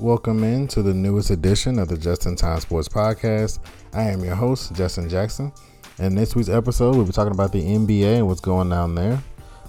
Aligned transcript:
Welcome 0.00 0.44
in 0.44 0.66
to 0.68 0.82
the 0.82 0.94
newest 0.94 1.28
edition 1.28 1.78
of 1.78 1.88
the 1.88 1.98
Just 1.98 2.24
in 2.24 2.34
Time 2.34 2.58
Sports 2.60 2.88
Podcast. 2.88 3.58
I 3.92 4.04
am 4.04 4.24
your 4.24 4.34
host, 4.34 4.74
Justin 4.74 5.10
Jackson. 5.10 5.52
And 5.98 6.16
this 6.16 6.34
week's 6.34 6.48
episode, 6.48 6.96
we'll 6.96 7.04
be 7.04 7.12
talking 7.12 7.34
about 7.34 7.52
the 7.52 7.60
NBA 7.60 8.16
and 8.16 8.26
what's 8.26 8.40
going 8.40 8.70
down 8.70 8.94
there. 8.94 9.22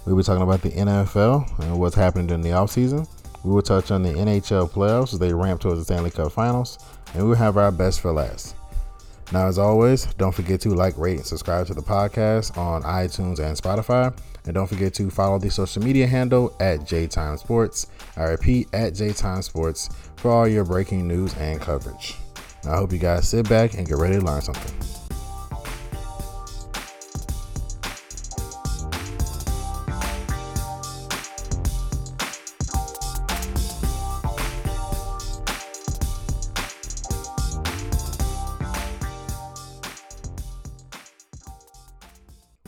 We'll 0.06 0.16
be 0.16 0.22
talking 0.22 0.42
about 0.42 0.62
the 0.62 0.70
NFL 0.70 1.58
and 1.60 1.78
what's 1.78 1.94
happening 1.94 2.28
during 2.28 2.42
the 2.42 2.48
offseason. 2.48 3.06
We 3.44 3.50
will 3.52 3.60
touch 3.60 3.90
on 3.90 4.02
the 4.02 4.14
NHL 4.14 4.70
playoffs 4.70 5.12
as 5.12 5.18
they 5.18 5.34
ramp 5.34 5.60
towards 5.60 5.80
the 5.80 5.84
Stanley 5.84 6.10
Cup 6.10 6.32
finals, 6.32 6.78
and 7.12 7.26
we'll 7.26 7.36
have 7.36 7.58
our 7.58 7.70
best 7.70 8.00
for 8.00 8.10
last. 8.10 8.56
Now, 9.32 9.48
as 9.48 9.58
always, 9.58 10.06
don't 10.14 10.34
forget 10.34 10.62
to 10.62 10.70
like, 10.70 10.96
rate, 10.96 11.18
and 11.18 11.26
subscribe 11.26 11.66
to 11.66 11.74
the 11.74 11.82
podcast 11.82 12.56
on 12.56 12.84
iTunes 12.84 13.38
and 13.38 13.54
Spotify. 13.54 14.16
And 14.44 14.54
don't 14.54 14.66
forget 14.66 14.92
to 14.94 15.10
follow 15.10 15.38
the 15.38 15.50
social 15.50 15.82
media 15.82 16.06
handle 16.06 16.56
at 16.60 16.80
JTime 16.80 17.38
Sports. 17.38 17.86
I 18.16 18.24
repeat, 18.24 18.68
at 18.72 18.94
JTime 18.94 19.44
Sports 19.44 19.88
for 20.16 20.30
all 20.30 20.48
your 20.48 20.64
breaking 20.64 21.06
news 21.06 21.34
and 21.36 21.60
coverage. 21.60 22.16
I 22.64 22.76
hope 22.76 22.92
you 22.92 22.98
guys 22.98 23.28
sit 23.28 23.48
back 23.48 23.74
and 23.74 23.86
get 23.86 23.98
ready 23.98 24.18
to 24.18 24.24
learn 24.24 24.42
something. 24.42 25.01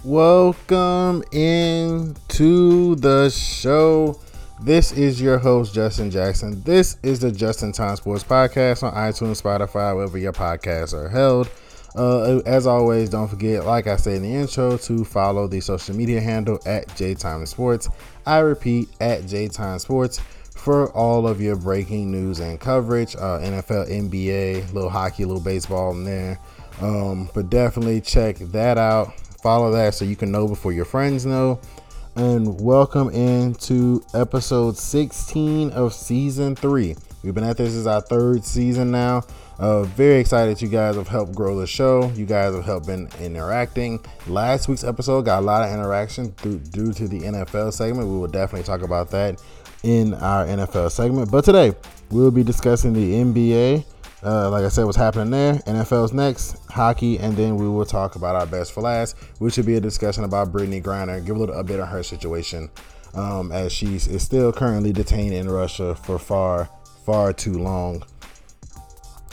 Welcome 0.04 1.24
into 1.32 2.94
the 2.96 3.30
show. 3.30 4.20
This 4.60 4.92
is 4.92 5.18
your 5.18 5.38
host, 5.38 5.74
Justin 5.74 6.10
Jackson. 6.10 6.62
This 6.62 6.98
is 7.02 7.20
the 7.20 7.32
Justin 7.32 7.72
Time 7.72 7.96
Sports 7.96 8.22
Podcast 8.22 8.82
on 8.82 8.92
iTunes, 8.92 9.40
Spotify, 9.40 9.96
wherever 9.96 10.18
your 10.18 10.34
podcasts 10.34 10.92
are 10.92 11.08
held. 11.08 11.48
Uh, 11.96 12.40
as 12.44 12.66
always, 12.66 13.08
don't 13.08 13.28
forget, 13.28 13.64
like 13.64 13.86
I 13.86 13.96
said 13.96 14.16
in 14.16 14.22
the 14.24 14.34
intro, 14.34 14.76
to 14.76 15.06
follow 15.06 15.46
the 15.48 15.60
social 15.60 15.96
media 15.96 16.20
handle 16.20 16.58
at 16.66 16.86
JTime 16.88 17.48
Sports. 17.48 17.88
I 18.26 18.40
repeat, 18.40 18.90
at 19.00 19.22
JTime 19.22 19.80
Sports 19.80 20.20
for 20.50 20.92
all 20.92 21.26
of 21.26 21.40
your 21.40 21.56
breaking 21.56 22.10
news 22.10 22.40
and 22.40 22.60
coverage. 22.60 23.16
Uh, 23.16 23.38
NFL, 23.38 23.88
NBA, 23.88 24.70
little 24.74 24.90
hockey, 24.90 25.24
little 25.24 25.42
baseball 25.42 25.92
in 25.92 26.04
there. 26.04 26.38
Um, 26.82 27.30
but 27.32 27.48
definitely 27.48 28.02
check 28.02 28.36
that 28.36 28.76
out 28.76 29.14
follow 29.44 29.70
that 29.72 29.92
so 29.92 30.06
you 30.06 30.16
can 30.16 30.32
know 30.32 30.48
before 30.48 30.72
your 30.72 30.86
friends 30.86 31.26
know. 31.26 31.60
And 32.16 32.58
welcome 32.62 33.10
into 33.10 34.02
episode 34.14 34.78
16 34.78 35.70
of 35.72 35.92
season 35.92 36.56
three. 36.56 36.96
We've 37.22 37.34
been 37.34 37.44
at 37.44 37.58
this 37.58 37.74
is 37.74 37.86
our 37.86 38.00
third 38.00 38.42
season 38.42 38.90
now. 38.90 39.20
Uh, 39.58 39.82
very 39.82 40.18
excited 40.18 40.62
you 40.62 40.68
guys 40.68 40.96
have 40.96 41.08
helped 41.08 41.34
grow 41.34 41.60
the 41.60 41.66
show. 41.66 42.10
You 42.12 42.24
guys 42.24 42.54
have 42.54 42.64
helped 42.64 42.86
been 42.86 43.10
interacting. 43.20 44.02
Last 44.26 44.66
week's 44.66 44.82
episode 44.82 45.26
got 45.26 45.40
a 45.40 45.44
lot 45.44 45.68
of 45.68 45.74
interaction 45.74 46.32
through, 46.32 46.60
due 46.60 46.94
to 46.94 47.06
the 47.06 47.20
NFL 47.20 47.74
segment. 47.74 48.08
We 48.08 48.16
will 48.16 48.28
definitely 48.28 48.64
talk 48.64 48.80
about 48.80 49.10
that 49.10 49.42
in 49.82 50.14
our 50.14 50.46
NFL 50.46 50.90
segment. 50.90 51.30
But 51.30 51.44
today 51.44 51.74
we'll 52.10 52.30
be 52.30 52.44
discussing 52.44 52.94
the 52.94 53.12
NBA 53.12 53.84
uh, 54.24 54.50
like 54.50 54.64
I 54.64 54.68
said, 54.68 54.84
what's 54.84 54.96
happening 54.96 55.30
there. 55.30 55.54
NFL's 55.66 56.12
next, 56.12 56.56
hockey, 56.70 57.18
and 57.18 57.36
then 57.36 57.56
we 57.56 57.68
will 57.68 57.84
talk 57.84 58.16
about 58.16 58.36
our 58.36 58.46
best 58.46 58.72
for 58.72 58.80
last, 58.80 59.16
which 59.38 59.54
should 59.54 59.66
be 59.66 59.74
a 59.74 59.80
discussion 59.80 60.24
about 60.24 60.52
Brittney 60.52 60.82
Griner, 60.82 61.24
give 61.24 61.36
a 61.36 61.38
little 61.38 61.54
update 61.54 61.82
on 61.82 61.88
her 61.88 62.02
situation, 62.02 62.70
um, 63.14 63.52
as 63.52 63.72
she 63.72 63.96
is 63.96 64.22
still 64.22 64.52
currently 64.52 64.92
detained 64.92 65.34
in 65.34 65.48
Russia 65.48 65.94
for 65.94 66.18
far, 66.18 66.70
far 67.04 67.32
too 67.32 67.58
long. 67.58 68.02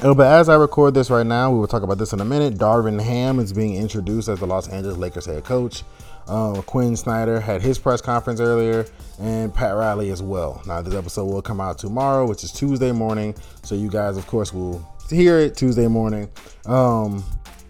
Oh, 0.04 0.16
but 0.16 0.26
as 0.26 0.50
I 0.50 0.56
record 0.56 0.96
this 0.96 1.12
right 1.12 1.26
now, 1.26 1.52
we 1.52 1.60
will 1.60 1.68
talk 1.68 1.84
about 1.84 2.00
this 2.00 2.12
in 2.12 2.20
a 2.20 2.26
minute. 2.26 2.56
Darvin 2.56 3.00
Ham 3.00 3.38
is 3.38 3.54
being 3.54 3.76
introduced 3.76 4.30
as 4.30 4.40
the 4.40 4.48
Los 4.48 4.68
Angeles 4.68 4.98
Lakers 4.98 5.28
head 5.28 5.44
coach. 5.44 5.84
Um, 6.28 6.62
Quin 6.64 6.96
Snyder 6.96 7.40
had 7.40 7.62
his 7.62 7.78
press 7.78 8.02
conference 8.02 8.40
earlier, 8.40 8.86
and 9.20 9.54
Pat 9.54 9.76
Riley 9.76 10.12
as 10.12 10.22
well. 10.22 10.62
Now, 10.66 10.82
this 10.82 10.96
episode 10.96 11.26
will 11.26 11.42
come 11.42 11.62
out 11.62 11.78
tomorrow, 11.78 12.28
which 12.28 12.44
is 12.44 12.52
Tuesday 12.52 12.92
morning. 12.92 13.36
So, 13.64 13.76
you 13.76 13.90
guys, 13.90 14.18
of 14.18 14.28
course, 14.28 14.54
will 14.54 14.88
hear 15.10 15.40
it 15.40 15.56
Tuesday 15.56 15.88
morning. 15.88 16.30
Um, 16.66 17.24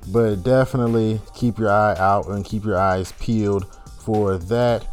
but 0.07 0.37
definitely 0.37 1.21
keep 1.35 1.57
your 1.57 1.69
eye 1.69 1.95
out 1.97 2.27
and 2.27 2.43
keep 2.43 2.65
your 2.65 2.77
eyes 2.77 3.11
peeled 3.13 3.65
for 4.03 4.37
that. 4.37 4.85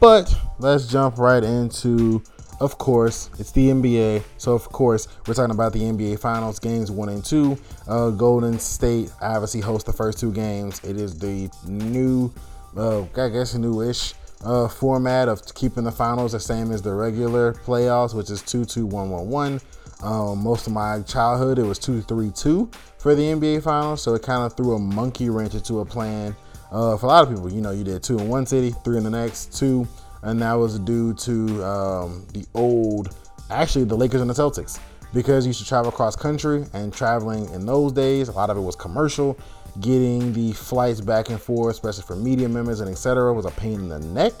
But 0.00 0.34
let's 0.58 0.86
jump 0.86 1.18
right 1.18 1.42
into, 1.42 2.22
of 2.60 2.78
course, 2.78 3.30
it's 3.38 3.52
the 3.52 3.68
NBA. 3.68 4.22
So, 4.36 4.52
of 4.52 4.68
course, 4.68 5.08
we're 5.26 5.34
talking 5.34 5.54
about 5.54 5.72
the 5.72 5.80
NBA 5.80 6.20
Finals 6.20 6.58
games 6.58 6.90
one 6.90 7.08
and 7.08 7.24
two. 7.24 7.58
Uh, 7.86 8.10
Golden 8.10 8.58
State 8.58 9.10
obviously 9.20 9.60
hosts 9.60 9.86
the 9.86 9.92
first 9.92 10.18
two 10.18 10.32
games. 10.32 10.80
It 10.84 10.96
is 10.96 11.18
the 11.18 11.50
new 11.66 12.32
uh, 12.78 13.02
I 13.16 13.28
guess 13.28 13.54
a 13.54 13.58
newish 13.58 14.14
uh, 14.44 14.68
format 14.68 15.28
of 15.28 15.42
keeping 15.54 15.84
the 15.84 15.92
finals 15.92 16.32
the 16.32 16.40
same 16.40 16.70
as 16.70 16.80
the 16.80 16.94
regular 16.94 17.54
playoffs, 17.54 18.14
which 18.14 18.30
is 18.30 18.42
2 18.42 18.64
2 18.64 18.86
1 18.86 19.10
1 19.10 19.28
1. 19.28 19.60
Um, 20.00 20.44
most 20.44 20.68
of 20.68 20.72
my 20.72 21.02
childhood, 21.02 21.58
it 21.58 21.64
was 21.64 21.78
2 21.78 22.02
3 22.02 22.30
2 22.30 22.70
for 22.98 23.14
the 23.14 23.22
NBA 23.22 23.62
finals, 23.62 24.02
so 24.02 24.14
it 24.14 24.22
kind 24.22 24.44
of 24.44 24.56
threw 24.56 24.74
a 24.74 24.78
monkey 24.78 25.28
wrench 25.28 25.54
into 25.54 25.80
a 25.80 25.84
plan. 25.84 26.36
Uh, 26.70 26.96
for 26.96 27.06
a 27.06 27.08
lot 27.08 27.26
of 27.26 27.34
people, 27.34 27.50
you 27.50 27.60
know, 27.60 27.70
you 27.70 27.82
did 27.82 28.02
two 28.02 28.18
in 28.18 28.28
one 28.28 28.44
city, 28.44 28.72
three 28.84 28.98
in 28.98 29.02
the 29.02 29.10
next, 29.10 29.58
two, 29.58 29.88
and 30.22 30.40
that 30.42 30.52
was 30.52 30.78
due 30.80 31.14
to 31.14 31.64
um, 31.64 32.26
the 32.34 32.44
old, 32.54 33.14
actually, 33.50 33.84
the 33.84 33.96
Lakers 33.96 34.20
and 34.20 34.28
the 34.28 34.34
Celtics 34.34 34.78
because 35.14 35.46
you 35.46 35.52
to 35.52 35.64
travel 35.64 35.88
across 35.88 36.14
country 36.14 36.66
and 36.74 36.92
traveling 36.92 37.48
in 37.54 37.64
those 37.64 37.92
days, 37.92 38.28
a 38.28 38.32
lot 38.32 38.50
of 38.50 38.56
it 38.56 38.60
was 38.60 38.76
commercial 38.76 39.38
getting 39.80 40.32
the 40.32 40.52
flights 40.52 41.00
back 41.00 41.28
and 41.30 41.40
forth, 41.40 41.76
especially 41.76 42.02
for 42.02 42.16
media 42.16 42.48
members 42.48 42.80
and 42.80 42.90
etc., 42.90 43.32
was 43.32 43.44
a 43.44 43.50
pain 43.52 43.74
in 43.74 43.88
the 43.88 43.98
neck. 44.00 44.32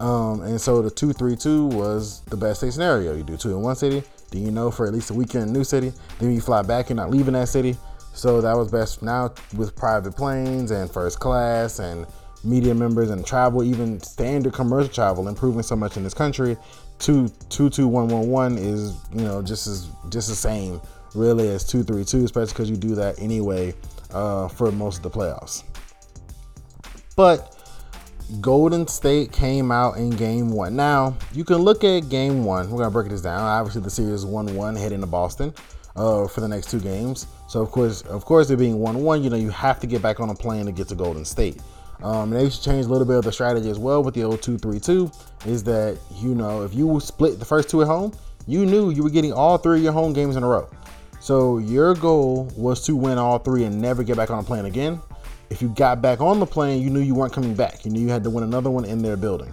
Um, 0.00 0.42
and 0.42 0.60
so 0.60 0.82
the 0.82 0.90
232 0.90 1.66
was 1.66 2.20
the 2.22 2.36
best 2.36 2.60
case 2.60 2.74
scenario. 2.74 3.14
You 3.14 3.22
do 3.22 3.36
two 3.36 3.50
in 3.50 3.62
one 3.62 3.76
city, 3.76 4.02
then 4.30 4.42
you 4.42 4.50
know 4.50 4.70
for 4.70 4.86
at 4.86 4.92
least 4.92 5.10
a 5.10 5.14
weekend 5.14 5.44
in 5.44 5.48
a 5.50 5.52
new 5.52 5.64
city, 5.64 5.92
then 6.18 6.32
you 6.32 6.40
fly 6.40 6.62
back, 6.62 6.88
you're 6.88 6.96
not 6.96 7.10
leaving 7.10 7.34
that 7.34 7.48
city. 7.48 7.76
So 8.12 8.40
that 8.40 8.56
was 8.56 8.70
best 8.70 9.02
now 9.02 9.32
with 9.56 9.74
private 9.76 10.16
planes 10.16 10.70
and 10.70 10.90
first 10.90 11.20
class 11.20 11.78
and 11.78 12.06
media 12.44 12.74
members 12.74 13.10
and 13.10 13.24
travel, 13.24 13.62
even 13.62 14.00
standard 14.00 14.52
commercial 14.52 14.92
travel, 14.92 15.28
improving 15.28 15.62
so 15.62 15.76
much 15.76 15.96
in 15.96 16.04
this 16.04 16.14
country. 16.14 16.56
Two 16.98 17.28
two 17.48 17.70
two 17.70 17.88
one 17.88 18.08
one 18.08 18.28
one 18.28 18.58
is 18.58 18.96
you 19.12 19.22
know 19.22 19.42
just 19.42 19.66
as 19.66 19.88
just 20.10 20.28
the 20.28 20.34
same 20.34 20.80
really 21.14 21.48
as 21.48 21.66
two 21.66 21.82
three 21.82 22.04
two, 22.04 22.24
especially 22.24 22.52
because 22.52 22.70
you 22.70 22.76
do 22.76 22.94
that 22.94 23.20
anyway 23.20 23.74
uh, 24.14 24.48
for 24.48 24.72
most 24.72 24.98
of 24.98 25.02
the 25.02 25.10
playoffs. 25.10 25.64
But 27.16 27.54
Golden 28.40 28.86
State 28.86 29.32
came 29.32 29.70
out 29.70 29.96
in 29.96 30.10
game 30.10 30.50
one. 30.50 30.74
Now, 30.74 31.16
you 31.32 31.44
can 31.44 31.58
look 31.58 31.84
at 31.84 32.08
game 32.08 32.44
one. 32.44 32.70
We're 32.70 32.78
going 32.78 32.88
to 32.88 32.92
break 32.92 33.10
this 33.10 33.20
down. 33.20 33.40
Obviously, 33.40 33.82
the 33.82 33.90
series 33.90 34.24
1 34.24 34.54
1 34.54 34.76
heading 34.76 35.00
to 35.00 35.06
Boston 35.06 35.52
uh, 35.94 36.26
for 36.26 36.40
the 36.40 36.48
next 36.48 36.70
two 36.70 36.80
games. 36.80 37.26
So, 37.48 37.60
of 37.60 37.70
course, 37.70 38.02
of 38.02 38.24
course, 38.24 38.50
it 38.50 38.58
being 38.58 38.78
1 38.78 39.02
1, 39.02 39.22
you 39.22 39.30
know, 39.30 39.36
you 39.36 39.50
have 39.50 39.78
to 39.80 39.86
get 39.86 40.00
back 40.00 40.20
on 40.20 40.30
a 40.30 40.34
plane 40.34 40.66
to 40.66 40.72
get 40.72 40.88
to 40.88 40.94
Golden 40.94 41.24
State. 41.24 41.60
Um, 42.02 42.30
they 42.30 42.50
should 42.50 42.62
change 42.62 42.86
a 42.86 42.88
little 42.88 43.06
bit 43.06 43.18
of 43.18 43.24
the 43.24 43.32
strategy 43.32 43.70
as 43.70 43.78
well 43.78 44.02
with 44.02 44.14
the 44.14 44.24
old 44.24 44.42
2 44.42 44.58
3 44.58 44.80
2 44.80 45.10
is 45.46 45.62
that, 45.64 45.98
you 46.16 46.34
know, 46.34 46.62
if 46.62 46.74
you 46.74 46.98
split 47.00 47.38
the 47.38 47.44
first 47.44 47.68
two 47.68 47.82
at 47.82 47.86
home, 47.86 48.12
you 48.46 48.66
knew 48.66 48.90
you 48.90 49.02
were 49.02 49.10
getting 49.10 49.32
all 49.32 49.58
three 49.58 49.78
of 49.78 49.84
your 49.84 49.92
home 49.92 50.12
games 50.12 50.36
in 50.36 50.42
a 50.42 50.48
row. 50.48 50.68
So 51.24 51.56
your 51.56 51.94
goal 51.94 52.52
was 52.54 52.84
to 52.84 52.94
win 52.94 53.16
all 53.16 53.38
three 53.38 53.64
and 53.64 53.80
never 53.80 54.02
get 54.02 54.14
back 54.14 54.28
on 54.28 54.40
a 54.40 54.42
plane 54.42 54.66
again. 54.66 55.00
If 55.48 55.62
you 55.62 55.70
got 55.70 56.02
back 56.02 56.20
on 56.20 56.38
the 56.38 56.44
plane, 56.44 56.82
you 56.82 56.90
knew 56.90 57.00
you 57.00 57.14
weren't 57.14 57.32
coming 57.32 57.54
back. 57.54 57.86
You 57.86 57.90
knew 57.90 58.00
you 58.00 58.10
had 58.10 58.22
to 58.24 58.28
win 58.28 58.44
another 58.44 58.70
one 58.70 58.84
in 58.84 59.00
their 59.00 59.16
building. 59.16 59.50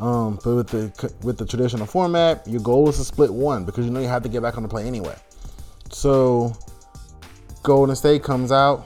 Um, 0.00 0.40
but 0.42 0.56
with 0.56 0.66
the 0.66 1.14
with 1.22 1.38
the 1.38 1.46
traditional 1.46 1.86
format, 1.86 2.44
your 2.48 2.60
goal 2.60 2.88
is 2.88 2.96
to 2.96 3.04
split 3.04 3.32
one 3.32 3.64
because 3.64 3.84
you 3.84 3.92
know 3.92 4.00
you 4.00 4.08
have 4.08 4.24
to 4.24 4.28
get 4.28 4.42
back 4.42 4.56
on 4.56 4.64
the 4.64 4.68
plane 4.68 4.88
anyway. 4.88 5.14
So 5.90 6.52
Golden 7.62 7.94
State 7.94 8.24
comes 8.24 8.50
out. 8.50 8.84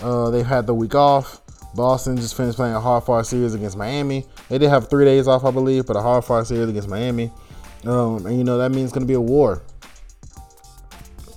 Uh, 0.00 0.28
they've 0.28 0.44
had 0.44 0.66
the 0.66 0.74
week 0.74 0.94
off. 0.94 1.40
Boston 1.74 2.18
just 2.18 2.36
finished 2.36 2.56
playing 2.56 2.74
a 2.74 2.80
hard 2.80 3.04
fought 3.04 3.26
series 3.26 3.54
against 3.54 3.78
Miami. 3.78 4.26
They 4.50 4.58
did 4.58 4.68
have 4.68 4.90
three 4.90 5.06
days 5.06 5.26
off, 5.26 5.46
I 5.46 5.50
believe, 5.50 5.86
but 5.86 5.96
a 5.96 6.02
hard 6.02 6.26
fought 6.26 6.46
series 6.46 6.68
against 6.68 6.90
Miami. 6.90 7.32
Um, 7.86 8.26
and 8.26 8.36
you 8.36 8.44
know 8.44 8.58
that 8.58 8.68
means 8.68 8.88
it's 8.88 8.92
going 8.92 9.06
to 9.06 9.08
be 9.08 9.14
a 9.14 9.20
war 9.20 9.62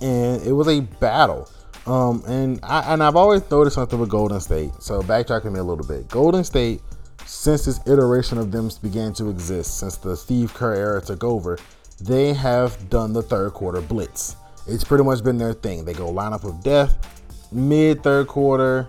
and 0.04 0.42
it 0.46 0.52
was 0.52 0.68
a 0.68 0.80
battle. 0.80 1.48
Um, 1.86 2.22
and 2.26 2.60
I 2.62 2.92
and 2.92 3.02
I've 3.02 3.16
always 3.16 3.48
noticed 3.50 3.74
something 3.74 3.98
with 3.98 4.10
Golden 4.10 4.40
State. 4.40 4.70
So 4.80 5.02
backtracking 5.02 5.52
me 5.52 5.58
a 5.58 5.64
little 5.64 5.84
bit, 5.84 6.08
Golden 6.08 6.44
State, 6.44 6.80
since 7.24 7.64
this 7.64 7.80
iteration 7.86 8.38
of 8.38 8.52
them 8.52 8.70
began 8.82 9.12
to 9.14 9.30
exist, 9.30 9.78
since 9.78 9.96
the 9.96 10.16
Steve 10.16 10.52
Kerr 10.54 10.74
era 10.74 11.00
took 11.00 11.24
over, 11.24 11.58
they 12.00 12.34
have 12.34 12.90
done 12.90 13.12
the 13.12 13.22
third 13.22 13.52
quarter 13.54 13.80
blitz. 13.80 14.36
It's 14.66 14.84
pretty 14.84 15.04
much 15.04 15.22
been 15.24 15.38
their 15.38 15.52
thing. 15.52 15.84
They 15.84 15.94
go 15.94 16.12
lineup 16.12 16.44
of 16.44 16.62
death, 16.62 17.52
mid 17.52 18.02
third 18.02 18.28
quarter, 18.28 18.88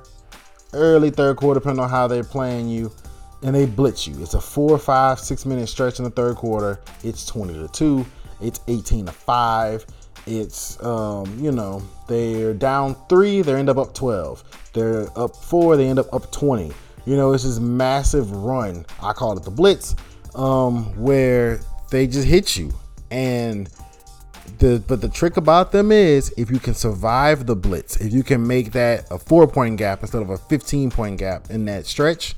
early 0.73 1.09
third 1.09 1.37
quarter, 1.37 1.59
depending 1.59 1.83
on 1.83 1.89
how 1.89 2.07
they're 2.07 2.23
playing 2.23 2.69
you, 2.69 2.91
and 3.41 3.55
they 3.55 3.65
blitz 3.65 4.07
you. 4.07 4.21
It's 4.21 4.33
a 4.33 4.41
four, 4.41 4.77
five, 4.77 5.19
six 5.19 5.45
minute 5.45 5.67
stretch 5.67 5.99
in 5.99 6.05
the 6.05 6.11
third 6.11 6.35
quarter. 6.35 6.79
It's 7.03 7.25
20 7.25 7.53
to 7.53 7.67
2, 7.67 8.05
it's 8.41 8.59
18 8.67 9.05
to 9.07 9.11
5 9.11 9.85
It's 10.27 10.81
um, 10.83 11.37
you 11.39 11.51
know 11.51 11.81
they're 12.07 12.53
down 12.53 12.95
three, 13.09 13.41
they 13.41 13.53
end 13.53 13.69
up 13.69 13.77
up 13.77 13.93
twelve. 13.93 14.43
They're 14.73 15.07
up 15.17 15.35
four, 15.35 15.77
they 15.77 15.87
end 15.87 15.99
up 15.99 16.11
up 16.13 16.31
twenty. 16.31 16.71
You 17.05 17.15
know, 17.15 17.33
it's 17.33 17.43
this 17.43 17.59
massive 17.59 18.31
run. 18.31 18.85
I 19.01 19.13
call 19.13 19.37
it 19.37 19.43
the 19.43 19.51
blitz, 19.51 19.95
um, 20.33 20.85
where 20.99 21.59
they 21.91 22.07
just 22.07 22.27
hit 22.27 22.57
you. 22.57 22.73
And 23.11 23.69
the 24.59 24.83
but 24.87 25.01
the 25.01 25.09
trick 25.09 25.37
about 25.37 25.71
them 25.71 25.91
is 25.91 26.33
if 26.37 26.49
you 26.49 26.59
can 26.59 26.73
survive 26.73 27.45
the 27.45 27.55
blitz, 27.55 27.97
if 27.97 28.11
you 28.11 28.23
can 28.23 28.45
make 28.45 28.71
that 28.71 29.05
a 29.11 29.19
four 29.19 29.47
point 29.47 29.77
gap 29.77 30.01
instead 30.01 30.21
of 30.21 30.29
a 30.29 30.37
15 30.37 30.89
point 30.91 31.19
gap 31.19 31.49
in 31.49 31.65
that 31.65 31.85
stretch, 31.85 32.35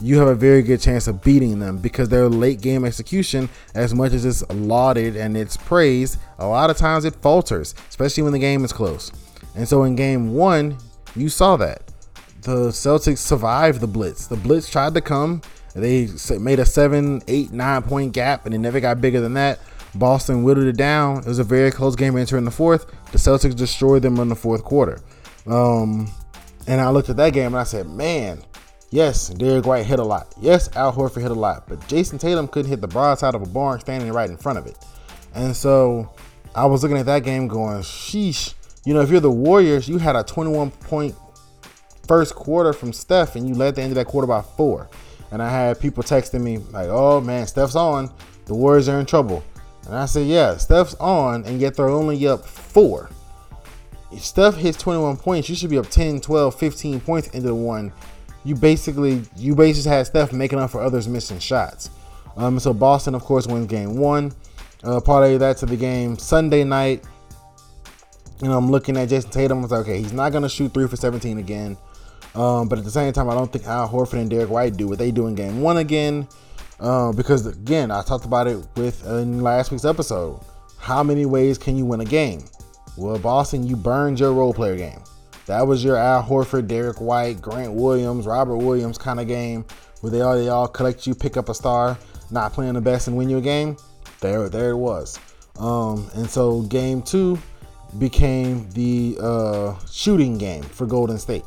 you 0.00 0.18
have 0.18 0.28
a 0.28 0.34
very 0.34 0.62
good 0.62 0.80
chance 0.80 1.06
of 1.06 1.22
beating 1.22 1.58
them 1.58 1.78
because 1.78 2.08
their 2.08 2.28
late 2.28 2.60
game 2.60 2.84
execution, 2.84 3.48
as 3.74 3.94
much 3.94 4.12
as 4.12 4.24
it's 4.24 4.48
lauded 4.50 5.16
and 5.16 5.36
it's 5.36 5.56
praised, 5.56 6.18
a 6.38 6.46
lot 6.46 6.70
of 6.70 6.76
times 6.76 7.04
it 7.04 7.14
falters, 7.16 7.74
especially 7.88 8.22
when 8.22 8.32
the 8.32 8.38
game 8.38 8.64
is 8.64 8.72
close. 8.72 9.12
And 9.54 9.68
so 9.68 9.84
in 9.84 9.96
game 9.96 10.34
one, 10.34 10.78
you 11.14 11.28
saw 11.28 11.56
that. 11.56 11.82
The 12.42 12.68
Celtics 12.68 13.18
survived 13.18 13.80
the 13.80 13.86
blitz. 13.86 14.26
The 14.26 14.36
blitz 14.36 14.70
tried 14.70 14.94
to 14.94 15.00
come. 15.00 15.42
They 15.74 16.08
made 16.38 16.58
a 16.58 16.64
seven, 16.64 17.22
eight, 17.28 17.52
nine 17.52 17.82
point 17.82 18.12
gap, 18.12 18.46
and 18.46 18.54
it 18.54 18.58
never 18.58 18.80
got 18.80 19.00
bigger 19.00 19.20
than 19.20 19.34
that. 19.34 19.60
Boston 19.94 20.42
whittled 20.42 20.66
it 20.66 20.76
down. 20.76 21.18
It 21.18 21.26
was 21.26 21.38
a 21.38 21.44
very 21.44 21.70
close 21.70 21.96
game 21.96 22.16
entering 22.16 22.44
the 22.44 22.50
fourth. 22.50 22.86
The 23.12 23.18
Celtics 23.18 23.56
destroyed 23.56 24.02
them 24.02 24.18
in 24.18 24.28
the 24.28 24.36
fourth 24.36 24.64
quarter. 24.64 25.00
Um, 25.46 26.10
and 26.66 26.80
I 26.80 26.90
looked 26.90 27.08
at 27.08 27.16
that 27.16 27.32
game 27.32 27.48
and 27.48 27.58
I 27.58 27.64
said, 27.64 27.88
man, 27.88 28.42
Yes, 28.90 29.28
Derrick 29.28 29.66
White 29.66 29.86
hit 29.86 30.00
a 30.00 30.04
lot. 30.04 30.34
Yes, 30.40 30.74
Al 30.74 30.92
Horford 30.92 31.22
hit 31.22 31.30
a 31.30 31.34
lot, 31.34 31.68
but 31.68 31.78
Jayson 31.86 32.18
Tatum 32.18 32.48
couldn't 32.48 32.68
hit 32.68 32.80
the 32.80 32.88
broadside 32.88 33.36
of 33.36 33.42
a 33.42 33.46
barn 33.46 33.78
standing 33.78 34.12
right 34.12 34.28
in 34.28 34.36
front 34.36 34.58
of 34.58 34.66
it. 34.66 34.76
And 35.32 35.54
so 35.54 36.12
I 36.56 36.66
was 36.66 36.82
looking 36.82 36.98
at 36.98 37.06
that 37.06 37.22
game 37.22 37.46
going, 37.46 37.82
sheesh. 37.82 38.54
You 38.84 38.94
know, 38.94 39.00
if 39.00 39.10
you're 39.10 39.20
the 39.20 39.30
Warriors, 39.30 39.88
you 39.88 39.98
had 39.98 40.16
a 40.16 40.24
21 40.24 40.72
point 40.72 41.14
first 42.08 42.34
quarter 42.34 42.72
from 42.72 42.92
Steph 42.92 43.36
and 43.36 43.48
you 43.48 43.54
led 43.54 43.76
the 43.76 43.82
end 43.82 43.92
of 43.92 43.94
that 43.94 44.06
quarter 44.06 44.26
by 44.26 44.42
four. 44.42 44.88
And 45.30 45.40
I 45.40 45.48
had 45.48 45.78
people 45.78 46.02
texting 46.02 46.42
me, 46.42 46.58
like, 46.58 46.88
oh 46.88 47.20
man, 47.20 47.46
Steph's 47.46 47.76
on. 47.76 48.12
The 48.46 48.54
Warriors 48.54 48.88
are 48.88 48.98
in 48.98 49.06
trouble. 49.06 49.44
And 49.86 49.94
I 49.94 50.06
said, 50.06 50.26
yeah, 50.26 50.56
Steph's 50.56 50.94
on, 50.96 51.44
and 51.44 51.60
yet 51.60 51.76
they're 51.76 51.88
only 51.88 52.26
up 52.26 52.44
four. 52.44 53.10
If 54.10 54.24
Steph 54.24 54.56
hits 54.56 54.76
21 54.78 55.18
points, 55.18 55.48
you 55.48 55.54
should 55.54 55.70
be 55.70 55.78
up 55.78 55.88
10, 55.88 56.20
12, 56.20 56.58
15 56.58 57.00
points 57.00 57.28
into 57.28 57.46
the 57.46 57.54
one 57.54 57.92
you 58.44 58.54
basically 58.54 59.22
you 59.36 59.54
basically 59.54 59.90
had 59.90 60.06
Steph 60.06 60.32
making 60.32 60.58
up 60.58 60.70
for 60.70 60.80
others 60.80 61.08
missing 61.08 61.38
shots. 61.38 61.90
Um, 62.36 62.58
so 62.58 62.72
Boston, 62.72 63.14
of 63.14 63.22
course, 63.22 63.46
wins 63.46 63.66
game 63.66 63.96
one. 63.96 64.32
Uh, 64.82 65.00
parlay 65.00 65.36
that 65.36 65.58
to 65.58 65.66
the 65.66 65.76
game 65.76 66.16
Sunday 66.16 66.64
night. 66.64 67.04
You 68.40 68.48
know, 68.48 68.56
I'm 68.56 68.70
looking 68.70 68.96
at 68.96 69.10
Jayson 69.10 69.30
Tatum. 69.30 69.58
I 69.58 69.62
was 69.62 69.70
like, 69.70 69.80
okay, 69.80 69.98
he's 69.98 70.14
not 70.14 70.32
to 70.32 70.48
shoot 70.48 70.72
three 70.72 70.88
for 70.88 70.96
17 70.96 71.38
again. 71.38 71.76
Um, 72.34 72.68
but 72.68 72.78
at 72.78 72.84
the 72.84 72.90
same 72.90 73.12
time, 73.12 73.28
I 73.28 73.34
don't 73.34 73.52
think 73.52 73.66
Al 73.66 73.88
Horford 73.88 74.20
and 74.20 74.30
Derrick 74.30 74.48
White 74.48 74.76
do 74.76 74.88
what 74.88 74.98
they 74.98 75.10
do 75.10 75.26
in 75.26 75.34
game 75.34 75.60
one 75.60 75.76
again. 75.76 76.26
Uh, 76.78 77.12
because, 77.12 77.46
again, 77.46 77.90
I 77.90 78.02
talked 78.02 78.24
about 78.24 78.46
it 78.46 78.64
with 78.76 79.04
in 79.06 79.42
last 79.42 79.70
week's 79.70 79.84
episode. 79.84 80.40
How 80.78 81.02
many 81.02 81.26
ways 81.26 81.58
can 81.58 81.76
you 81.76 81.84
win 81.84 82.00
a 82.00 82.06
game? 82.06 82.44
Well, 82.96 83.18
Boston, 83.18 83.66
you 83.66 83.76
burned 83.76 84.18
your 84.18 84.32
role 84.32 84.54
player 84.54 84.76
game. 84.76 85.02
That 85.50 85.66
was 85.66 85.82
your 85.82 85.96
Al 85.96 86.22
Horford, 86.22 86.68
Derrick 86.68 87.00
White, 87.00 87.42
Grant 87.42 87.72
Williams, 87.72 88.24
Robert 88.24 88.58
Williams 88.58 88.96
kind 88.96 89.18
of 89.18 89.26
game 89.26 89.64
where 90.00 90.12
they 90.12 90.20
all 90.20 90.36
they 90.38 90.48
all 90.48 90.68
collect 90.68 91.08
you, 91.08 91.14
pick 91.16 91.36
up 91.36 91.48
a 91.48 91.54
star, 91.54 91.98
not 92.30 92.52
playing 92.52 92.74
the 92.74 92.80
best 92.80 93.08
and 93.08 93.16
win 93.16 93.28
you 93.28 93.38
a 93.38 93.40
game. 93.40 93.76
There, 94.20 94.48
there 94.48 94.70
it 94.70 94.76
was. 94.76 95.18
Um, 95.58 96.08
and 96.14 96.30
so 96.30 96.62
game 96.62 97.02
two 97.02 97.36
became 97.98 98.70
the 98.70 99.18
uh, 99.20 99.74
shooting 99.90 100.38
game 100.38 100.62
for 100.62 100.86
Golden 100.86 101.18
State, 101.18 101.44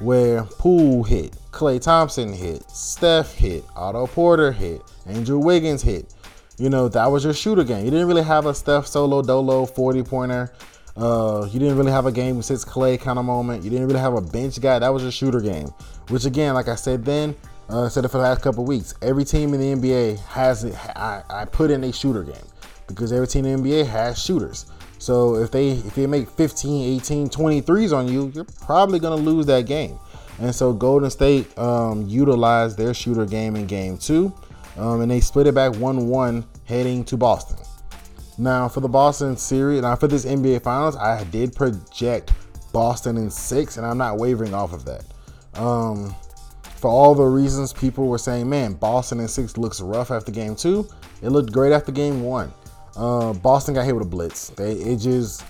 where 0.00 0.44
Poole 0.44 1.02
hit, 1.02 1.34
Klay 1.50 1.80
Thompson 1.80 2.34
hit, 2.34 2.70
Steph 2.70 3.32
hit, 3.32 3.64
Otto 3.74 4.08
Porter 4.08 4.52
hit, 4.52 4.82
Andrew 5.06 5.38
Wiggins 5.38 5.80
hit. 5.80 6.12
You 6.58 6.68
know, 6.68 6.86
that 6.88 7.06
was 7.06 7.24
your 7.24 7.32
shooter 7.32 7.64
game. 7.64 7.86
You 7.86 7.90
didn't 7.90 8.08
really 8.08 8.24
have 8.24 8.44
a 8.44 8.52
Steph 8.52 8.86
solo 8.86 9.22
dolo 9.22 9.64
40 9.64 10.02
pointer. 10.02 10.52
Uh, 10.98 11.48
you 11.52 11.60
didn't 11.60 11.76
really 11.76 11.92
have 11.92 12.06
a 12.06 12.12
game 12.12 12.42
since 12.42 12.64
Klay 12.64 13.00
kind 13.00 13.20
of 13.20 13.24
moment. 13.24 13.62
You 13.62 13.70
didn't 13.70 13.86
really 13.86 14.00
have 14.00 14.14
a 14.14 14.20
bench 14.20 14.60
guy. 14.60 14.80
That 14.80 14.88
was 14.88 15.04
a 15.04 15.12
shooter 15.12 15.40
game. 15.40 15.68
Which 16.08 16.24
again, 16.24 16.54
like 16.54 16.66
I 16.66 16.74
said 16.74 17.04
then, 17.04 17.36
uh, 17.70 17.84
I 17.84 17.88
said 17.88 18.04
it 18.04 18.08
for 18.08 18.18
the 18.18 18.24
last 18.24 18.42
couple 18.42 18.64
weeks. 18.64 18.94
Every 19.00 19.24
team 19.24 19.54
in 19.54 19.60
the 19.60 19.74
NBA 19.76 20.18
has 20.26 20.64
it. 20.64 20.74
I, 20.96 21.46
put 21.52 21.70
in 21.70 21.84
a 21.84 21.92
shooter 21.92 22.24
game 22.24 22.34
because 22.88 23.12
every 23.12 23.28
team 23.28 23.44
in 23.44 23.62
the 23.62 23.70
NBA 23.70 23.86
has 23.86 24.20
shooters. 24.20 24.66
So 24.98 25.36
if 25.36 25.52
they 25.52 25.70
if 25.70 25.94
they 25.94 26.08
make 26.08 26.28
15, 26.28 26.96
18, 26.96 27.28
23s 27.28 27.96
on 27.96 28.08
you, 28.08 28.32
you're 28.34 28.46
probably 28.60 28.98
gonna 28.98 29.14
lose 29.14 29.46
that 29.46 29.66
game. 29.66 30.00
And 30.40 30.52
so 30.52 30.72
Golden 30.72 31.10
State 31.10 31.56
um, 31.56 32.08
utilized 32.08 32.76
their 32.76 32.92
shooter 32.92 33.24
game 33.24 33.54
in 33.54 33.66
game 33.66 33.98
two, 33.98 34.32
um, 34.76 35.00
and 35.00 35.10
they 35.10 35.20
split 35.20 35.46
it 35.46 35.54
back 35.54 35.72
1-1 35.72 36.44
heading 36.64 37.04
to 37.04 37.16
Boston. 37.16 37.58
Now 38.38 38.68
for 38.68 38.80
the 38.80 38.88
Boston 38.88 39.36
series, 39.36 39.82
now 39.82 39.96
for 39.96 40.06
this 40.06 40.24
NBA 40.24 40.62
Finals, 40.62 40.96
I 40.96 41.24
did 41.24 41.54
project 41.54 42.32
Boston 42.72 43.16
in 43.16 43.30
six, 43.30 43.76
and 43.76 43.84
I'm 43.84 43.98
not 43.98 44.18
wavering 44.18 44.54
off 44.54 44.72
of 44.72 44.84
that. 44.84 45.04
Um, 45.54 46.14
for 46.76 46.88
all 46.88 47.14
the 47.16 47.24
reasons 47.24 47.72
people 47.72 48.06
were 48.06 48.18
saying, 48.18 48.48
man, 48.48 48.74
Boston 48.74 49.18
in 49.18 49.26
six 49.26 49.56
looks 49.56 49.80
rough 49.80 50.12
after 50.12 50.30
game 50.30 50.54
two. 50.54 50.88
It 51.20 51.30
looked 51.30 51.52
great 51.52 51.72
after 51.72 51.90
game 51.90 52.22
one. 52.22 52.52
Uh, 52.94 53.32
Boston 53.32 53.74
got 53.74 53.84
hit 53.84 53.94
with 53.94 54.06
a 54.06 54.08
blitz. 54.08 54.50
They 54.50 54.72
it 54.72 54.98
just 54.98 55.44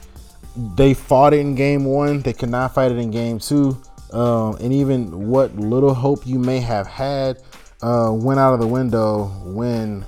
they 0.75 0.95
fought 0.95 1.35
it 1.35 1.41
in 1.41 1.55
game 1.55 1.85
one. 1.85 2.21
They 2.21 2.33
could 2.33 2.49
not 2.49 2.75
fight 2.75 2.91
it 2.91 2.99
in 2.99 3.11
game 3.11 3.39
two. 3.39 3.81
Um, 4.13 4.57
and 4.57 4.73
even 4.73 5.29
what 5.29 5.55
little 5.57 5.93
hope 5.93 6.27
you 6.27 6.39
may 6.39 6.61
have 6.61 6.87
had 6.87 7.39
uh, 7.83 8.11
went 8.13 8.41
out 8.41 8.55
of 8.55 8.61
the 8.61 8.67
window 8.67 9.27
when 9.45 10.07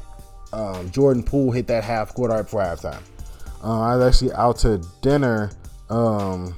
um, 0.52 0.91
Jordan 0.91 1.23
Poole 1.23 1.52
hit 1.52 1.67
that 1.69 1.85
half 1.85 2.14
court 2.14 2.31
right 2.31 2.43
before 2.43 2.62
halftime. 2.62 3.02
Uh, 3.62 3.81
I 3.81 3.97
was 3.97 4.14
actually 4.14 4.32
out 4.32 4.58
to 4.58 4.82
dinner 5.03 5.51
um, 5.91 6.56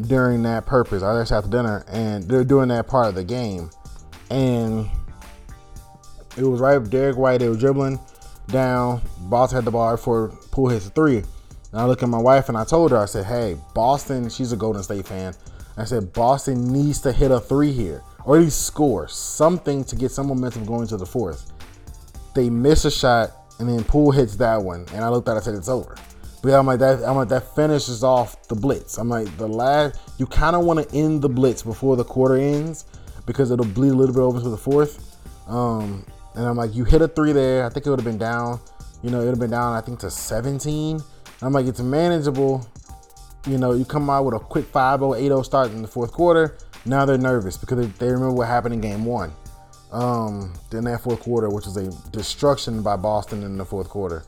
during 0.00 0.42
that 0.44 0.66
purpose. 0.66 1.02
I 1.02 1.12
was 1.12 1.22
actually 1.22 1.36
out 1.36 1.44
to 1.44 1.50
dinner, 1.50 1.84
and 1.88 2.24
they're 2.24 2.44
doing 2.44 2.68
that 2.68 2.88
part 2.88 3.08
of 3.08 3.14
the 3.14 3.24
game, 3.24 3.70
and 4.30 4.88
it 6.36 6.44
was 6.44 6.60
right. 6.60 6.78
Derrick 6.88 7.16
White, 7.16 7.38
they 7.38 7.48
were 7.48 7.56
dribbling 7.56 7.98
down. 8.48 9.02
Boston 9.22 9.56
had 9.56 9.64
the 9.64 9.70
ball 9.70 9.92
before 9.92 10.28
Poole 10.50 10.68
hits 10.68 10.86
a 10.86 10.90
three. 10.90 11.18
And 11.18 11.82
I 11.82 11.84
look 11.84 12.02
at 12.02 12.08
my 12.08 12.18
wife 12.18 12.48
and 12.48 12.56
I 12.56 12.64
told 12.64 12.92
her, 12.92 12.96
I 12.96 13.04
said, 13.04 13.26
"Hey, 13.26 13.56
Boston. 13.74 14.30
She's 14.30 14.52
a 14.52 14.56
Golden 14.56 14.82
State 14.82 15.06
fan. 15.06 15.34
I 15.76 15.84
said 15.84 16.12
Boston 16.12 16.72
needs 16.72 17.00
to 17.02 17.12
hit 17.12 17.30
a 17.30 17.38
three 17.38 17.72
here, 17.72 18.02
or 18.24 18.36
at 18.36 18.42
least 18.42 18.62
score 18.62 19.06
something 19.06 19.84
to 19.84 19.96
get 19.96 20.10
some 20.10 20.28
momentum 20.28 20.64
going 20.64 20.88
to 20.88 20.96
the 20.96 21.06
fourth 21.06 21.52
they 22.38 22.48
miss 22.48 22.84
a 22.84 22.90
shot 22.90 23.32
and 23.58 23.68
then 23.68 23.82
Poole 23.84 24.12
hits 24.12 24.36
that 24.36 24.62
one, 24.62 24.86
and 24.92 25.04
I 25.04 25.08
looked 25.08 25.28
at 25.28 25.32
it 25.32 25.36
and 25.36 25.44
said 25.44 25.54
it's 25.54 25.68
over. 25.68 25.96
But 26.42 26.52
I'm 26.54 26.66
like 26.66 26.78
that. 26.78 27.02
I'm 27.04 27.16
like 27.16 27.28
that 27.30 27.54
finishes 27.56 28.04
off 28.04 28.46
the 28.46 28.54
blitz. 28.54 28.96
I'm 28.96 29.08
like 29.08 29.36
the 29.36 29.48
last. 29.48 30.00
You 30.18 30.26
kind 30.26 30.54
of 30.54 30.64
want 30.64 30.88
to 30.88 30.96
end 30.96 31.22
the 31.22 31.28
blitz 31.28 31.62
before 31.62 31.96
the 31.96 32.04
quarter 32.04 32.36
ends 32.36 32.84
because 33.26 33.50
it'll 33.50 33.66
bleed 33.66 33.90
a 33.90 33.94
little 33.94 34.14
bit 34.14 34.20
over 34.20 34.40
to 34.40 34.48
the 34.48 34.56
fourth. 34.56 35.16
Um, 35.48 36.06
and 36.36 36.46
I'm 36.46 36.56
like, 36.56 36.74
you 36.74 36.84
hit 36.84 37.02
a 37.02 37.08
three 37.08 37.32
there. 37.32 37.66
I 37.66 37.68
think 37.68 37.86
it 37.86 37.90
would 37.90 37.98
have 37.98 38.06
been 38.06 38.18
down. 38.18 38.60
You 39.02 39.10
know, 39.10 39.20
it 39.20 39.24
would 39.24 39.30
have 39.30 39.40
been 39.40 39.50
down. 39.50 39.74
I 39.74 39.80
think 39.80 39.98
to 40.00 40.10
17. 40.10 41.00
I'm 41.42 41.52
like, 41.52 41.66
it's 41.66 41.80
manageable. 41.80 42.64
You 43.48 43.58
know, 43.58 43.72
you 43.72 43.84
come 43.84 44.08
out 44.08 44.24
with 44.24 44.34
a 44.34 44.38
quick 44.38 44.70
5-0, 44.72 45.20
8-0 45.20 45.44
start 45.44 45.70
in 45.72 45.82
the 45.82 45.88
fourth 45.88 46.12
quarter. 46.12 46.56
Now 46.86 47.04
they're 47.04 47.18
nervous 47.18 47.56
because 47.56 47.92
they 47.94 48.06
remember 48.06 48.32
what 48.32 48.46
happened 48.46 48.74
in 48.74 48.80
game 48.80 49.04
one 49.04 49.32
um, 49.92 50.52
in 50.72 50.84
that 50.84 51.02
fourth 51.02 51.20
quarter, 51.20 51.48
which 51.48 51.66
was 51.66 51.76
a 51.76 51.90
destruction 52.10 52.82
by 52.82 52.96
Boston 52.96 53.42
in 53.42 53.56
the 53.56 53.64
fourth 53.64 53.88
quarter. 53.88 54.24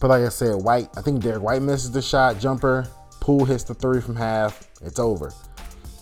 But 0.00 0.08
like 0.08 0.22
I 0.24 0.28
said, 0.28 0.56
White, 0.56 0.88
I 0.96 1.00
think 1.00 1.22
Derrick 1.22 1.42
White 1.42 1.62
misses 1.62 1.90
the 1.90 2.02
shot, 2.02 2.38
jumper, 2.38 2.88
Poole 3.20 3.46
hits 3.46 3.64
the 3.64 3.74
three 3.74 4.00
from 4.00 4.16
half, 4.16 4.68
it's 4.82 4.98
over. 4.98 5.32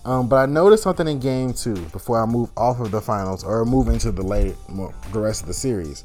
Um, 0.04 0.28
but 0.28 0.36
I 0.36 0.46
noticed 0.46 0.82
something 0.82 1.06
in 1.06 1.20
game 1.20 1.52
two 1.52 1.76
before 1.92 2.20
I 2.20 2.26
move 2.26 2.50
off 2.56 2.80
of 2.80 2.90
the 2.90 3.00
finals 3.00 3.44
or 3.44 3.64
move 3.64 3.88
into 3.88 4.10
the 4.10 4.22
late 4.22 4.56
the 5.12 5.20
rest 5.20 5.42
of 5.42 5.46
the 5.46 5.54
series. 5.54 6.04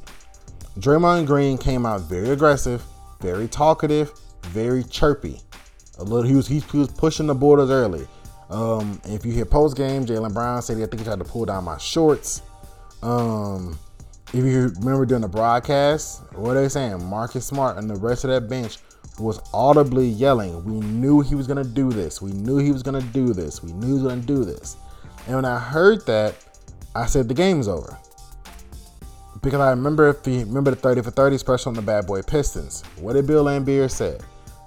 Draymond 0.79 1.25
Green 1.25 1.57
came 1.57 1.87
out 1.87 2.01
very 2.01 2.29
aggressive, 2.29 2.83
very 3.19 3.47
talkative, 3.47 4.11
very 4.43 4.83
chirpy. 4.83 5.41
A 5.97 6.03
little 6.03 6.21
he 6.21 6.35
was 6.35 6.47
he, 6.47 6.59
he 6.59 6.77
was 6.77 6.89
pushing 6.89 7.25
the 7.25 7.33
borders 7.33 7.71
early. 7.71 8.07
Um, 8.49 9.01
if 9.05 9.25
you 9.25 9.31
hear 9.31 9.45
post 9.45 9.75
game, 9.75 10.05
Jaylen 10.05 10.33
Brown 10.33 10.61
said, 10.61 10.77
I 10.77 10.81
think 10.81 10.99
he 10.99 11.03
tried 11.03 11.19
to 11.19 11.25
pull 11.25 11.45
down 11.45 11.63
my 11.63 11.77
shorts. 11.77 12.41
Um, 13.03 13.77
if 14.33 14.43
you 14.43 14.73
remember 14.79 15.05
during 15.05 15.21
the 15.21 15.27
broadcast, 15.27 16.21
what 16.33 16.55
are 16.57 16.61
they 16.61 16.69
saying? 16.69 17.03
Marcus 17.03 17.45
Smart 17.45 17.77
and 17.77 17.89
the 17.89 17.95
rest 17.95 18.23
of 18.23 18.29
that 18.29 18.49
bench 18.49 18.77
was 19.19 19.39
audibly 19.53 20.07
yelling, 20.07 20.63
We 20.63 20.79
knew 20.79 21.21
he 21.21 21.35
was 21.35 21.47
going 21.47 21.63
to 21.63 21.69
do 21.69 21.91
this. 21.91 22.21
We 22.21 22.31
knew 22.31 22.57
he 22.57 22.71
was 22.71 22.83
going 22.83 23.01
to 23.01 23.07
do 23.07 23.33
this. 23.33 23.63
We 23.63 23.71
knew 23.73 23.87
he 23.87 23.93
was 23.93 24.03
going 24.03 24.21
to 24.21 24.27
do 24.27 24.45
this. 24.45 24.77
And 25.25 25.35
when 25.35 25.45
I 25.45 25.59
heard 25.59 26.05
that, 26.05 26.35
I 26.95 27.05
said, 27.05 27.27
The 27.27 27.33
game's 27.33 27.67
over. 27.67 27.97
Because 29.41 29.59
I 29.59 29.69
remember 29.69 30.09
if 30.09 30.27
you 30.27 30.39
remember 30.39 30.71
the 30.71 30.77
30 30.77 31.01
for 31.01 31.11
30 31.11 31.37
special 31.37 31.69
on 31.69 31.75
the 31.75 31.81
Bad 31.81 32.05
Boy 32.05 32.21
Pistons. 32.21 32.83
What 32.99 33.13
did 33.13 33.27
Bill 33.27 33.45
Laimbeer 33.45 33.89
say? 33.89 34.17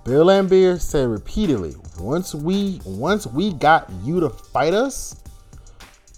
Bill 0.04 0.26
Laimbeer 0.26 0.80
said 0.80 1.08
repeatedly, 1.08 1.74
once 1.98 2.34
we 2.34 2.80
once 2.84 3.26
we 3.26 3.52
got 3.52 3.90
you 4.02 4.20
to 4.20 4.30
fight 4.30 4.72
us, 4.72 5.22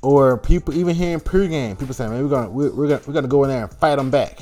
or 0.02 0.38
people 0.38 0.74
even 0.74 0.94
here 0.94 1.14
in 1.14 1.20
pregame, 1.20 1.78
people 1.78 1.94
saying, 1.94 2.10
man, 2.10 2.22
we're 2.22 2.28
gonna 2.28 2.50
we're, 2.50 2.72
we're 2.72 2.88
gonna 2.88 3.02
we're 3.06 3.12
gonna 3.12 3.28
go 3.28 3.44
in 3.44 3.50
there 3.50 3.64
and 3.64 3.72
fight 3.74 3.96
them 3.96 4.10
back. 4.10 4.40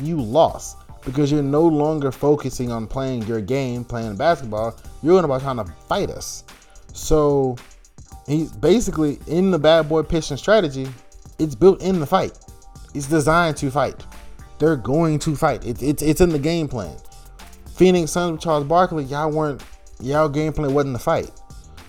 You 0.00 0.20
lost 0.20 0.78
because 1.04 1.30
you're 1.30 1.42
no 1.42 1.62
longer 1.62 2.10
focusing 2.10 2.72
on 2.72 2.86
playing 2.86 3.22
your 3.22 3.40
game, 3.40 3.84
playing 3.84 4.16
basketball. 4.16 4.78
You're 5.02 5.24
about 5.24 5.40
trying 5.42 5.56
to 5.58 5.64
fight 5.88 6.10
us. 6.10 6.44
So 6.92 7.56
he's 8.26 8.50
basically 8.52 9.18
in 9.28 9.50
the 9.50 9.58
bad 9.58 9.88
boy 9.88 10.02
pitching 10.02 10.36
strategy. 10.36 10.88
It's 11.38 11.54
built 11.54 11.80
in 11.82 12.00
the 12.00 12.06
fight. 12.06 12.36
It's 12.94 13.06
designed 13.06 13.56
to 13.58 13.70
fight. 13.70 14.04
They're 14.58 14.76
going 14.76 15.18
to 15.20 15.36
fight. 15.36 15.64
It's 15.64 15.82
it's 15.82 16.02
it's 16.02 16.20
in 16.20 16.30
the 16.30 16.38
game 16.38 16.66
plan. 16.66 16.96
Phoenix 17.76 18.10
Suns 18.10 18.32
with 18.32 18.40
Charles 18.40 18.64
Barkley, 18.64 19.04
y'all 19.04 19.30
weren't 19.30 19.62
y'all 20.00 20.28
game 20.28 20.52
plan 20.52 20.72
wasn't 20.72 20.94
the 20.94 20.98
fight. 20.98 21.30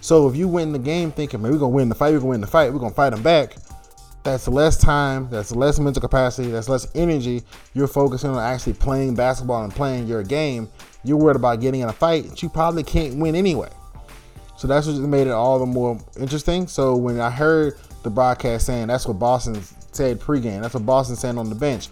So 0.01 0.27
if 0.27 0.35
you 0.35 0.47
win 0.47 0.71
the 0.73 0.79
game 0.79 1.11
thinking, 1.11 1.41
man, 1.41 1.51
we're 1.51 1.57
gonna 1.57 1.69
win 1.69 1.89
the 1.89 1.95
fight, 1.95 2.13
we're 2.13 2.19
gonna 2.19 2.29
win 2.31 2.41
the 2.41 2.47
fight, 2.47 2.73
we're 2.73 2.79
gonna 2.79 2.93
fight 2.93 3.11
them 3.11 3.23
back, 3.23 3.55
that's 4.23 4.49
less 4.49 4.77
time, 4.77 5.29
that's 5.29 5.53
less 5.53 5.79
mental 5.79 6.01
capacity, 6.01 6.49
that's 6.49 6.67
less 6.67 6.87
energy. 6.93 7.41
You're 7.73 7.87
focusing 7.87 8.31
on 8.31 8.39
actually 8.39 8.73
playing 8.73 9.15
basketball 9.15 9.63
and 9.63 9.73
playing 9.73 10.07
your 10.07 10.23
game. 10.23 10.69
You're 11.05 11.17
worried 11.17 11.37
about 11.37 11.61
getting 11.61 11.79
in 11.79 11.87
a 11.87 11.93
fight 11.93 12.29
that 12.29 12.43
you 12.43 12.49
probably 12.49 12.83
can't 12.83 13.15
win 13.15 13.35
anyway. 13.35 13.69
So 14.57 14.67
that's 14.67 14.87
what 14.87 14.97
made 14.97 15.27
it 15.27 15.31
all 15.31 15.59
the 15.59 15.65
more 15.65 15.97
interesting. 16.19 16.67
So 16.67 16.97
when 16.97 17.21
I 17.21 17.29
heard 17.29 17.75
the 18.03 18.09
broadcast 18.09 18.65
saying 18.65 18.87
that's 18.87 19.07
what 19.07 19.17
Boston 19.19 19.61
said 19.93 20.19
pregame, 20.19 20.61
that's 20.61 20.73
what 20.73 20.85
Boston 20.85 21.15
said 21.15 21.37
on 21.37 21.47
the 21.47 21.55
bench 21.55 21.87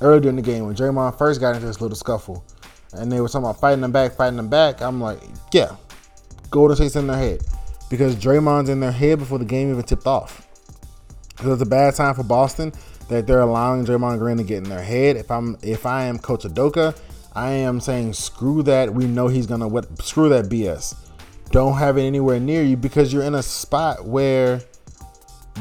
earlier 0.00 0.30
in 0.30 0.36
the 0.36 0.42
game 0.42 0.66
when 0.66 0.76
Draymond 0.76 1.18
first 1.18 1.40
got 1.40 1.56
into 1.56 1.66
this 1.66 1.80
little 1.80 1.96
scuffle, 1.96 2.44
and 2.92 3.10
they 3.10 3.20
were 3.20 3.28
talking 3.28 3.44
about 3.44 3.60
fighting 3.60 3.80
them 3.80 3.92
back, 3.92 4.12
fighting 4.16 4.36
them 4.36 4.48
back. 4.48 4.80
I'm 4.80 5.00
like, 5.00 5.20
yeah, 5.52 5.76
Golden 6.50 6.76
State's 6.76 6.96
in 6.96 7.06
their 7.06 7.16
head 7.16 7.42
because 7.88 8.16
Draymond's 8.16 8.68
in 8.68 8.80
their 8.80 8.92
head 8.92 9.18
before 9.18 9.38
the 9.38 9.44
game 9.44 9.70
even 9.70 9.82
tipped 9.82 10.06
off. 10.06 10.46
Because 11.28 11.54
it's 11.54 11.62
a 11.62 11.70
bad 11.70 11.94
time 11.94 12.14
for 12.14 12.22
Boston 12.22 12.72
that 13.08 13.26
they're 13.26 13.40
allowing 13.40 13.84
Draymond 13.84 14.18
Green 14.18 14.36
to 14.36 14.44
get 14.44 14.58
in 14.58 14.68
their 14.68 14.82
head. 14.82 15.16
If 15.16 15.30
I'm 15.30 15.56
if 15.62 15.86
I 15.86 16.04
am 16.04 16.18
Coach 16.18 16.44
Udoka, 16.44 16.98
I 17.34 17.50
am 17.50 17.80
saying 17.80 18.12
screw 18.14 18.62
that. 18.64 18.92
We 18.92 19.06
know 19.06 19.28
he's 19.28 19.46
gonna 19.46 19.68
what 19.68 20.02
screw 20.02 20.28
that 20.30 20.46
BS. 20.46 20.94
Don't 21.50 21.78
have 21.78 21.98
it 21.98 22.02
anywhere 22.02 22.38
near 22.38 22.62
you 22.62 22.76
because 22.76 23.12
you're 23.12 23.24
in 23.24 23.34
a 23.34 23.42
spot 23.42 24.04
where 24.04 24.60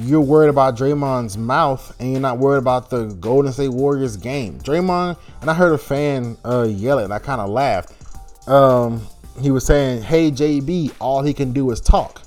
you're 0.01 0.21
worried 0.21 0.49
about 0.49 0.77
Draymond's 0.77 1.37
mouth 1.37 1.95
and 1.99 2.11
you're 2.11 2.21
not 2.21 2.37
worried 2.37 2.59
about 2.59 2.89
the 2.89 3.05
Golden 3.05 3.51
State 3.51 3.69
Warriors 3.69 4.17
game. 4.17 4.59
Draymond, 4.59 5.17
and 5.41 5.49
I 5.49 5.53
heard 5.53 5.73
a 5.73 5.77
fan 5.77 6.37
uh, 6.45 6.63
yell 6.69 6.99
it, 6.99 7.05
and 7.05 7.13
I 7.13 7.19
kind 7.19 7.41
of 7.41 7.49
laughed. 7.49 7.93
Um, 8.47 9.01
he 9.39 9.51
was 9.51 9.65
saying, 9.65 10.03
"Hey 10.03 10.31
JB, 10.31 10.93
all 10.99 11.21
he 11.21 11.33
can 11.33 11.53
do 11.53 11.69
is 11.71 11.79
talk." 11.79 12.21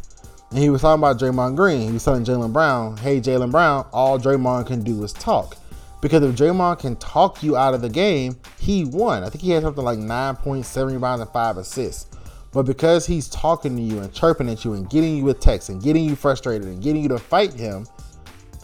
And 0.51 0.59
he 0.59 0.71
was 0.71 0.83
talking 0.83 1.01
about 1.01 1.19
Draymond 1.19 1.57
Green. 1.57 1.89
He 1.89 1.93
was 1.93 2.05
telling 2.05 2.25
Jaylen 2.25 2.53
Brown, 2.53 2.97
"Hey 2.97 3.21
Jaylen 3.21 3.51
Brown, 3.51 3.87
all 3.93 4.19
Draymond 4.19 4.67
can 4.67 4.83
do 4.83 5.03
is 5.03 5.13
talk." 5.13 5.57
Because 6.01 6.23
if 6.25 6.35
Draymond 6.35 6.81
can 6.81 6.97
talk 6.97 7.43
you 7.43 7.57
out 7.57 7.75
of 7.75 7.81
the 7.81 7.89
game, 7.89 8.37
he 8.59 8.85
won. 8.85 9.23
I 9.23 9.29
think 9.29 9.43
he 9.43 9.51
had 9.51 9.63
something 9.63 9.85
like 9.85 10.01
9.7 10.01 10.93
rebounds 10.93 11.23
and 11.23 11.31
five 11.31 11.57
assists. 11.57 12.07
But 12.53 12.65
because 12.65 13.07
he's 13.07 13.29
talking 13.29 13.77
to 13.77 13.83
you 13.83 14.01
and 14.01 14.13
chirping 14.13 14.49
at 14.51 14.65
you 14.65 14.75
and 14.75 14.89
getting 14.89 15.17
you 15.17 15.25
with 15.25 15.41
texts 15.41 15.71
and 15.71 15.83
getting 15.83 16.05
you 16.05 16.15
frustrated 16.15 16.69
and 16.69 16.83
getting 16.83 17.03
you 17.03 17.09
to 17.09 17.19
fight 17.19 17.55
him, 17.55 17.87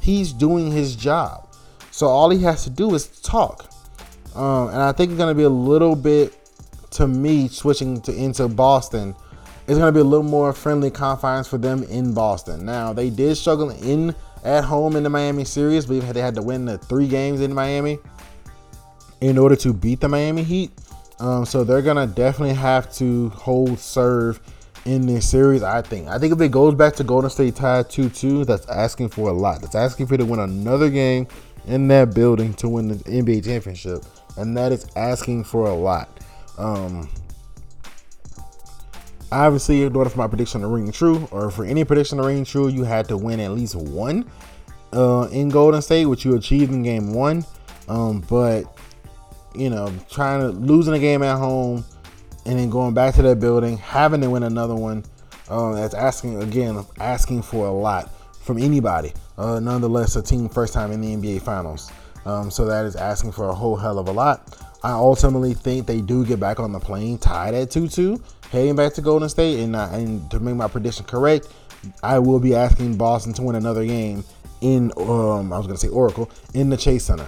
he's 0.03 0.33
doing 0.33 0.71
his 0.71 0.95
job. 0.95 1.49
So 1.91 2.07
all 2.07 2.31
he 2.31 2.43
has 2.43 2.65
to 2.65 2.71
do 2.71 2.95
is 2.95 3.07
talk. 3.23 3.73
Um, 4.35 4.69
and 4.69 4.79
I 4.83 4.93
think 4.93 5.11
it's 5.11 5.19
going 5.19 5.35
to 5.35 5.37
be 5.37 5.45
a 5.45 5.49
little 5.49 5.97
bit, 5.97 6.39
to 6.93 7.09
me, 7.09 7.49
switching 7.49 8.01
to 8.03 8.15
into 8.15 8.47
Boston. 8.47 9.15
It's 9.67 9.79
going 9.79 9.93
to 9.93 9.93
be 9.93 10.01
a 10.01 10.05
little 10.05 10.25
more 10.25 10.53
friendly 10.53 10.91
confines 10.91 11.49
for 11.49 11.59
them 11.59 11.83
in 11.85 12.15
Boston. 12.15 12.65
Now 12.65 12.93
they 12.93 13.11
did 13.11 13.37
struggle 13.37 13.71
in 13.71 14.15
at 14.45 14.65
home 14.65 14.97
in 14.97 15.03
the 15.03 15.11
Miami 15.11 15.45
series, 15.45 15.87
but 15.87 16.01
they 16.13 16.21
had 16.21 16.35
to 16.37 16.43
win 16.43 16.67
the 16.67 16.79
three 16.79 17.09
games 17.09 17.41
in 17.41 17.53
Miami 17.53 17.99
in 19.21 19.37
order 19.37 19.57
to 19.57 19.73
beat 19.73 20.01
the 20.01 20.09
Miami 20.09 20.43
Heat. 20.43 20.71
Um, 21.21 21.45
so 21.45 21.65
they're 21.65 21.83
gonna 21.83 22.07
definitely 22.07 22.55
have 22.55 22.93
to 22.95 23.31
hold 23.31 23.79
serve 23.79 24.41
in 24.85 25.07
this 25.07 25.29
series. 25.29 25.63
I 25.63 25.83
think. 25.83 26.09
I 26.09 26.19
think 26.19 26.33
if 26.33 26.41
it 26.41 26.51
goes 26.51 26.75
back 26.75 26.95
to 26.95 27.05
Golden 27.05 27.31
State 27.31 27.57
tied 27.57 27.91
two 27.91 28.09
two, 28.09 28.45
that's 28.45 28.69
asking 28.69 29.11
for 29.11 29.29
a 29.29 29.33
lot. 29.33 29.61
That's 29.61 29.75
asking 29.75 30.07
for 30.07 30.17
to 30.17 30.25
win 30.25 30.41
another 30.41 30.91
game 30.91 31.27
in 31.67 31.89
that 31.89 32.15
building 32.15 32.55
to 32.55 32.69
win 32.69 32.89
the 32.89 32.95
NBA 32.97 33.45
championship, 33.45 34.05
and 34.37 34.57
that 34.57 34.73
is 34.73 34.87
asking 34.97 35.45
for 35.45 35.67
a 35.67 35.75
lot. 35.75 36.09
Um, 36.57 37.09
obviously, 39.33 39.83
in 39.83 39.95
order 39.95 40.11
for 40.11 40.19
my 40.19 40.29
prediction 40.29 40.61
to 40.61 40.69
ring 40.69 40.91
true, 40.93 41.29
or 41.31 41.51
for 41.51 41.65
any 41.65 41.85
prediction 41.85 42.19
to 42.19 42.25
ring 42.25 42.45
true, 42.45 42.69
you 42.69 42.85
had 42.85 43.09
to 43.09 43.17
win 43.17 43.41
at 43.41 43.51
least 43.51 43.75
one 43.75 44.31
uh, 44.93 45.29
in 45.33 45.49
Golden 45.49 45.83
State, 45.83 46.07
which 46.07 46.25
you 46.25 46.37
achieved 46.37 46.73
in 46.73 46.83
Game 46.83 47.13
One. 47.13 47.45
Um, 47.89 48.25
but 48.29 48.65
you 49.55 49.71
know, 49.71 49.93
trying 50.11 50.41
to 50.41 50.49
losing 50.49 50.95
a 50.95 50.99
game 50.99 51.23
at 51.23 51.37
home 51.37 51.85
and 52.47 52.59
then 52.59 52.71
going 52.71 52.95
back 52.95 53.15
to 53.15 53.23
that 53.23 53.41
building, 53.41 53.77
having 53.79 54.21
to 54.21 54.31
win 54.31 54.43
another 54.43 54.75
one. 54.75 55.05
Uh, 55.49 55.73
that's 55.73 55.95
asking 55.95 56.43
again, 56.43 56.85
asking 56.99 57.43
for 57.43 57.67
a 57.67 57.73
lot 57.73 58.11
from 58.43 58.59
anybody. 58.59 59.13
Uh, 59.39 59.61
nonetheless, 59.61 60.17
a 60.17 60.23
team 60.23 60.49
first 60.49 60.75
time 60.75 60.93
in 60.93 61.01
the 61.01 61.15
NBA 61.15 61.43
Finals. 61.43 61.91
Um, 62.25 62.51
so 62.51 62.67
that 62.67 62.85
is 62.85 62.97
asking 62.97 63.33
for 63.33 63.49
a 63.49 63.55
whole 63.55 63.77
hell 63.77 63.99
of 63.99 64.09
a 64.09 64.13
lot. 64.13 64.59
I 64.83 64.93
ultimately 64.93 65.55
think 65.55 65.87
they 65.87 66.01
do 66.01 66.25
get 66.25 66.39
back 66.39 66.61
on 66.61 66.73
the 66.73 66.79
plane 66.79 67.19
tied 67.19 67.55
at 67.55 67.69
2-2, 67.69 68.21
heading 68.51 68.77
back 68.77 68.95
to 68.95 69.01
Golden 69.01 69.29
State. 69.29 69.61
And, 69.61 69.75
and 69.75 70.31
to 70.31 70.39
make 70.39 70.55
my 70.55 70.69
prediction 70.69 71.05
correct, 71.05 71.49
I 72.03 72.19
will 72.19 72.41
be 72.41 72.55
asking 72.55 72.97
Boston 72.97 73.33
to 73.35 73.43
win 73.43 73.57
another 73.57 73.85
game 73.85 74.25
in, 74.61 74.93
um, 74.97 75.53
I 75.53 75.59
was 75.59 75.67
going 75.67 75.79
to 75.79 75.87
say 75.87 75.89
Oracle, 75.89 76.31
in 76.55 76.69
the 76.71 76.77
Chase 76.77 77.05
Center. 77.05 77.27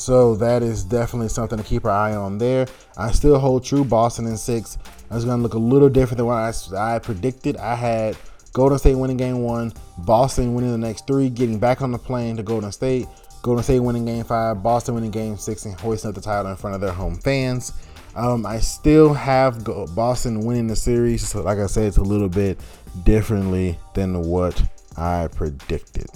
So 0.00 0.34
that 0.36 0.62
is 0.62 0.82
definitely 0.82 1.28
something 1.28 1.58
to 1.58 1.62
keep 1.62 1.84
our 1.84 1.90
eye 1.90 2.14
on 2.14 2.38
there. 2.38 2.66
I 2.96 3.12
still 3.12 3.38
hold 3.38 3.66
true. 3.66 3.84
Boston 3.84 4.26
in 4.26 4.38
six. 4.38 4.78
It's 5.10 5.26
going 5.26 5.36
to 5.36 5.42
look 5.42 5.52
a 5.52 5.58
little 5.58 5.90
different 5.90 6.16
than 6.16 6.26
what 6.26 6.38
I, 6.38 6.94
I 6.94 6.98
predicted. 7.00 7.58
I 7.58 7.74
had 7.74 8.16
Golden 8.54 8.78
State 8.78 8.94
winning 8.94 9.18
game 9.18 9.42
one, 9.42 9.74
Boston 9.98 10.54
winning 10.54 10.72
the 10.72 10.78
next 10.78 11.06
three, 11.06 11.28
getting 11.28 11.58
back 11.58 11.82
on 11.82 11.92
the 11.92 11.98
plane 11.98 12.38
to 12.38 12.42
Golden 12.42 12.72
State. 12.72 13.08
Golden 13.42 13.62
State 13.62 13.80
winning 13.80 14.06
game 14.06 14.24
five, 14.24 14.62
Boston 14.62 14.94
winning 14.94 15.10
game 15.10 15.36
six, 15.36 15.66
and 15.66 15.78
hoisting 15.78 16.08
up 16.08 16.14
the 16.14 16.22
title 16.22 16.50
in 16.50 16.56
front 16.56 16.74
of 16.74 16.80
their 16.80 16.92
home 16.92 17.16
fans. 17.16 17.74
Um, 18.16 18.46
I 18.46 18.58
still 18.60 19.12
have 19.12 19.62
Boston 19.94 20.40
winning 20.40 20.66
the 20.66 20.76
series. 20.76 21.28
So, 21.28 21.42
like 21.42 21.58
I 21.58 21.66
said, 21.66 21.84
it's 21.84 21.98
a 21.98 22.02
little 22.02 22.30
bit 22.30 22.58
differently 23.04 23.78
than 23.92 24.22
what 24.22 24.62
I 24.96 25.28
predicted. 25.28 26.08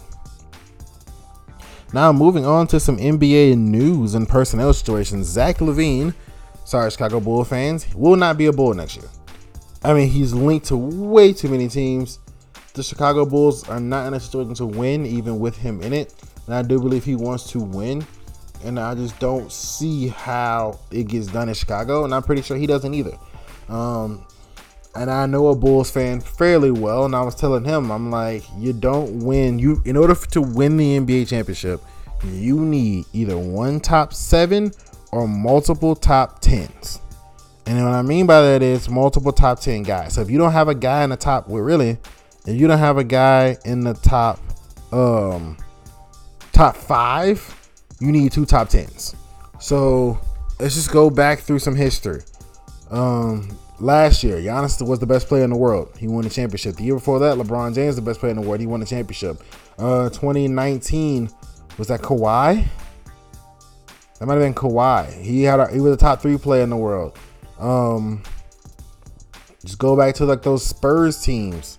Now, 1.95 2.13
moving 2.13 2.45
on 2.45 2.67
to 2.67 2.81
some 2.81 2.97
NBA 2.97 3.57
news 3.57 4.17
and 4.17 4.29
personnel 4.29 4.73
situations. 4.73 5.29
Zach 5.29 5.59
LaVine, 5.59 6.13
sorry, 6.65 6.91
Chicago 6.91 7.21
Bull 7.21 7.45
fans, 7.45 7.87
will 7.95 8.17
not 8.17 8.37
be 8.37 8.47
a 8.47 8.53
Bull 8.53 8.75
next 8.75 8.97
year. 8.97 9.09
I 9.85 9.95
mean, 9.95 10.09
he's 10.09 10.33
linked 10.35 10.67
to 10.67 10.77
way 10.77 11.33
too 11.33 11.49
many 11.49 11.69
teams. 11.69 12.19
The 12.73 12.83
Chicago 12.83 13.25
Bulls 13.25 13.69
are 13.69 13.79
not 13.79 14.09
in 14.09 14.15
a 14.15 14.19
situation 14.19 14.55
to 14.55 14.67
win, 14.67 15.07
even 15.07 15.39
with 15.39 15.57
him 15.57 15.81
in 15.83 15.93
it. 15.93 16.13
And 16.47 16.57
I 16.57 16.63
do 16.63 16.81
believe 16.81 17.05
he 17.05 17.15
wants 17.15 17.49
to 17.53 17.61
win. 17.61 18.05
And 18.65 18.81
I 18.81 18.97
just 18.97 19.17
don't 19.21 19.53
see 19.53 20.09
how 20.09 20.81
it 20.91 21.07
gets 21.07 21.29
done 21.29 21.49
in 21.49 21.55
Chicago. 21.55 22.05
And 22.05 22.13
I'm 22.13 22.25
pretty 22.25 22.43
sure 22.43 22.57
he 22.57 22.67
doesn't 22.67 22.93
either. 22.93 23.17
Um, 23.69 24.27
and 24.97 25.11
I 25.11 25.27
know 25.27 25.49
a 25.49 25.57
Bulls 25.57 25.91
fan 25.91 26.21
fairly 26.21 26.71
well, 26.71 27.05
and 27.05 27.17
I 27.17 27.23
was 27.23 27.35
telling 27.35 27.65
him, 27.65 27.91
I'm 27.91 28.11
like, 28.11 28.45
you 28.59 28.73
don't 28.73 29.25
win. 29.25 29.59
You 29.59 29.83
in 29.85 29.97
order 29.97 30.15
to 30.15 30.41
win 30.41 30.77
the 30.77 30.99
NBA 30.99 31.29
championship, 31.29 31.81
you 32.25 32.61
need 32.61 33.07
either 33.13 33.37
one 33.37 33.81
top 33.81 34.15
seven 34.15 34.73
or 35.13 35.27
multiple 35.27 35.95
top 35.95 36.41
tens. 36.41 37.01
And 37.67 37.83
what 37.83 37.95
I 37.95 38.03
mean 38.03 38.27
by 38.27 38.41
that 38.43 38.63
is 38.63 38.89
multiple 38.89 39.33
top 39.33 39.61
ten 39.61 39.83
guys. 39.83 40.15
So 40.15 40.21
if 40.21 40.31
you 40.31 40.39
don't 40.39 40.53
have 40.53 40.69
a 40.69 40.75
guy 40.75 41.03
in 41.03 41.11
the 41.11 41.17
top, 41.17 41.49
well, 41.49 41.63
really, 41.63 41.99
if 42.47 42.61
you 42.61 42.69
don't 42.69 42.79
have 42.79 42.99
a 42.99 43.05
guy 43.05 43.57
in 43.65 43.81
the 43.81 43.95
top, 43.95 44.39
um, 44.93 45.57
top 46.53 46.77
five, 46.77 47.43
you 48.01 48.13
need 48.13 48.33
two 48.33 48.47
top 48.47 48.69
tens. 48.69 49.17
So 49.59 50.21
let's 50.61 50.75
just 50.75 50.93
go 50.93 51.11
back 51.11 51.41
through 51.41 51.59
some 51.59 51.75
history. 51.75 52.21
Um, 52.91 53.59
Last 53.81 54.23
year, 54.23 54.37
Giannis 54.37 54.87
was 54.87 55.01
the 55.01 55.07
best 55.07 55.27
player 55.27 55.43
in 55.43 55.51
the 55.51 55.57
world. 55.57 55.91
He 55.99 56.07
won 56.07 56.23
the 56.23 56.31
championship. 56.31 56.77
The 56.77 56.85
year 56.85 56.95
before 56.95 57.19
that, 57.19 57.37
LeBron 57.37 57.75
James 57.75 57.97
the 57.97 58.03
best 58.03 58.21
player 58.21 58.31
in 58.31 58.41
the 58.41 58.47
world. 58.47 58.61
He 58.61 58.67
won 58.67 58.81
the 58.81 58.87
championship. 58.87 59.43
Uh, 59.79 60.09
2019 60.11 61.29
was 61.77 61.89
that 61.89 62.01
Kawhi? 62.01 62.65
That 64.19 64.27
might 64.27 64.35
have 64.35 64.43
been 64.43 64.55
Kawhi. 64.55 65.13
He 65.21 65.43
had 65.43 65.59
a, 65.59 65.73
he 65.73 65.81
was 65.81 65.93
a 65.93 65.97
top 65.97 66.23
three 66.23 66.39
player 66.39 66.63
in 66.63 66.71
the 66.71 66.77
world. 66.77 67.19
Um, 67.59 68.23
just 69.65 69.79
go 69.79 69.97
back 69.97 70.15
to 70.17 70.25
like 70.25 70.43
those 70.43 70.65
Spurs 70.65 71.21
teams. 71.21 71.79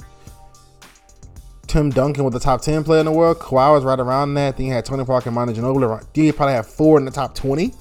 Tim 1.67 1.89
Duncan 1.89 2.23
was 2.23 2.33
the 2.33 2.39
top 2.39 2.61
10 2.61 2.83
player 2.83 2.99
in 2.99 3.05
the 3.05 3.11
world. 3.11 3.39
Kawhi 3.39 3.73
was 3.73 3.83
right 3.83 3.99
around 3.99 4.33
that. 4.35 4.57
Then 4.57 4.67
you 4.67 4.73
had 4.73 4.85
Tony 4.85 5.05
Parker 5.05 5.29
and 5.29 5.35
Manu 5.35 5.53
Ginobili. 5.53 6.05
He 6.13 6.31
probably 6.31 6.53
had 6.53 6.65
four 6.65 6.97
in 6.97 7.05
the 7.05 7.11
top 7.11 7.35
20. 7.35 7.73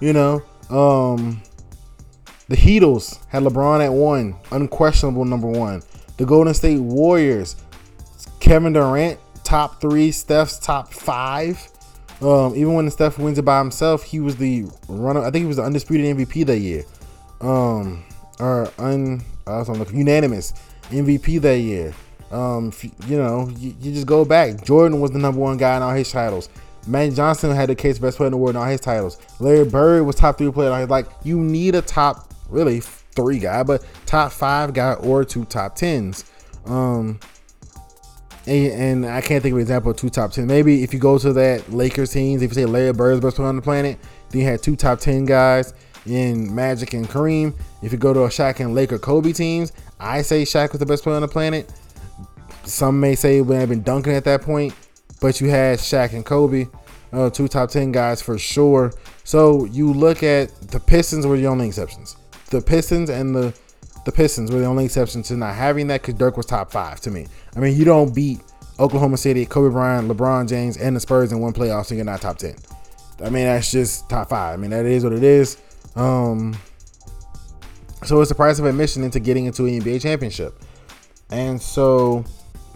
You 0.00 0.12
know, 0.12 0.42
um, 0.70 1.42
The 2.48 2.56
Heatles 2.56 3.18
had 3.28 3.42
LeBron 3.42 3.84
at 3.84 3.92
one, 3.92 4.36
unquestionable 4.52 5.24
number 5.24 5.48
one. 5.48 5.82
The 6.16 6.24
Golden 6.24 6.54
State 6.54 6.78
Warriors, 6.78 7.56
Kevin 8.38 8.72
Durant, 8.72 9.18
top 9.42 9.80
three. 9.80 10.12
Steph's 10.12 10.58
top 10.58 10.92
five. 10.92 11.60
Um, 12.22 12.54
even 12.54 12.74
when 12.74 12.90
Steph 12.90 13.18
wins 13.18 13.38
it 13.38 13.44
by 13.44 13.58
himself, 13.58 14.04
he 14.04 14.20
was 14.20 14.36
the 14.36 14.66
runner. 14.88 15.20
I 15.20 15.30
think 15.30 15.42
he 15.42 15.46
was 15.46 15.56
the 15.56 15.64
undisputed 15.64 16.16
MVP 16.16 16.46
that 16.46 16.58
year. 16.58 16.84
Um, 17.40 18.04
or 18.38 18.70
un, 18.78 19.22
I 19.46 19.58
was 19.58 19.68
looking 19.68 19.98
unanimous 19.98 20.54
MVP 20.84 21.40
that 21.42 21.58
year. 21.58 21.92
Um, 22.30 22.72
you 23.06 23.18
know, 23.18 23.48
you, 23.58 23.74
you, 23.80 23.92
just 23.92 24.06
go 24.06 24.24
back. 24.24 24.64
Jordan 24.64 25.00
was 25.00 25.10
the 25.10 25.18
number 25.18 25.40
one 25.40 25.56
guy 25.56 25.76
in 25.76 25.82
all 25.82 25.92
his 25.92 26.10
titles. 26.10 26.48
Magic 26.86 27.16
Johnson 27.16 27.54
had 27.54 27.68
the 27.68 27.74
case 27.74 27.98
best 27.98 28.16
player 28.16 28.28
in 28.28 28.32
the 28.32 28.36
world 28.36 28.56
in 28.56 28.62
all 28.62 28.68
his 28.68 28.80
titles. 28.80 29.18
Larry 29.38 29.64
Bird 29.64 30.04
was 30.04 30.16
top 30.16 30.38
three 30.38 30.50
player. 30.50 30.86
Like 30.86 31.06
you 31.22 31.38
need 31.38 31.74
a 31.74 31.82
top 31.82 32.32
really 32.48 32.80
three 32.80 33.38
guy, 33.38 33.62
but 33.62 33.84
top 34.06 34.32
five 34.32 34.74
guy 34.74 34.94
or 34.94 35.24
two 35.24 35.44
top 35.46 35.74
tens. 35.74 36.24
Um, 36.66 37.18
and, 38.46 38.72
and 38.72 39.06
I 39.06 39.20
can't 39.20 39.42
think 39.42 39.52
of 39.52 39.56
an 39.56 39.62
example 39.62 39.90
of 39.90 39.96
two 39.96 40.10
top 40.10 40.32
ten. 40.32 40.46
Maybe 40.46 40.82
if 40.82 40.92
you 40.92 41.00
go 41.00 41.18
to 41.18 41.32
that 41.32 41.72
Lakers 41.72 42.12
teams, 42.12 42.42
if 42.42 42.50
you 42.50 42.54
say 42.54 42.64
Larry 42.64 42.92
Bird's 42.92 43.20
best 43.20 43.36
player 43.36 43.48
on 43.48 43.56
the 43.56 43.62
planet, 43.62 43.98
then 44.30 44.40
you 44.40 44.46
had 44.46 44.62
two 44.62 44.76
top 44.76 45.00
ten 45.00 45.24
guys 45.24 45.74
in 46.06 46.54
Magic 46.54 46.94
and 46.94 47.08
Kareem. 47.08 47.54
If 47.82 47.92
you 47.92 47.98
go 47.98 48.12
to 48.12 48.24
a 48.24 48.28
Shaq 48.28 48.60
and 48.60 48.74
Laker 48.74 48.98
Kobe 48.98 49.32
teams, 49.32 49.72
I 49.98 50.22
say 50.22 50.42
Shaq 50.42 50.72
was 50.72 50.78
the 50.78 50.86
best 50.86 51.02
player 51.02 51.16
on 51.16 51.22
the 51.22 51.28
planet. 51.28 51.72
Some 52.64 52.98
may 52.98 53.14
say 53.14 53.38
it 53.38 53.42
would 53.42 53.58
have 53.58 53.68
been 53.68 53.82
Duncan 53.82 54.12
at 54.14 54.24
that 54.24 54.42
point, 54.42 54.74
but 55.20 55.40
you 55.40 55.50
had 55.50 55.78
Shaq 55.78 56.12
and 56.12 56.24
Kobe, 56.24 56.66
uh, 57.12 57.30
two 57.30 57.48
top 57.48 57.70
10 57.70 57.92
guys 57.92 58.20
for 58.20 58.38
sure. 58.38 58.92
So 59.24 59.64
you 59.66 59.92
look 59.92 60.22
at 60.22 60.52
the 60.70 60.80
Pistons 60.80 61.26
were 61.26 61.36
the 61.36 61.46
only 61.46 61.68
exceptions. 61.68 62.16
The 62.50 62.60
Pistons 62.60 63.10
and 63.10 63.34
the 63.34 63.54
the 64.04 64.12
Pistons 64.12 64.52
were 64.52 64.60
the 64.60 64.66
only 64.66 64.84
exceptions 64.84 65.28
to 65.28 65.36
not 65.36 65.54
having 65.56 65.88
that 65.88 66.00
because 66.00 66.14
Dirk 66.14 66.36
was 66.36 66.46
top 66.46 66.70
five 66.70 67.00
to 67.00 67.10
me. 67.10 67.26
I 67.56 67.58
mean, 67.58 67.76
you 67.76 67.84
don't 67.84 68.14
beat 68.14 68.40
Oklahoma 68.78 69.16
City, 69.16 69.44
Kobe 69.44 69.72
Bryant, 69.72 70.08
LeBron 70.08 70.48
James, 70.48 70.76
and 70.76 70.94
the 70.94 71.00
Spurs 71.00 71.32
in 71.32 71.40
one 71.40 71.52
playoff, 71.52 71.86
so 71.86 71.96
you're 71.96 72.04
not 72.04 72.20
top 72.20 72.38
10. 72.38 72.54
I 73.24 73.30
mean, 73.30 73.46
that's 73.46 73.72
just 73.72 74.08
top 74.08 74.28
five. 74.28 74.54
I 74.54 74.56
mean, 74.58 74.70
that 74.70 74.84
is 74.84 75.02
what 75.02 75.12
it 75.12 75.24
is. 75.24 75.58
Um, 75.96 76.56
so 78.04 78.20
it's 78.20 78.28
the 78.28 78.34
price 78.36 78.60
of 78.60 78.66
admission 78.66 79.02
into 79.02 79.18
getting 79.18 79.46
into 79.46 79.64
an 79.66 79.80
NBA 79.80 80.02
championship. 80.02 80.62
And 81.30 81.60
so 81.60 82.24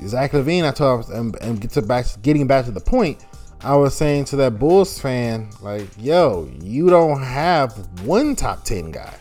Zach 0.07 0.33
LaVine, 0.33 0.67
I 0.67 0.73
told 0.73 1.11
and, 1.11 1.37
and 1.43 1.61
get 1.61 1.71
to 1.73 1.83
back 1.83 2.07
getting 2.23 2.47
back 2.47 2.65
to 2.65 2.73
the 2.73 2.81
point, 2.81 3.25
I 3.61 3.77
was 3.77 3.95
saying 3.95 4.25
to 4.27 4.37
that 4.37 4.59
Bulls 4.59 4.99
fan, 4.99 5.51
like, 5.61 5.87
yo, 5.99 6.51
you 6.61 6.89
don't 6.89 7.23
have 7.23 7.73
one 8.05 8.35
top 8.35 8.65
10 8.65 8.91
guy. 8.91 9.15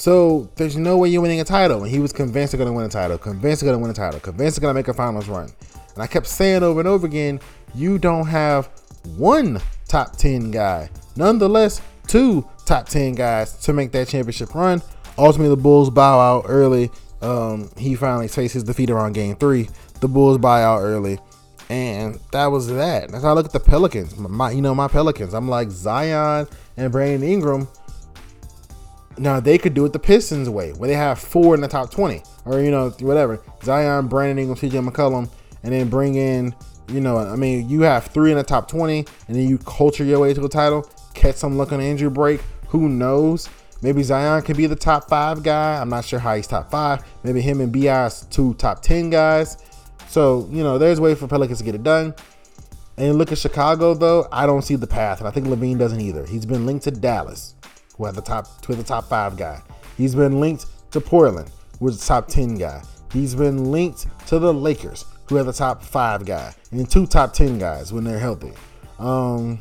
So 0.00 0.50
there's 0.56 0.76
no 0.78 0.96
way 0.96 1.10
you're 1.10 1.20
winning 1.20 1.40
a 1.40 1.44
title. 1.44 1.82
And 1.82 1.90
he 1.90 1.98
was 1.98 2.10
convinced 2.12 2.52
they're 2.52 2.58
gonna 2.58 2.72
win 2.72 2.86
a 2.86 2.88
title, 2.88 3.18
convinced 3.18 3.60
they're 3.60 3.70
gonna 3.70 3.82
win 3.82 3.90
a 3.90 3.94
title, 3.94 4.18
convinced 4.18 4.56
they're 4.56 4.62
gonna 4.62 4.74
make 4.74 4.88
a 4.88 4.94
finals 4.94 5.28
run. 5.28 5.50
And 5.94 6.02
I 6.02 6.06
kept 6.06 6.26
saying 6.26 6.62
over 6.62 6.80
and 6.80 6.88
over 6.88 7.06
again, 7.06 7.38
you 7.74 7.98
don't 7.98 8.26
have 8.26 8.70
one 9.16 9.60
top 9.88 10.16
10 10.16 10.50
guy. 10.50 10.88
Nonetheless, 11.16 11.82
two 12.06 12.48
top 12.64 12.88
10 12.88 13.14
guys 13.14 13.52
to 13.58 13.74
make 13.74 13.92
that 13.92 14.08
championship 14.08 14.54
run. 14.54 14.80
Ultimately, 15.18 15.54
the 15.54 15.60
Bulls 15.60 15.90
bow 15.90 16.18
out 16.18 16.46
early 16.48 16.90
um, 17.22 17.70
he 17.76 17.94
finally 17.94 18.28
faced 18.28 18.54
his 18.54 18.62
defeat 18.62 18.90
around 18.90 19.12
game 19.12 19.36
three. 19.36 19.68
The 20.00 20.08
Bulls 20.08 20.38
buy 20.38 20.62
out 20.62 20.80
early. 20.80 21.18
And 21.68 22.18
that 22.32 22.46
was 22.46 22.66
that. 22.68 23.10
That's 23.10 23.22
how 23.22 23.30
I 23.30 23.32
look 23.34 23.46
at 23.46 23.52
the 23.52 23.60
Pelicans. 23.60 24.16
My, 24.16 24.50
you 24.50 24.62
know, 24.62 24.74
my 24.74 24.88
Pelicans. 24.88 25.34
I'm 25.34 25.48
like 25.48 25.70
Zion 25.70 26.48
and 26.76 26.90
Brandon 26.90 27.28
Ingram. 27.28 27.68
Now 29.18 29.40
they 29.40 29.58
could 29.58 29.74
do 29.74 29.84
it 29.84 29.92
the 29.92 29.98
Pistons 29.98 30.48
way, 30.48 30.72
where 30.72 30.88
they 30.88 30.94
have 30.94 31.18
four 31.18 31.54
in 31.54 31.60
the 31.60 31.68
top 31.68 31.90
20, 31.90 32.22
or 32.44 32.60
you 32.60 32.70
know, 32.70 32.90
whatever. 33.00 33.40
Zion, 33.62 34.08
Brandon 34.08 34.38
Ingram, 34.38 34.58
CJ 34.58 34.88
McCollum, 34.88 35.30
and 35.62 35.72
then 35.72 35.88
bring 35.88 36.14
in, 36.14 36.54
you 36.88 37.00
know, 37.00 37.18
I 37.18 37.36
mean, 37.36 37.68
you 37.68 37.82
have 37.82 38.06
three 38.06 38.30
in 38.30 38.38
the 38.38 38.44
top 38.44 38.68
20, 38.68 38.98
and 39.28 39.36
then 39.36 39.48
you 39.48 39.58
culture 39.58 40.04
your 40.04 40.20
way 40.20 40.32
to 40.34 40.44
a 40.44 40.48
title, 40.48 40.88
catch 41.14 41.36
some 41.36 41.56
luck 41.56 41.72
on 41.72 41.80
injury 41.80 42.10
break. 42.10 42.40
Who 42.68 42.88
knows? 42.88 43.48
Maybe 43.82 44.02
Zion 44.02 44.42
could 44.42 44.56
be 44.56 44.66
the 44.66 44.76
top 44.76 45.08
five 45.08 45.42
guy. 45.42 45.80
I'm 45.80 45.88
not 45.88 46.04
sure 46.04 46.18
how 46.18 46.34
he's 46.34 46.46
top 46.46 46.70
five. 46.70 47.02
Maybe 47.22 47.40
him 47.40 47.60
and 47.60 47.72
Bi 47.72 48.10
two 48.30 48.54
top 48.54 48.82
ten 48.82 49.10
guys. 49.10 49.56
So 50.08 50.48
you 50.50 50.62
know, 50.62 50.76
there's 50.76 50.98
a 50.98 51.02
way 51.02 51.14
for 51.14 51.26
Pelicans 51.26 51.58
to 51.58 51.64
get 51.64 51.74
it 51.74 51.82
done. 51.82 52.14
And 52.98 53.16
look 53.16 53.32
at 53.32 53.38
Chicago 53.38 53.94
though. 53.94 54.28
I 54.30 54.44
don't 54.44 54.62
see 54.62 54.76
the 54.76 54.86
path, 54.86 55.20
and 55.20 55.28
I 55.28 55.30
think 55.30 55.46
LaVine 55.46 55.78
doesn't 55.78 56.00
either. 56.00 56.26
He's 56.26 56.44
been 56.44 56.66
linked 56.66 56.84
to 56.84 56.90
Dallas, 56.90 57.54
had 58.04 58.14
the 58.14 58.22
top 58.22 58.60
to 58.62 58.74
the 58.74 58.82
top 58.82 59.08
five 59.08 59.36
guy. 59.36 59.62
He's 59.96 60.14
been 60.14 60.40
linked 60.40 60.66
to 60.92 61.00
Portland, 61.00 61.50
who 61.78 61.86
was 61.86 61.98
the 61.98 62.06
top 62.06 62.28
ten 62.28 62.56
guy. 62.56 62.82
He's 63.12 63.34
been 63.34 63.70
linked 63.70 64.06
to 64.28 64.38
the 64.38 64.52
Lakers, 64.52 65.04
who 65.28 65.36
have 65.36 65.46
the 65.46 65.52
top 65.52 65.82
five 65.82 66.24
guy, 66.24 66.54
and 66.70 66.88
two 66.88 67.06
top 67.06 67.32
ten 67.32 67.58
guys 67.58 67.92
when 67.92 68.04
they're 68.04 68.18
healthy. 68.18 68.52
Um, 68.98 69.60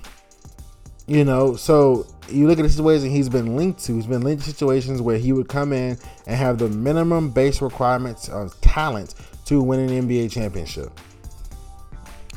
you 1.08 1.25
know, 1.25 1.56
so 1.56 2.06
you 2.30 2.47
look 2.47 2.60
at 2.60 2.62
the 2.62 2.69
situation 2.69 3.10
he's 3.10 3.30
been 3.30 3.56
linked 3.56 3.84
to. 3.86 3.95
He's 3.95 4.06
been 4.06 4.21
linked 4.21 4.43
to 4.43 4.49
situations 4.49 5.02
where 5.02 5.17
he 5.17 5.34
would 5.34 5.47
come 5.47 5.73
in 5.73 5.97
and 6.28 6.36
have 6.36 6.60
the 6.60 6.69
minimum 6.69 7.32
base 7.32 7.62
requirements 7.62 8.30
of 8.30 8.60
talent 8.62 9.15
to 9.45 9.62
win 9.62 9.80
an 9.80 10.08
NBA 10.08 10.32
championship. 10.32 10.91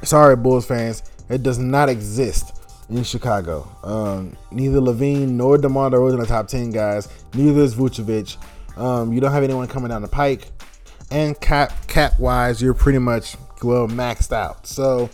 Sorry, 0.02 0.34
Bulls 0.36 0.66
fans, 0.66 1.02
it 1.28 1.42
does 1.42 1.58
not 1.58 1.88
exist 1.88 2.62
in 2.96 3.05
Chicago. 3.05 3.68
Um, 3.83 4.37
neither 4.50 4.81
LaVine 4.81 5.31
nor 5.31 5.59
DeMar 5.59 5.90
DeRozan 5.90 6.22
are 6.22 6.26
top 6.26 6.48
10 6.48 6.70
guys. 6.70 7.09
Neither 7.35 7.61
is 7.61 7.74
Vucevic. 7.74 8.37
Um, 8.76 9.12
you 9.12 9.20
don't 9.20 9.33
have 9.33 9.42
anyone 9.42 9.68
coming 9.68 9.90
down 9.90 10.02
the 10.02 10.09
pike. 10.09 10.48
And 11.11 11.38
cap 11.40 11.87
cap 11.88 12.18
wise, 12.18 12.62
you're 12.62 12.72
pretty 12.72 12.98
much 12.98 13.37
well 13.62 13.87
maxed 13.87 14.33
out. 14.33 14.66
So 14.66 15.11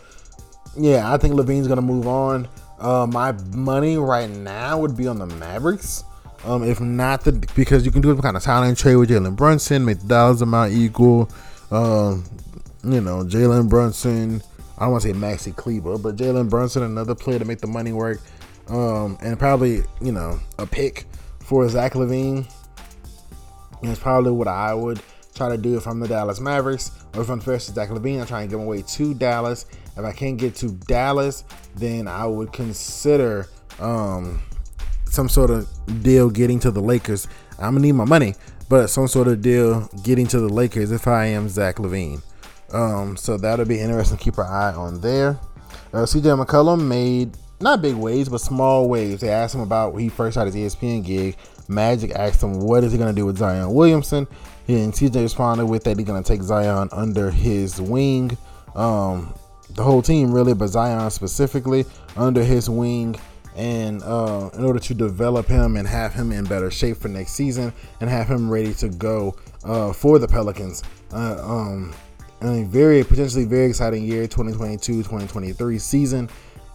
yeah, 0.77 1.13
I 1.13 1.17
think 1.17 1.35
LaVine's 1.35 1.67
gonna 1.67 1.83
move 1.83 2.07
on. 2.07 2.49
Uh, 2.79 3.07
my 3.07 3.33
money 3.55 3.97
right 3.99 4.31
now 4.31 4.79
would 4.79 4.97
be 4.97 5.09
on 5.09 5.19
the 5.19 5.27
Mavericks. 5.27 6.05
Um, 6.45 6.63
if 6.63 6.81
not 6.81 7.25
the 7.25 7.33
because 7.57 7.85
you 7.85 7.91
can 7.91 8.01
do 8.01 8.11
some 8.11 8.23
kind 8.23 8.37
of 8.37 8.45
talent 8.45 8.79
trade 8.79 8.95
with 8.95 9.11
Jalen 9.11 9.35
Brunson, 9.35 9.85
make 9.85 9.99
the 9.99 10.07
dollars 10.07 10.41
amount 10.41 10.73
equal. 10.73 11.29
Um, 11.73 12.25
you 12.85 13.01
know, 13.01 13.25
Jalen 13.25 13.69
Brunson. 13.69 14.41
I 14.79 14.83
don't 14.83 14.93
want 14.93 15.03
to 15.03 15.09
say 15.09 15.15
Maxi 15.15 15.55
Kleber, 15.55 15.99
but 15.99 16.17
Jalen 16.17 16.49
Brunson, 16.49 16.85
another 16.85 17.15
player 17.15 17.39
to 17.39 17.45
make 17.45 17.59
the 17.59 17.67
money 17.67 17.93
work. 17.93 18.21
Um, 18.69 19.19
and 19.23 19.39
probably 19.39 19.83
you 20.01 20.13
know 20.13 20.39
a 20.59 20.67
pick 20.67 21.07
for 21.41 21.69
Zach 21.69 21.95
LaVine. 21.95 22.51
It's 23.83 24.01
probably 24.01 24.33
what 24.33 24.49
I 24.49 24.75
would 24.75 25.01
try 25.35 25.49
to 25.49 25.57
do 25.57 25.77
if 25.77 25.87
I'm 25.87 26.01
the 26.01 26.09
Dallas 26.09 26.41
Mavericks 26.41 26.91
or 27.15 27.23
if 27.23 27.29
I'm 27.29 27.41
first 27.41 27.75
Zach 27.75 27.89
LaVine. 27.89 28.23
I 28.23 28.27
try 28.27 28.43
and 28.43 28.51
give 28.51 28.61
away 28.61 28.83
to 28.83 29.15
Dallas 29.15 29.67
if 29.99 30.05
I 30.05 30.13
can't 30.13 30.39
get 30.39 30.55
to 30.57 30.69
Dallas, 30.69 31.45
then 31.75 32.07
I 32.07 32.25
would 32.25 32.53
consider 32.53 33.49
um, 33.81 34.41
some 35.07 35.29
sort 35.29 35.51
of 35.51 35.69
deal 36.05 36.31
getting 36.31 36.61
to 36.61 36.71
the 36.71 36.81
Lakers. 36.81 37.27
I'm 37.59 37.75
gonna 37.75 37.81
need 37.81 37.93
my 37.93 38.05
money, 38.05 38.35
but 38.69 38.89
some 38.89 39.09
sort 39.09 39.27
of 39.27 39.43
deal 39.43 39.89
getting 40.05 40.29
to 40.29 40.39
the 40.39 40.49
Lakers 40.49 40.93
if 40.93 41.09
I 41.09 41.27
am 41.27 41.49
Zach 41.49 41.77
LaVine. 41.77 42.23
Um, 42.73 43.17
so 43.17 43.37
that'll 43.37 43.65
be 43.65 43.81
interesting. 43.81 44.19
Keep 44.19 44.39
our 44.39 44.45
eye 44.45 44.75
on 44.75 45.01
there. 45.01 45.39
Uh, 45.93 46.05
CJ 46.05 46.45
McCollum 46.45 46.87
made 46.87 47.37
not 47.61 47.83
big 47.83 47.95
waves, 47.95 48.29
but 48.29 48.41
small 48.41 48.89
waves. 48.89 49.21
They 49.21 49.31
asked 49.31 49.55
him 49.55 49.61
about 49.61 49.97
he 49.97 50.09
first 50.09 50.37
had 50.37 50.47
his 50.47 50.55
ESPN 50.55 51.05
gig. 51.05 51.37
Magic 51.67 52.13
asked 52.13 52.43
him, 52.43 52.61
"What 52.61 52.85
is 52.85 52.93
he 52.93 52.99
gonna 52.99 53.13
do 53.13 53.27
with 53.27 53.39
Zion 53.39 53.73
Williamson?" 53.73 54.27
And 54.69 54.93
CJ 54.95 55.23
responded 55.23 55.67
with 55.67 55.85
that 55.85 55.99
he's 55.99 56.07
gonna 56.07 56.23
take 56.23 56.43
Zion 56.43 56.89
under 56.93 57.31
his 57.31 57.81
wing. 57.81 58.37
Um, 58.75 59.35
the 59.75 59.83
whole 59.83 60.03
team 60.03 60.33
really, 60.33 60.55
but 60.55 60.69
Zion 60.69 61.11
specifically 61.11 61.85
under 62.17 62.43
his 62.43 62.69
wing 62.71 63.17
and 63.57 64.03
uh, 64.05 64.51
in 64.55 64.65
order 64.65 64.79
to 64.79 64.95
develop 64.95 65.47
him 65.47 65.77
and 65.77 65.87
have 65.87 66.15
him 66.15 66.31
in 66.31 66.45
better 66.45 66.71
shape 66.71 66.97
for 66.97 67.09
next 67.09 67.33
season 67.33 67.73
and 68.01 68.09
have 68.09 68.29
him 68.29 68.49
ready 68.49 68.73
to 68.75 68.89
go 68.89 69.37
uh, 69.65 69.93
for 69.93 70.19
the 70.19 70.29
Pelicans. 70.29 70.85
Uh, 71.13 71.37
um, 71.43 71.93
a 72.41 72.65
very 72.65 73.03
potentially 73.05 73.45
very 73.45 73.67
exciting 73.67 74.05
year 74.05 74.27
2022-2023 74.27 75.81
season 75.81 76.29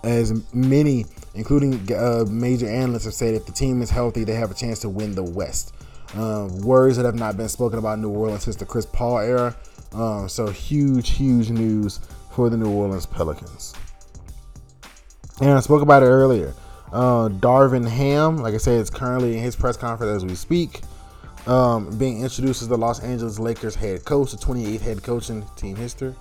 as 0.04 0.54
many 0.54 1.06
including 1.36 1.74
uh, 1.96 2.26
major 2.30 2.68
analysts 2.68 3.06
have 3.06 3.14
said 3.14 3.34
if 3.34 3.46
the 3.46 3.52
team 3.52 3.82
is 3.82 3.90
healthy 3.90 4.24
they 4.24 4.34
have 4.34 4.52
a 4.52 4.54
chance 4.54 4.80
to 4.80 4.90
win 4.90 5.16
the 5.16 5.24
west 5.24 5.74
uh, 6.16 6.48
words 6.62 6.98
that 6.98 7.06
have 7.06 7.16
not 7.16 7.38
been 7.38 7.50
spoken 7.50 7.80
about 7.80 8.00
new 8.00 8.10
orleans 8.10 8.44
since 8.44 8.56
the 8.58 8.66
chris 8.66 8.86
paul 8.86 9.20
era 9.20 9.56
uh, 9.94 10.28
so 10.28 10.48
huge 10.48 11.12
huge 11.12 11.50
news 11.50 12.00
for 12.34 12.50
the 12.50 12.58
New 12.58 12.72
Orleans 12.72 13.06
Pelicans. 13.06 13.74
And 15.40 15.52
I 15.52 15.60
spoke 15.60 15.82
about 15.82 16.04
it 16.04 16.08
earlier. 16.08 16.54
Uh, 16.92 17.30
Darvin 17.30 17.88
Ham, 17.88 18.38
like 18.38 18.54
I 18.54 18.58
said, 18.58 18.80
is 18.80 18.90
currently 18.90 19.38
in 19.38 19.44
his 19.44 19.56
press 19.56 19.78
conference 19.78 20.18
as 20.18 20.26
we 20.26 20.36
speak, 20.36 20.82
um, 21.48 21.98
being 21.98 22.22
introduced 22.22 22.62
as 22.62 22.68
the 22.68 22.78
Los 22.78 23.02
Angeles 23.02 23.40
Lakers 23.40 23.76
head 23.76 24.06
coach, 24.06 24.32
the 24.32 24.38
28th 24.38 24.82
head 24.82 25.04
coach 25.04 25.30
in 25.30 25.44
team 25.56 25.76
history. 25.76 26.16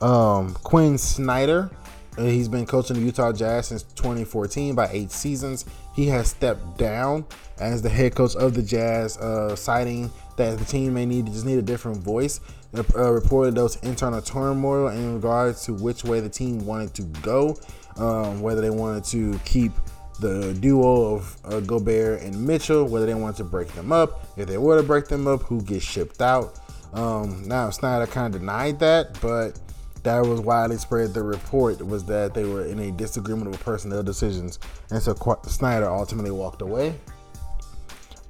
Um, 0.00 0.54
Quin 0.62 0.98
Snyder 0.98 1.70
Uh, 2.18 2.24
he's 2.24 2.48
been 2.48 2.64
coaching 2.64 2.96
the 2.96 3.02
Utah 3.02 3.30
Jazz 3.30 3.66
since 3.68 3.82
2014 3.82 4.74
by 4.74 4.88
eight 4.90 5.10
seasons. 5.10 5.66
He 5.94 6.06
has 6.06 6.28
stepped 6.28 6.78
down 6.78 7.26
as 7.58 7.82
the 7.82 7.90
head 7.90 8.14
coach 8.14 8.34
of 8.36 8.54
the 8.54 8.62
Jazz, 8.62 9.18
uh, 9.18 9.54
citing 9.54 10.10
that 10.36 10.58
the 10.58 10.64
team 10.64 10.94
may 10.94 11.04
need 11.04 11.26
just 11.26 11.44
need 11.44 11.58
a 11.58 11.62
different 11.62 11.98
voice. 11.98 12.40
Uh, 12.74 13.12
reported 13.12 13.54
those 13.54 13.76
internal 13.76 14.20
turmoil 14.20 14.88
in 14.88 15.14
regards 15.14 15.64
to 15.64 15.72
which 15.74 16.04
way 16.04 16.20
the 16.20 16.28
team 16.28 16.64
wanted 16.66 16.92
to 16.94 17.02
go, 17.22 17.56
um, 17.96 18.40
whether 18.40 18.60
they 18.60 18.70
wanted 18.70 19.04
to 19.04 19.38
keep 19.44 19.72
the 20.20 20.54
duo 20.54 21.14
of 21.14 21.36
uh, 21.44 21.60
Gobert 21.60 22.22
and 22.22 22.46
Mitchell, 22.46 22.86
whether 22.86 23.06
they 23.06 23.14
wanted 23.14 23.36
to 23.36 23.44
break 23.44 23.68
them 23.68 23.92
up. 23.92 24.26
If 24.36 24.48
they 24.48 24.58
were 24.58 24.76
to 24.76 24.82
break 24.82 25.08
them 25.08 25.26
up, 25.26 25.42
who 25.42 25.62
gets 25.62 25.84
shipped 25.84 26.20
out? 26.20 26.58
Um, 26.92 27.46
now 27.46 27.70
Snyder 27.70 28.06
kind 28.06 28.34
of 28.34 28.40
denied 28.40 28.78
that, 28.80 29.20
but 29.20 29.58
that 30.02 30.20
was 30.20 30.40
widely 30.40 30.76
spread. 30.78 31.12
The 31.12 31.22
report 31.22 31.84
was 31.84 32.04
that 32.04 32.32
they 32.32 32.44
were 32.44 32.64
in 32.64 32.78
a 32.78 32.90
disagreement 32.92 33.50
with 33.50 33.60
personnel 33.60 34.02
decisions, 34.02 34.58
and 34.90 35.02
so 35.02 35.14
Snyder 35.46 35.90
ultimately 35.90 36.30
walked 36.30 36.62
away. 36.62 36.94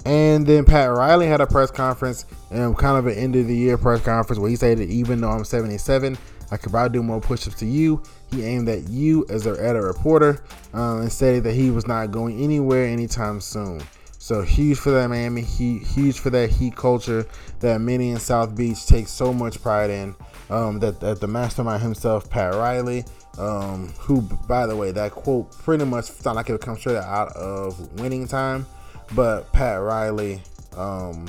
And 0.05 0.47
then 0.47 0.65
Pat 0.65 0.91
Riley 0.91 1.27
had 1.27 1.41
a 1.41 1.47
press 1.47 1.71
conference, 1.71 2.27
and 2.51 2.77
kind 2.79 2.97
of 2.97 3.07
an 3.07 3.19
end 3.19 3.37
of 3.37 3.47
the 3.47 3.57
year 3.57 3.77
press 3.77 4.01
conference 4.03 4.39
where 4.39 4.49
he 4.49 4.57
said 4.57 4.79
that 4.79 4.89
even 4.89 5.21
though 5.21 5.31
I'm 5.31 5.45
77, 5.45 6.17
I 6.51 6.57
could 6.57 6.73
probably 6.73 6.99
do 6.99 7.03
more 7.03 7.21
push-ups 7.21 7.57
to 7.57 7.67
you. 7.67 8.03
He 8.31 8.45
aimed 8.45 8.69
at 8.69 8.89
you 8.89 9.27
as 9.29 9.47
at 9.47 9.77
a 9.77 9.81
reporter 9.81 10.43
um, 10.73 11.01
and 11.01 11.13
stated 11.13 11.45
that 11.45 11.55
he 11.55 11.71
was 11.71 11.87
not 11.87 12.11
going 12.11 12.41
anywhere 12.43 12.87
anytime 12.87 13.41
soon. 13.41 13.81
So 14.19 14.43
huge 14.43 14.79
for 14.79 14.91
that 14.91 15.09
Miami, 15.09 15.43
he, 15.43 15.79
huge 15.79 16.19
for 16.19 16.31
that 16.31 16.51
Heat 16.51 16.75
culture 16.75 17.27
that 17.61 17.81
many 17.81 18.11
in 18.11 18.19
South 18.19 18.57
Beach 18.57 18.85
take 18.87 19.07
so 19.07 19.33
much 19.33 19.63
pride 19.63 19.91
in. 19.91 20.17
Um, 20.51 20.79
that, 20.81 21.01
that 21.01 21.21
the 21.21 21.27
mastermind 21.27 21.83
himself, 21.83 22.29
Pat 22.31 22.55
Riley, 22.55 23.05
um, 23.39 23.93
who, 23.99 24.23
by 24.23 24.67
the 24.67 24.77
way, 24.77 24.91
that 24.93 25.13
quote 25.13 25.51
pretty 25.59 25.85
much 25.85 26.07
sounded 26.07 26.39
like 26.39 26.49
it 26.49 26.53
would 26.53 26.61
come 26.61 26.77
straight 26.77 26.97
out 26.97 27.37
of 27.37 28.01
Winning 28.01 28.27
Time. 28.27 28.67
But 29.15 29.53
Pat 29.53 29.81
Riley 29.81 30.43
um, 30.77 31.27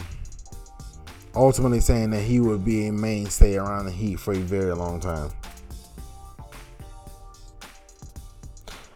ultimately 1.38 1.80
saying 1.80 2.10
that 2.12 2.22
he 2.22 2.40
would 2.40 2.66
be 2.66 2.88
a 2.88 2.92
mainstay 2.92 3.56
around 3.56 3.86
the 3.86 3.92
Heat 3.92 4.20
for 4.20 4.34
a 4.34 4.38
very 4.38 4.74
long 4.74 5.00
time. 5.00 5.32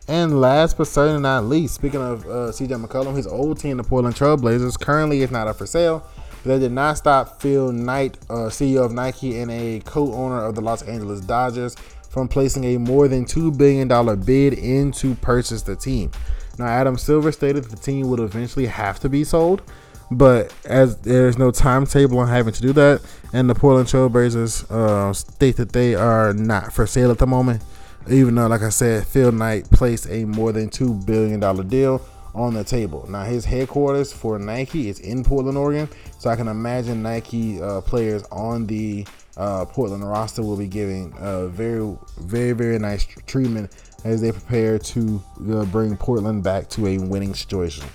And 0.08 0.42
last 0.42 0.78
but 0.78 0.88
certainly 0.88 1.22
not 1.22 1.46
least, 1.46 1.76
speaking 1.76 2.02
of 2.02 2.26
uh, 2.26 2.52
CJ 2.52 2.86
McCollum, 2.86 3.16
his 3.16 3.28
old 3.28 3.60
team, 3.60 3.78
the 3.78 3.84
Portland 3.84 4.16
Trailblazers, 4.16 4.78
currently 4.78 5.22
is 5.22 5.32
not 5.32 5.48
up 5.48 5.58
for 5.58 5.66
sale. 5.66 6.06
But 6.44 6.50
that 6.50 6.60
did 6.60 6.72
not 6.72 6.98
stop 6.98 7.42
Phil 7.42 7.72
Knight, 7.72 8.18
uh, 8.30 8.50
CEO 8.50 8.84
of 8.84 8.92
Nike 8.92 9.40
and 9.40 9.50
a 9.52 9.80
co-owner 9.86 10.44
of 10.44 10.56
the 10.56 10.62
Los 10.62 10.82
Angeles 10.82 11.22
Dodgers, 11.22 11.76
from 12.10 12.28
placing 12.28 12.66
a 12.66 12.78
more 12.78 13.08
than 13.08 13.24
$2 13.24 13.58
billion 13.58 13.88
bid 14.26 14.54
in 14.54 14.92
to 14.94 15.16
purchase 15.16 15.62
the 15.62 15.76
team. 15.76 16.12
Now, 16.58 16.66
Adam 16.66 16.98
Silver 16.98 17.32
stated 17.32 17.64
the 17.66 17.78
team 17.78 18.10
would 18.10 18.20
eventually 18.20 18.66
have 18.66 19.00
to 19.00 19.08
be 19.08 19.24
sold, 19.24 19.62
but 20.12 20.54
as 20.66 20.98
there's 20.98 21.38
no 21.38 21.52
timetable 21.52 22.20
on 22.20 22.28
having 22.28 22.54
to 22.54 22.62
do 22.62 22.74
that, 22.74 23.02
and 23.34 23.50
the 23.50 23.56
Portland 23.56 23.88
Trailblazers 23.88 24.70
uh, 24.70 25.14
state 25.14 25.56
that 25.56 25.72
they 25.72 25.96
are 25.96 26.34
not 26.34 26.74
for 26.74 26.86
sale 26.86 27.12
at 27.12 27.18
the 27.18 27.28
moment, 27.28 27.64
even 28.10 28.36
though, 28.36 28.48
like 28.48 28.62
I 28.62 28.70
said, 28.70 29.08
Phil 29.08 29.32
Knight 29.32 29.70
placed 29.72 30.10
a 30.10 30.26
more 30.26 30.52
than 30.52 30.70
$2 30.70 31.06
billion 31.06 31.40
deal 31.68 32.02
on 32.34 32.54
the 32.54 32.64
table. 32.64 33.06
Now, 33.10 33.24
his 33.24 33.46
headquarters 33.46 34.12
for 34.12 34.38
Nike 34.38 34.90
is 34.90 35.00
in 35.00 35.24
Portland, 35.24 35.58
Oregon, 35.58 35.88
so 36.20 36.30
I 36.30 36.36
can 36.36 36.48
imagine 36.48 37.02
Nike 37.02 37.62
uh, 37.62 37.82
players 37.82 38.24
on 38.32 38.68
the 38.68 39.06
uh, 39.38 39.66
Portland 39.66 40.08
roster 40.08 40.42
will 40.42 40.58
be 40.58 40.68
giving 40.68 41.14
uh, 41.14 41.48
very, 41.48 41.98
very, 42.20 42.52
very 42.52 42.80
nice 42.80 43.06
treatment 43.28 43.72
as 44.04 44.22
they 44.22 44.32
prepare 44.32 44.78
to 44.78 45.24
uh, 45.52 45.66
bring 45.66 45.96
Portland 45.96 46.44
back 46.44 46.68
to 46.70 46.88
a 46.88 46.98
winning 46.98 47.34
situation. 47.34 47.86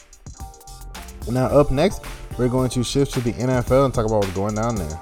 Now, 1.28 1.46
up 1.46 1.70
next, 1.70 2.02
we're 2.38 2.48
going 2.48 2.70
to 2.70 2.84
shift 2.84 3.14
to 3.14 3.20
the 3.20 3.32
NFL 3.32 3.84
and 3.86 3.94
talk 3.94 4.06
about 4.06 4.18
what's 4.18 4.32
going 4.32 4.54
down 4.54 4.76
there. 4.76 5.00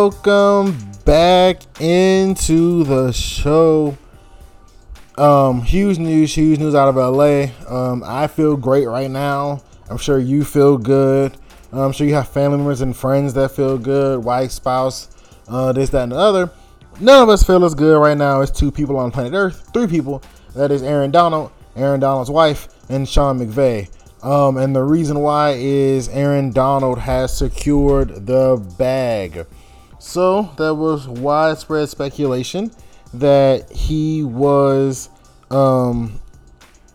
Welcome 0.00 0.78
back 1.04 1.60
into 1.80 2.84
the 2.84 3.10
show. 3.10 3.98
Um, 5.16 5.62
huge 5.62 5.98
news, 5.98 6.32
huge 6.32 6.60
news 6.60 6.76
out 6.76 6.88
of 6.88 6.94
LA. 6.94 7.46
Um, 7.66 8.04
I 8.06 8.28
feel 8.28 8.56
great 8.56 8.86
right 8.86 9.10
now. 9.10 9.60
I'm 9.90 9.98
sure 9.98 10.20
you 10.20 10.44
feel 10.44 10.78
good. 10.78 11.36
I'm 11.72 11.90
sure 11.90 12.06
you 12.06 12.14
have 12.14 12.28
family 12.28 12.58
members 12.58 12.80
and 12.80 12.96
friends 12.96 13.34
that 13.34 13.50
feel 13.50 13.76
good, 13.76 14.22
wife, 14.22 14.52
spouse, 14.52 15.08
uh, 15.48 15.72
this, 15.72 15.90
that, 15.90 16.04
and 16.04 16.12
the 16.12 16.16
other. 16.16 16.52
None 17.00 17.20
of 17.20 17.28
us 17.28 17.42
feel 17.42 17.64
as 17.64 17.74
good 17.74 17.98
right 17.98 18.16
now 18.16 18.40
as 18.40 18.52
two 18.52 18.70
people 18.70 18.96
on 18.98 19.10
planet 19.10 19.32
Earth. 19.34 19.68
Three 19.74 19.88
people. 19.88 20.22
That 20.54 20.70
is 20.70 20.84
Aaron 20.84 21.10
Donald, 21.10 21.50
Aaron 21.74 21.98
Donald's 21.98 22.30
wife, 22.30 22.68
and 22.88 23.08
Sean 23.08 23.40
McVay. 23.40 23.90
Um, 24.22 24.58
and 24.58 24.76
the 24.76 24.84
reason 24.84 25.18
why 25.18 25.56
is 25.58 26.08
Aaron 26.08 26.52
Donald 26.52 27.00
has 27.00 27.36
secured 27.36 28.26
the 28.26 28.64
bag. 28.78 29.44
So 29.98 30.50
there 30.56 30.74
was 30.74 31.08
widespread 31.08 31.88
speculation 31.88 32.70
that 33.14 33.70
he 33.70 34.22
was 34.22 35.08
um, 35.50 36.20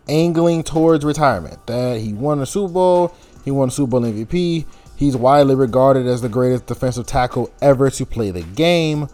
angling 0.07 0.63
towards 0.63 1.03
retirement, 1.03 1.65
that 1.67 1.99
he 1.99 2.13
won 2.13 2.39
a 2.39 2.45
Super 2.45 2.73
Bowl, 2.73 3.15
he 3.43 3.51
won 3.51 3.69
a 3.69 3.71
Super 3.71 3.91
Bowl 3.91 4.01
MVP. 4.01 4.65
He's 4.95 5.17
widely 5.17 5.55
regarded 5.55 6.05
as 6.07 6.21
the 6.21 6.29
greatest 6.29 6.67
defensive 6.67 7.05
tackle 7.05 7.51
ever 7.61 7.89
to 7.89 8.05
play 8.05 8.31
the 8.31 8.43
game. 8.43 9.07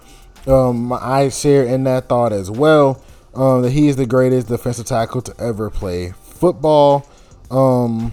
Um, 0.45 0.93
I 0.93 1.29
share 1.29 1.63
in 1.63 1.83
that 1.85 2.09
thought 2.09 2.31
as 2.31 2.51
well 2.51 3.03
um, 3.33 3.61
that 3.61 3.71
he 3.71 3.87
is 3.87 3.95
the 3.95 4.05
greatest 4.05 4.47
defensive 4.47 4.85
tackle 4.85 5.21
to 5.21 5.33
ever 5.39 5.69
play 5.69 6.11
football. 6.11 7.07
Um, 7.49 8.11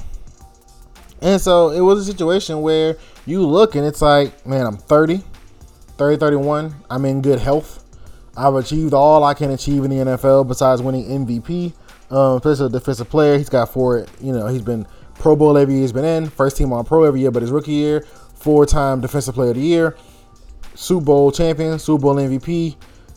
and 1.21 1.41
so 1.41 1.71
it 1.71 1.81
was 1.81 2.01
a 2.01 2.11
situation 2.11 2.63
where 2.63 2.97
you 3.27 3.45
look 3.47 3.75
and 3.75 3.85
it's 3.85 4.01
like, 4.01 4.47
man, 4.47 4.67
I'm 4.67 4.77
30, 4.77 5.23
30, 5.97 6.19
31. 6.19 6.75
I'm 6.91 7.05
in 7.05 7.23
good 7.23 7.39
health. 7.39 7.83
I've 8.37 8.55
achieved 8.55 8.93
all 8.93 9.25
I 9.25 9.35
can 9.35 9.51
achieve 9.51 9.85
in 9.85 9.91
the 9.91 9.97
NFL 9.97 10.47
besides 10.47 10.83
winning 10.83 11.05
MVP. 11.05 11.73
Um, 12.11 12.37
especially 12.37 12.71
defensive 12.71 13.09
player. 13.09 13.37
He's 13.37 13.49
got 13.49 13.73
four, 13.73 14.07
you 14.21 14.33
know, 14.33 14.47
he's 14.47 14.63
been 14.63 14.87
Pro 15.15 15.35
Bowl 15.35 15.57
every 15.59 15.75
year 15.75 15.83
he's 15.83 15.93
been 15.93 16.05
in, 16.05 16.29
first 16.29 16.57
team 16.57 16.73
on 16.73 16.85
Pro 16.85 17.05
every 17.05 17.21
year, 17.21 17.31
but 17.31 17.43
his 17.43 17.51
rookie 17.51 17.73
year, 17.73 18.03
four 18.35 18.65
time 18.67 19.01
defensive 19.01 19.35
player 19.35 19.51
of 19.51 19.57
the 19.57 19.63
year, 19.63 19.97
Super 20.75 21.05
Bowl 21.05 21.33
champion, 21.33 21.79
Super 21.79 22.03
Bowl 22.03 22.15
MVP, 22.15 22.77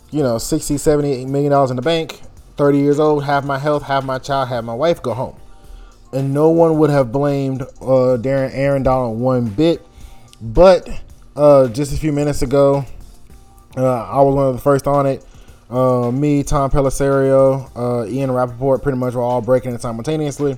you 0.09 0.23
know, 0.23 0.37
60, 0.39 0.77
70 0.77 1.25
million 1.25 1.51
dollars 1.51 1.69
in 1.69 1.75
the 1.75 1.83
bank, 1.83 2.21
30 2.57 2.79
years 2.79 2.99
old, 2.99 3.25
have 3.25 3.45
my 3.45 3.59
health, 3.59 3.83
have 3.83 4.05
my 4.05 4.17
child, 4.17 4.49
have 4.49 4.63
my 4.63 4.73
wife, 4.73 5.03
go 5.03 5.13
home 5.13 5.39
and 6.11 6.33
no 6.33 6.49
one 6.49 6.77
would 6.79 6.89
have 6.89 7.11
blamed 7.11 7.61
uh, 7.61 8.17
Darren 8.17 8.51
Aaron 8.53 8.83
Donald 8.83 9.19
one 9.19 9.47
bit. 9.49 9.85
But 10.41 10.89
uh, 11.39 11.69
just 11.69 11.93
a 11.93 11.97
few 11.97 12.11
minutes 12.11 12.41
ago, 12.41 12.83
uh, 13.77 14.03
I 14.03 14.21
was 14.21 14.35
one 14.35 14.47
of 14.47 14.55
the 14.55 14.61
first 14.61 14.87
on 14.87 15.05
it. 15.05 15.25
Uh, 15.69 16.11
me, 16.11 16.43
Tom 16.43 16.69
Pelissero, 16.69 17.69
uh, 17.75 18.05
Ian 18.07 18.31
Rapoport, 18.31 18.83
pretty 18.83 18.97
much 18.97 19.13
were 19.13 19.21
all 19.21 19.41
breaking 19.41 19.73
it 19.73 19.81
simultaneously. 19.81 20.57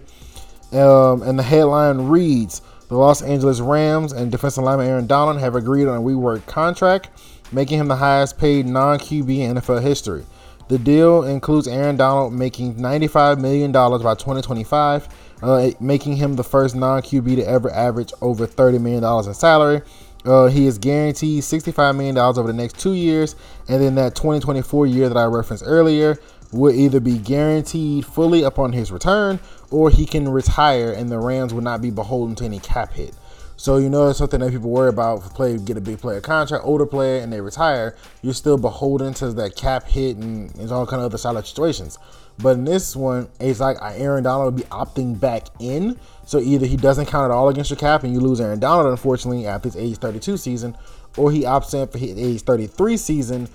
Um, 0.71 1.21
and 1.21 1.37
the 1.37 1.43
headline 1.43 2.07
reads 2.07 2.61
The 2.87 2.95
Los 2.95 3.21
Angeles 3.21 3.59
Rams 3.59 4.11
and 4.11 4.31
defensive 4.31 4.63
lineman 4.63 4.87
Aaron 4.87 5.05
Donald 5.05 5.39
have 5.39 5.55
agreed 5.55 5.87
on 5.87 5.97
a 5.97 6.01
reworked 6.01 6.47
contract, 6.47 7.09
making 7.51 7.77
him 7.77 7.87
the 7.87 7.97
highest 7.97 8.39
paid 8.39 8.65
non 8.65 8.97
QB 8.97 9.37
in 9.37 9.57
NFL 9.57 9.83
history. 9.83 10.25
The 10.67 10.79
deal 10.79 11.23
includes 11.23 11.67
Aaron 11.67 11.97
Donald 11.97 12.33
making 12.33 12.75
$95 12.75 13.39
million 13.39 13.71
by 13.71 14.15
2025 14.15 15.09
uh, 15.41 15.71
making 15.79 16.15
him 16.15 16.35
the 16.35 16.43
first 16.43 16.75
non 16.75 17.01
QB 17.01 17.35
to 17.37 17.47
ever 17.47 17.71
average 17.71 18.13
over 18.21 18.47
$30 18.47 18.81
million 18.81 19.03
in 19.27 19.33
salary. 19.33 19.81
Uh, 20.25 20.47
he 20.47 20.67
is 20.67 20.77
guaranteed 20.77 21.43
$65 21.43 21.95
million 21.95 22.17
over 22.17 22.43
the 22.43 22.53
next 22.53 22.79
two 22.79 22.93
years, 22.93 23.35
and 23.67 23.81
then 23.81 23.95
that 23.95 24.15
2024 24.15 24.85
year 24.87 25.09
that 25.09 25.17
I 25.17 25.25
referenced 25.25 25.63
earlier 25.65 26.19
will 26.51 26.73
either 26.73 26.99
be 26.99 27.17
guaranteed 27.17 28.05
fully 28.05 28.43
upon 28.43 28.73
his 28.73 28.91
return 28.91 29.39
or 29.69 29.89
he 29.89 30.05
can 30.05 30.27
retire 30.27 30.91
and 30.91 31.09
the 31.09 31.17
Rams 31.17 31.53
will 31.53 31.61
not 31.61 31.81
be 31.81 31.89
beholden 31.89 32.35
to 32.35 32.45
any 32.45 32.59
cap 32.59 32.93
hit. 32.93 33.15
So 33.55 33.77
you 33.77 33.89
know 33.89 34.09
it's 34.09 34.17
something 34.17 34.39
that 34.39 34.51
people 34.51 34.71
worry 34.71 34.89
about. 34.89 35.19
If 35.19 35.27
a 35.27 35.29
player 35.29 35.57
get 35.57 35.77
a 35.77 35.81
big 35.81 35.99
player 35.99 36.19
contract, 36.19 36.65
older 36.65 36.85
player, 36.85 37.21
and 37.21 37.31
they 37.31 37.41
retire, 37.41 37.95
you're 38.23 38.33
still 38.33 38.57
beholden 38.57 39.13
to 39.15 39.31
that 39.33 39.55
cap 39.55 39.87
hit 39.87 40.17
and, 40.17 40.53
and 40.55 40.71
all 40.71 40.87
kind 40.87 40.99
of 40.99 41.05
other 41.05 41.19
solid 41.19 41.45
situations. 41.45 41.99
But 42.41 42.57
in 42.57 42.65
this 42.65 42.95
one, 42.95 43.29
it's 43.39 43.59
like 43.59 43.77
Aaron 43.81 44.23
Donald 44.23 44.53
will 44.53 44.61
be 44.63 44.67
opting 44.69 45.19
back 45.19 45.47
in. 45.59 45.99
So 46.25 46.39
either 46.39 46.65
he 46.65 46.77
doesn't 46.77 47.07
count 47.07 47.25
at 47.25 47.31
all 47.31 47.49
against 47.49 47.69
your 47.69 47.77
cap 47.77 48.03
and 48.03 48.13
you 48.13 48.19
lose 48.19 48.39
Aaron 48.41 48.59
Donald, 48.59 48.89
unfortunately, 48.89 49.45
after 49.45 49.69
his 49.69 49.75
age 49.75 49.97
32 49.97 50.37
season, 50.37 50.75
or 51.17 51.31
he 51.31 51.41
opts 51.41 51.73
in 51.73 51.87
for 51.87 51.97
his 51.97 52.17
age 52.17 52.41
33 52.41 52.97
season, 52.97 53.47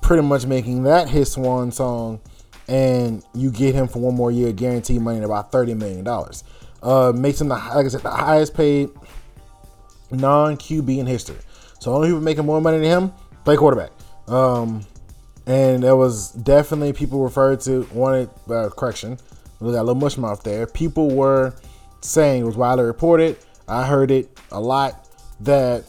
pretty 0.00 0.22
much 0.22 0.46
making 0.46 0.84
that 0.84 1.08
his 1.08 1.32
swan 1.32 1.70
song, 1.70 2.20
and 2.66 3.22
you 3.34 3.50
get 3.50 3.74
him 3.74 3.86
for 3.86 4.00
one 4.00 4.14
more 4.14 4.30
year, 4.30 4.52
guaranteed 4.52 5.00
money, 5.00 5.18
at 5.18 5.24
about 5.24 5.52
$30 5.52 5.76
million. 5.76 6.06
Uh, 6.82 7.12
makes 7.12 7.40
him, 7.40 7.48
the, 7.48 7.54
like 7.54 7.86
I 7.86 7.88
said, 7.88 8.02
the 8.02 8.10
highest 8.10 8.54
paid 8.54 8.90
non 10.10 10.56
QB 10.56 10.98
in 10.98 11.06
history. 11.06 11.36
So 11.78 11.94
only 11.94 12.08
people 12.08 12.20
making 12.20 12.46
more 12.46 12.60
money 12.60 12.78
than 12.78 12.86
him 12.86 13.12
play 13.44 13.56
quarterback. 13.56 13.90
Um, 14.26 14.86
and 15.46 15.82
there 15.82 15.96
was 15.96 16.30
definitely 16.30 16.92
people 16.92 17.22
referred 17.22 17.60
to 17.62 17.88
wanted 17.92 18.30
uh, 18.50 18.70
correction. 18.70 19.18
We 19.60 19.72
got 19.72 19.80
a 19.80 19.84
little 19.84 19.94
mush 19.94 20.16
mouth 20.16 20.42
there. 20.42 20.66
People 20.66 21.14
were 21.14 21.54
saying 22.00 22.42
it 22.42 22.46
was 22.46 22.56
widely 22.56 22.84
reported. 22.84 23.36
I 23.66 23.86
heard 23.86 24.10
it 24.10 24.38
a 24.50 24.60
lot 24.60 25.08
that 25.40 25.84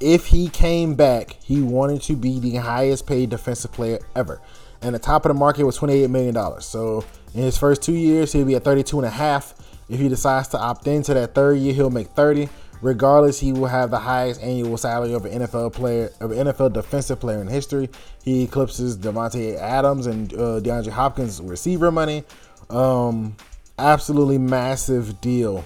if 0.00 0.26
he 0.26 0.48
came 0.48 0.94
back, 0.94 1.36
he 1.42 1.62
wanted 1.62 2.02
to 2.02 2.16
be 2.16 2.38
the 2.40 2.56
highest 2.56 3.06
paid 3.06 3.30
defensive 3.30 3.72
player 3.72 3.98
ever. 4.14 4.40
And 4.82 4.94
the 4.94 4.98
top 4.98 5.24
of 5.24 5.30
the 5.30 5.34
market 5.34 5.64
was 5.64 5.78
$28 5.78 6.10
million. 6.10 6.60
So 6.60 7.04
in 7.34 7.42
his 7.42 7.56
first 7.56 7.82
two 7.82 7.94
years, 7.94 8.32
he'll 8.32 8.44
be 8.44 8.54
at 8.54 8.64
32 8.64 8.98
and 8.98 9.06
a 9.06 9.10
half. 9.10 9.54
If 9.88 10.00
he 10.00 10.08
decides 10.08 10.48
to 10.48 10.58
opt 10.58 10.86
into 10.86 11.14
that 11.14 11.34
third 11.34 11.58
year, 11.58 11.72
he'll 11.72 11.90
make 11.90 12.08
30. 12.08 12.48
Regardless, 12.82 13.40
he 13.40 13.52
will 13.52 13.66
have 13.66 13.90
the 13.90 13.98
highest 13.98 14.42
annual 14.42 14.76
salary 14.76 15.14
of 15.14 15.24
an 15.24 15.42
NFL 15.42 15.72
player, 15.72 16.10
of 16.20 16.32
an 16.32 16.46
NFL 16.46 16.72
defensive 16.72 17.20
player 17.20 17.40
in 17.40 17.46
history. 17.46 17.88
He 18.22 18.42
eclipses 18.44 18.98
Davante 18.98 19.56
Adams 19.58 20.06
and 20.06 20.32
uh, 20.34 20.60
DeAndre 20.60 20.90
Hopkins 20.90 21.40
receiver 21.40 21.90
money. 21.90 22.24
Um, 22.70 23.36
absolutely 23.78 24.38
massive 24.38 25.20
deal 25.20 25.64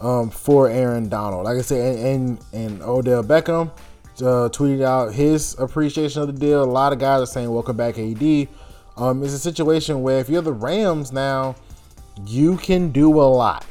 um, 0.00 0.30
for 0.30 0.68
Aaron 0.68 1.08
Donald. 1.08 1.44
Like 1.44 1.58
I 1.58 1.62
said, 1.62 1.96
and 1.96 2.38
and, 2.52 2.64
and 2.70 2.82
Odell 2.82 3.22
Beckham 3.22 3.70
uh, 4.20 4.48
tweeted 4.50 4.82
out 4.82 5.12
his 5.14 5.58
appreciation 5.58 6.22
of 6.22 6.28
the 6.28 6.32
deal. 6.32 6.62
A 6.62 6.64
lot 6.64 6.92
of 6.92 6.98
guys 6.98 7.22
are 7.22 7.26
saying, 7.26 7.50
"Welcome 7.50 7.76
back, 7.76 7.98
AD." 7.98 8.48
Um, 8.96 9.22
it's 9.22 9.32
a 9.32 9.38
situation 9.38 10.02
where 10.02 10.18
if 10.18 10.28
you're 10.28 10.42
the 10.42 10.52
Rams 10.52 11.12
now, 11.12 11.54
you 12.26 12.56
can 12.56 12.90
do 12.90 13.20
a 13.20 13.22
lot 13.22 13.64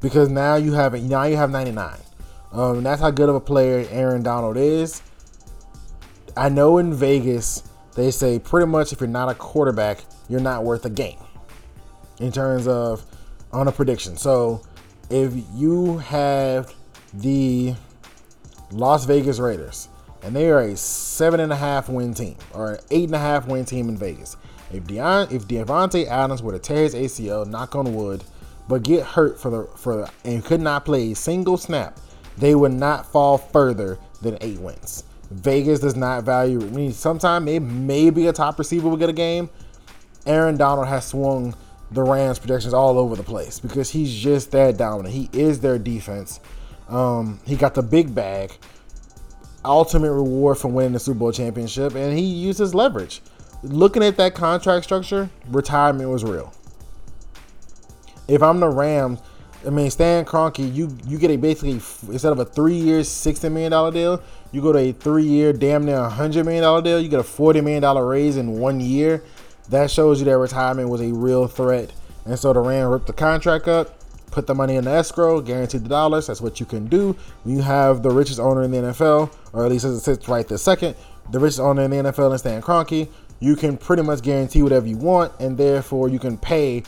because 0.00 0.28
now 0.28 0.56
you 0.56 0.72
have 0.72 0.92
now 1.02 1.24
you 1.24 1.36
have 1.36 1.50
99. 1.50 1.98
Um, 2.54 2.84
that's 2.84 3.00
how 3.00 3.10
good 3.10 3.28
of 3.28 3.34
a 3.34 3.40
player 3.40 3.86
Aaron 3.90 4.22
Donald 4.22 4.56
is. 4.56 5.02
I 6.36 6.48
know 6.48 6.78
in 6.78 6.94
Vegas 6.94 7.64
they 7.96 8.10
say 8.10 8.38
pretty 8.38 8.66
much 8.66 8.92
if 8.92 9.00
you're 9.00 9.08
not 9.08 9.28
a 9.28 9.34
quarterback, 9.34 10.04
you're 10.28 10.40
not 10.40 10.64
worth 10.64 10.84
a 10.84 10.90
game 10.90 11.18
in 12.20 12.30
terms 12.30 12.68
of 12.68 13.04
on 13.52 13.66
a 13.66 13.72
prediction. 13.72 14.16
So 14.16 14.62
if 15.10 15.32
you 15.54 15.98
have 15.98 16.72
the 17.12 17.74
Las 18.70 19.04
Vegas 19.04 19.38
Raiders 19.40 19.88
and 20.22 20.34
they 20.34 20.48
are 20.50 20.60
a 20.60 20.76
seven 20.76 21.40
and 21.40 21.52
a 21.52 21.56
half 21.56 21.88
win 21.88 22.14
team 22.14 22.36
or 22.52 22.74
an 22.74 22.80
eight 22.90 23.06
and 23.06 23.14
a 23.16 23.18
half 23.18 23.48
win 23.48 23.64
team 23.64 23.88
in 23.88 23.96
Vegas, 23.96 24.36
if 24.72 24.84
Deion, 24.84 25.30
if 25.32 25.46
Davante 25.46 26.06
Adams 26.06 26.40
were 26.40 26.52
to 26.52 26.58
tear 26.60 26.84
his 26.84 26.94
ACL, 26.94 27.46
knock 27.46 27.74
on 27.74 27.94
wood, 27.94 28.22
but 28.68 28.82
get 28.84 29.04
hurt 29.04 29.40
for 29.40 29.50
the 29.50 29.64
for 29.76 29.96
the, 29.96 30.10
and 30.24 30.44
could 30.44 30.60
not 30.60 30.84
play 30.84 31.12
a 31.12 31.16
single 31.16 31.56
snap 31.56 31.98
they 32.38 32.54
would 32.54 32.72
not 32.72 33.06
fall 33.06 33.38
further 33.38 33.98
than 34.22 34.38
eight 34.40 34.58
wins. 34.58 35.04
Vegas 35.30 35.80
does 35.80 35.96
not 35.96 36.24
value. 36.24 36.60
I 36.60 36.70
mean, 36.70 36.92
sometimes 36.92 37.44
maybe, 37.44 37.64
maybe 37.64 38.26
a 38.26 38.32
top 38.32 38.58
receiver 38.58 38.88
will 38.88 38.96
get 38.96 39.08
a 39.08 39.14
game. 39.14 39.50
Aaron 40.26 40.56
Donald 40.56 40.88
has 40.88 41.06
swung 41.06 41.54
the 41.90 42.02
Rams 42.02 42.38
projections 42.38 42.74
all 42.74 42.98
over 42.98 43.16
the 43.16 43.22
place 43.22 43.60
because 43.60 43.90
he's 43.90 44.14
just 44.14 44.50
that 44.52 44.76
dominant. 44.76 45.14
He 45.14 45.28
is 45.32 45.60
their 45.60 45.78
defense. 45.78 46.40
Um, 46.88 47.40
he 47.46 47.56
got 47.56 47.74
the 47.74 47.82
big 47.82 48.14
bag, 48.14 48.52
ultimate 49.64 50.12
reward 50.12 50.58
from 50.58 50.74
winning 50.74 50.92
the 50.92 51.00
Super 51.00 51.18
Bowl 51.18 51.32
championship, 51.32 51.94
and 51.94 52.16
he 52.16 52.24
uses 52.24 52.74
leverage. 52.74 53.22
Looking 53.62 54.02
at 54.02 54.16
that 54.18 54.34
contract 54.34 54.84
structure, 54.84 55.30
retirement 55.48 56.10
was 56.10 56.24
real. 56.24 56.52
If 58.28 58.42
I'm 58.42 58.60
the 58.60 58.68
Rams, 58.68 59.20
I 59.66 59.70
mean, 59.70 59.90
Stan 59.90 60.24
Kroenke, 60.24 60.74
you 60.74 60.96
you 61.06 61.18
get 61.18 61.30
a 61.30 61.36
basically 61.36 61.72
instead 62.12 62.32
of 62.32 62.38
a 62.38 62.44
three 62.44 62.76
year, 62.76 63.02
sixty 63.04 63.48
million 63.48 63.72
dollar 63.72 63.90
deal, 63.90 64.22
you 64.52 64.60
go 64.60 64.72
to 64.72 64.78
a 64.78 64.92
three 64.92 65.24
year, 65.24 65.52
damn 65.52 65.84
near 65.84 66.02
hundred 66.08 66.44
million 66.44 66.62
dollar 66.62 66.82
deal. 66.82 67.00
You 67.00 67.08
get 67.08 67.20
a 67.20 67.24
forty 67.24 67.60
million 67.60 67.82
dollar 67.82 68.06
raise 68.06 68.36
in 68.36 68.58
one 68.58 68.80
year. 68.80 69.22
That 69.70 69.90
shows 69.90 70.20
you 70.20 70.26
that 70.26 70.38
retirement 70.38 70.88
was 70.88 71.00
a 71.00 71.12
real 71.12 71.46
threat. 71.46 71.92
And 72.26 72.38
so 72.38 72.52
the 72.52 72.60
Rams 72.60 72.90
ripped 72.90 73.06
the 73.06 73.12
contract 73.12 73.68
up, 73.68 73.98
put 74.30 74.46
the 74.46 74.54
money 74.54 74.76
in 74.76 74.84
the 74.84 74.90
escrow, 74.90 75.40
guaranteed 75.40 75.84
the 75.84 75.88
dollars. 75.88 76.26
That's 76.26 76.40
what 76.40 76.60
you 76.60 76.66
can 76.66 76.86
do 76.86 77.16
when 77.44 77.56
you 77.56 77.62
have 77.62 78.02
the 78.02 78.10
richest 78.10 78.40
owner 78.40 78.62
in 78.62 78.70
the 78.70 78.78
NFL, 78.78 79.32
or 79.52 79.64
at 79.64 79.70
least 79.70 79.84
as 79.84 79.96
it 79.96 80.00
sits 80.00 80.28
right 80.28 80.46
this 80.46 80.62
second, 80.62 80.96
the 81.30 81.38
richest 81.38 81.60
owner 81.60 81.82
in 81.82 81.90
the 81.90 81.96
NFL 81.96 82.34
is 82.34 82.40
Stan 82.40 82.60
Kroenke. 82.60 83.08
You 83.40 83.56
can 83.56 83.76
pretty 83.76 84.02
much 84.02 84.22
guarantee 84.22 84.62
whatever 84.62 84.86
you 84.86 84.96
want, 84.96 85.32
and 85.40 85.56
therefore 85.56 86.08
you 86.08 86.18
can 86.18 86.38
pay 86.38 86.82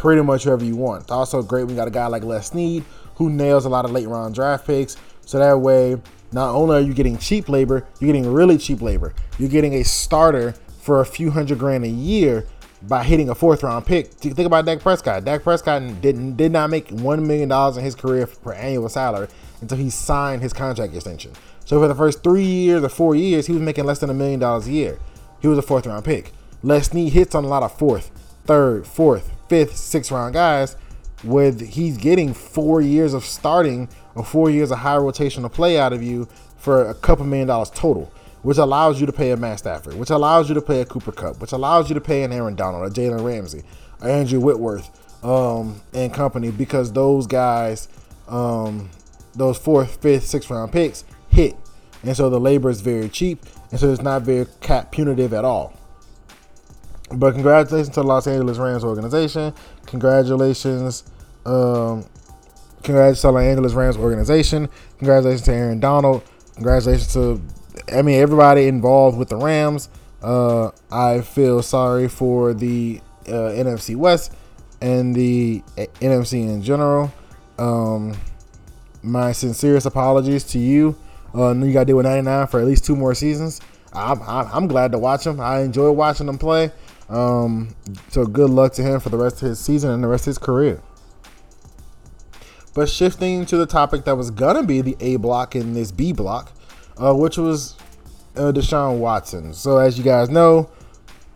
pretty 0.00 0.22
much 0.22 0.44
whoever 0.44 0.64
you 0.64 0.76
want. 0.76 1.02
It's 1.02 1.12
also 1.12 1.42
great 1.42 1.64
we 1.64 1.74
got 1.74 1.86
a 1.86 1.90
guy 1.90 2.06
like 2.06 2.24
Les 2.24 2.46
Snead 2.46 2.82
who 3.16 3.28
nails 3.28 3.66
a 3.66 3.68
lot 3.68 3.84
of 3.84 3.90
late 3.90 4.08
round 4.08 4.34
draft 4.34 4.66
picks. 4.66 4.96
So 5.26 5.38
that 5.38 5.60
way, 5.60 6.00
not 6.32 6.54
only 6.54 6.76
are 6.78 6.80
you 6.80 6.94
getting 6.94 7.18
cheap 7.18 7.50
labor, 7.50 7.86
you're 8.00 8.06
getting 8.10 8.32
really 8.32 8.56
cheap 8.56 8.80
labor. 8.80 9.12
You're 9.38 9.50
getting 9.50 9.74
a 9.74 9.84
starter 9.84 10.52
for 10.80 11.02
a 11.02 11.04
few 11.04 11.30
hundred 11.30 11.58
grand 11.58 11.84
a 11.84 11.88
year 11.88 12.46
by 12.84 13.04
hitting 13.04 13.28
a 13.28 13.34
fourth 13.34 13.62
round 13.62 13.84
pick. 13.84 14.10
Think 14.12 14.38
about 14.38 14.64
Dak 14.64 14.80
Prescott. 14.80 15.26
Dak 15.26 15.42
Prescott 15.42 16.00
didn't 16.00 16.38
did 16.38 16.50
not 16.50 16.70
make 16.70 16.88
one 16.88 17.26
million 17.26 17.50
dollars 17.50 17.76
in 17.76 17.84
his 17.84 17.94
career 17.94 18.26
per 18.26 18.54
annual 18.54 18.88
salary 18.88 19.28
until 19.60 19.76
he 19.76 19.90
signed 19.90 20.40
his 20.40 20.54
contract 20.54 20.94
extension. 20.94 21.32
So 21.66 21.78
for 21.78 21.88
the 21.88 21.94
first 21.94 22.22
three 22.22 22.42
years 22.42 22.82
or 22.82 22.88
four 22.88 23.14
years, 23.14 23.46
he 23.46 23.52
was 23.52 23.60
making 23.60 23.84
less 23.84 23.98
than 23.98 24.08
a 24.08 24.14
million 24.14 24.40
dollars 24.40 24.66
a 24.66 24.72
year. 24.72 24.98
He 25.42 25.46
was 25.46 25.58
a 25.58 25.62
fourth 25.62 25.86
round 25.86 26.06
pick. 26.06 26.32
Les 26.62 26.86
Snead 26.86 27.12
hits 27.12 27.34
on 27.34 27.44
a 27.44 27.48
lot 27.48 27.62
of 27.62 27.76
fourth, 27.76 28.10
third, 28.46 28.86
fourth, 28.86 29.30
fifth, 29.50 29.76
sixth 29.76 30.12
round 30.12 30.32
guys, 30.32 30.76
with 31.24 31.60
he's 31.60 31.98
getting 31.98 32.32
four 32.32 32.80
years 32.80 33.12
of 33.12 33.24
starting 33.24 33.88
or 34.14 34.24
four 34.24 34.48
years 34.48 34.70
of 34.70 34.78
high 34.78 34.96
rotational 34.96 35.52
play 35.52 35.76
out 35.76 35.92
of 35.92 36.00
you 36.02 36.28
for 36.56 36.88
a 36.88 36.94
couple 36.94 37.26
million 37.26 37.48
dollars 37.48 37.68
total, 37.70 38.12
which 38.42 38.58
allows 38.58 39.00
you 39.00 39.06
to 39.06 39.12
pay 39.12 39.32
a 39.32 39.36
Matt 39.36 39.58
Stafford, 39.58 39.94
which 39.94 40.10
allows 40.10 40.48
you 40.48 40.54
to 40.54 40.62
pay 40.62 40.80
a 40.80 40.84
Cooper 40.84 41.10
Kupp, 41.10 41.40
which 41.40 41.50
allows 41.50 41.90
you 41.90 41.94
to 41.94 42.00
pay 42.00 42.22
an 42.22 42.32
Aaron 42.32 42.54
Donald, 42.54 42.86
a 42.86 42.94
Jalen 42.94 43.24
Ramsey, 43.24 43.64
a 44.00 44.08
Andrew 44.08 44.38
Whitworth, 44.38 44.88
um, 45.24 45.80
and 45.92 46.14
company, 46.14 46.52
because 46.52 46.92
those 46.92 47.26
guys, 47.26 47.88
um, 48.28 48.88
those 49.34 49.58
fourth, 49.58 50.00
fifth, 50.00 50.26
sixth 50.26 50.48
round 50.48 50.70
picks 50.70 51.04
hit, 51.28 51.56
and 52.04 52.16
so 52.16 52.30
the 52.30 52.38
labor 52.38 52.70
is 52.70 52.82
very 52.82 53.08
cheap, 53.08 53.44
and 53.72 53.80
so 53.80 53.90
it's 53.92 54.00
not 54.00 54.22
very 54.22 54.46
cap 54.60 54.92
punitive 54.92 55.34
at 55.34 55.44
all. 55.44 55.74
But 57.12 57.34
congratulations 57.34 57.94
to 57.94 58.02
the 58.02 58.06
Los 58.06 58.26
Angeles 58.26 58.58
Rams 58.58 58.84
organization. 58.84 59.52
Congratulations, 59.86 61.04
um, 61.44 62.06
congratulations 62.82 63.20
to 63.22 63.26
the 63.26 63.32
Los 63.32 63.42
Angeles 63.42 63.72
Rams 63.72 63.96
organization. 63.96 64.68
Congratulations 64.98 65.42
to 65.42 65.52
Aaron 65.52 65.80
Donald. 65.80 66.22
Congratulations 66.54 67.12
to, 67.14 67.42
I 67.92 68.02
mean, 68.02 68.20
everybody 68.20 68.68
involved 68.68 69.18
with 69.18 69.28
the 69.28 69.36
Rams. 69.36 69.88
Uh, 70.22 70.70
I 70.92 71.22
feel 71.22 71.62
sorry 71.62 72.08
for 72.08 72.54
the 72.54 73.00
uh, 73.26 73.52
NFC 73.54 73.96
West 73.96 74.32
and 74.80 75.14
the 75.14 75.62
uh, 75.78 75.86
NFC 76.00 76.48
in 76.48 76.62
general. 76.62 77.12
Um, 77.58 78.16
my 79.02 79.32
sincerest 79.32 79.86
apologies 79.86 80.44
to 80.44 80.58
you. 80.58 80.96
Uh, 81.34 81.54
you 81.54 81.72
got 81.72 81.80
to 81.80 81.86
deal 81.86 81.96
with 81.96 82.06
99 82.06 82.46
for 82.48 82.60
at 82.60 82.66
least 82.66 82.84
two 82.84 82.96
more 82.96 83.14
seasons. 83.14 83.60
I'm, 83.92 84.20
I'm 84.22 84.68
glad 84.68 84.92
to 84.92 84.98
watch 84.98 85.24
them. 85.24 85.40
I 85.40 85.60
enjoy 85.60 85.90
watching 85.90 86.26
them 86.26 86.38
play. 86.38 86.70
Um, 87.10 87.74
so 88.08 88.24
good 88.24 88.50
luck 88.50 88.72
to 88.74 88.82
him 88.82 89.00
for 89.00 89.08
the 89.08 89.18
rest 89.18 89.42
of 89.42 89.48
his 89.48 89.58
season 89.58 89.90
and 89.90 90.02
the 90.02 90.08
rest 90.08 90.22
of 90.22 90.26
his 90.26 90.38
career. 90.38 90.80
But 92.72 92.88
shifting 92.88 93.44
to 93.46 93.56
the 93.56 93.66
topic 93.66 94.04
that 94.04 94.16
was 94.16 94.30
gonna 94.30 94.62
be 94.62 94.80
the 94.80 94.96
A 95.00 95.16
block 95.16 95.56
in 95.56 95.74
this 95.74 95.90
B 95.90 96.12
block, 96.12 96.52
uh, 96.96 97.12
which 97.12 97.36
was 97.36 97.74
uh, 98.36 98.52
Deshaun 98.52 98.98
Watson. 98.98 99.52
So 99.52 99.78
as 99.78 99.98
you 99.98 100.04
guys 100.04 100.30
know, 100.30 100.70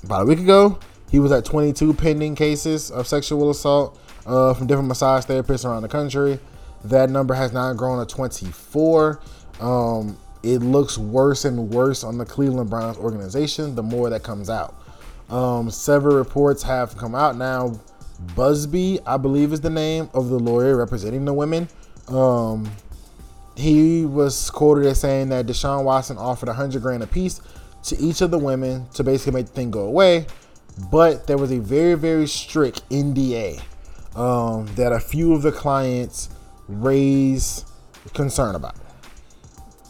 about 0.05 0.23
a 0.23 0.25
week 0.27 0.39
ago, 0.39 0.79
he 1.11 1.19
was 1.19 1.33
at 1.33 1.45
22 1.45 1.95
pending 1.95 2.37
cases 2.37 2.91
of 2.91 3.09
sexual 3.09 3.51
assault 3.51 3.99
uh, 4.27 4.55
from 4.55 4.69
different 4.69 4.89
massage 4.89 5.25
therapists 5.25 5.65
around 5.65 5.83
the 5.83 5.89
country. 5.89 6.39
That 6.85 7.11
number 7.11 7.35
has 7.35 7.53
now 7.53 7.73
grown 7.73 8.05
to 8.05 8.15
24. 8.15 9.21
Um, 9.61 10.19
it 10.43 10.59
looks 10.59 10.99
worse 10.99 11.45
and 11.45 11.71
worse 11.71 12.05
on 12.05 12.19
the 12.19 12.25
Cleveland 12.25 12.69
Browns 12.71 12.99
organization 12.99 13.75
the 13.75 13.83
more 13.83 14.11
that 14.11 14.23
comes 14.23 14.51
out. 14.51 14.75
Um, 15.31 15.71
several 15.71 16.17
reports 16.17 16.63
have 16.63 16.97
come 16.97 17.15
out 17.15 17.37
now. 17.37 17.81
Buzbee, 18.35 19.01
I 19.07 19.17
believe, 19.17 19.53
is 19.53 19.61
the 19.61 19.71
name 19.71 20.09
of 20.15 20.29
the 20.29 20.39
lawyer 20.39 20.77
representing 20.77 21.25
the 21.25 21.33
women. 21.33 21.69
Um, 22.09 22.71
he 23.57 24.05
was 24.05 24.51
quoted 24.51 24.87
as 24.87 25.01
saying 25.01 25.29
that 25.31 25.47
Deshaun 25.47 25.85
Watson 25.85 26.19
offered 26.19 26.49
a 26.49 26.53
100 26.53 26.83
grand 26.83 27.03
apiece 27.03 27.41
to 27.85 27.97
each 27.99 28.21
of 28.21 28.31
the 28.31 28.39
women 28.39 28.87
to 28.95 29.05
basically 29.05 29.33
make 29.33 29.47
the 29.47 29.53
thing 29.53 29.71
go 29.71 29.81
away. 29.81 30.27
But 30.91 31.27
there 31.27 31.39
was 31.39 31.53
a 31.53 31.59
very, 31.59 31.95
very 31.95 32.27
strict 32.27 32.89
NDA 32.91 33.63
um, 34.17 34.67
that 34.75 34.93
a 34.93 35.01
few 35.01 35.33
of 35.33 35.43
the 35.43 35.53
clients 35.53 36.31
raised 36.69 37.69
concern 38.13 38.55
about. 38.55 38.77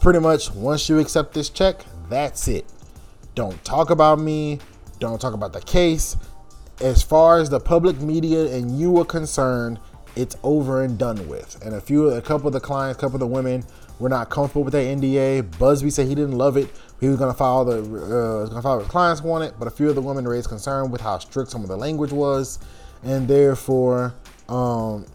Pretty 0.01 0.19
much, 0.19 0.51
once 0.51 0.87
you 0.87 0.99
accept 0.99 1.33
this 1.33 1.49
check, 1.49 1.83
that's 2.09 2.47
it. 2.47 2.65
Don't 3.33 3.63
talk 3.65 3.89
about 3.89 4.19
me. 4.19 4.59
Don't 4.99 5.19
talk 5.19 5.33
about 5.33 5.53
the 5.53 5.61
case. 5.61 6.17
As 6.81 7.01
far 7.01 7.39
as 7.39 7.49
the 7.49 7.59
public 7.59 7.99
media 8.01 8.53
and 8.53 8.77
you 8.79 8.97
are 8.99 9.05
concerned, 9.05 9.79
it's 10.15 10.35
over 10.43 10.83
and 10.83 10.97
done 10.97 11.27
with. 11.27 11.61
And 11.65 11.75
a 11.75 11.81
few, 11.81 12.09
a 12.09 12.21
couple 12.21 12.47
of 12.47 12.53
the 12.53 12.59
clients, 12.59 12.97
a 12.97 13.01
couple 13.01 13.15
of 13.15 13.19
the 13.19 13.27
women 13.27 13.63
were 13.99 14.09
not 14.09 14.29
comfortable 14.29 14.63
with 14.63 14.73
that 14.73 14.85
NDA. 14.85 15.43
Buzbee 15.57 15.91
said 15.91 16.07
he 16.07 16.15
didn't 16.15 16.37
love 16.37 16.57
it. 16.57 16.69
He 16.99 17.07
was 17.07 17.17
going 17.17 17.31
to 17.31 17.37
follow 17.37 17.65
the, 17.65 17.77
uh, 17.77 18.41
was 18.41 18.49
going 18.49 18.61
to 18.61 18.61
follow 18.61 18.79
his 18.79 18.87
clients 18.87 19.21
wanted. 19.21 19.53
But 19.59 19.67
a 19.67 19.71
few 19.71 19.89
of 19.89 19.95
the 19.95 20.01
women 20.01 20.27
raised 20.27 20.49
concern 20.49 20.91
with 20.91 21.01
how 21.01 21.17
strict 21.19 21.51
some 21.51 21.61
of 21.61 21.67
the 21.67 21.77
language 21.77 22.11
was, 22.11 22.59
and 23.03 23.27
therefore, 23.27 24.13
um, 24.49 25.05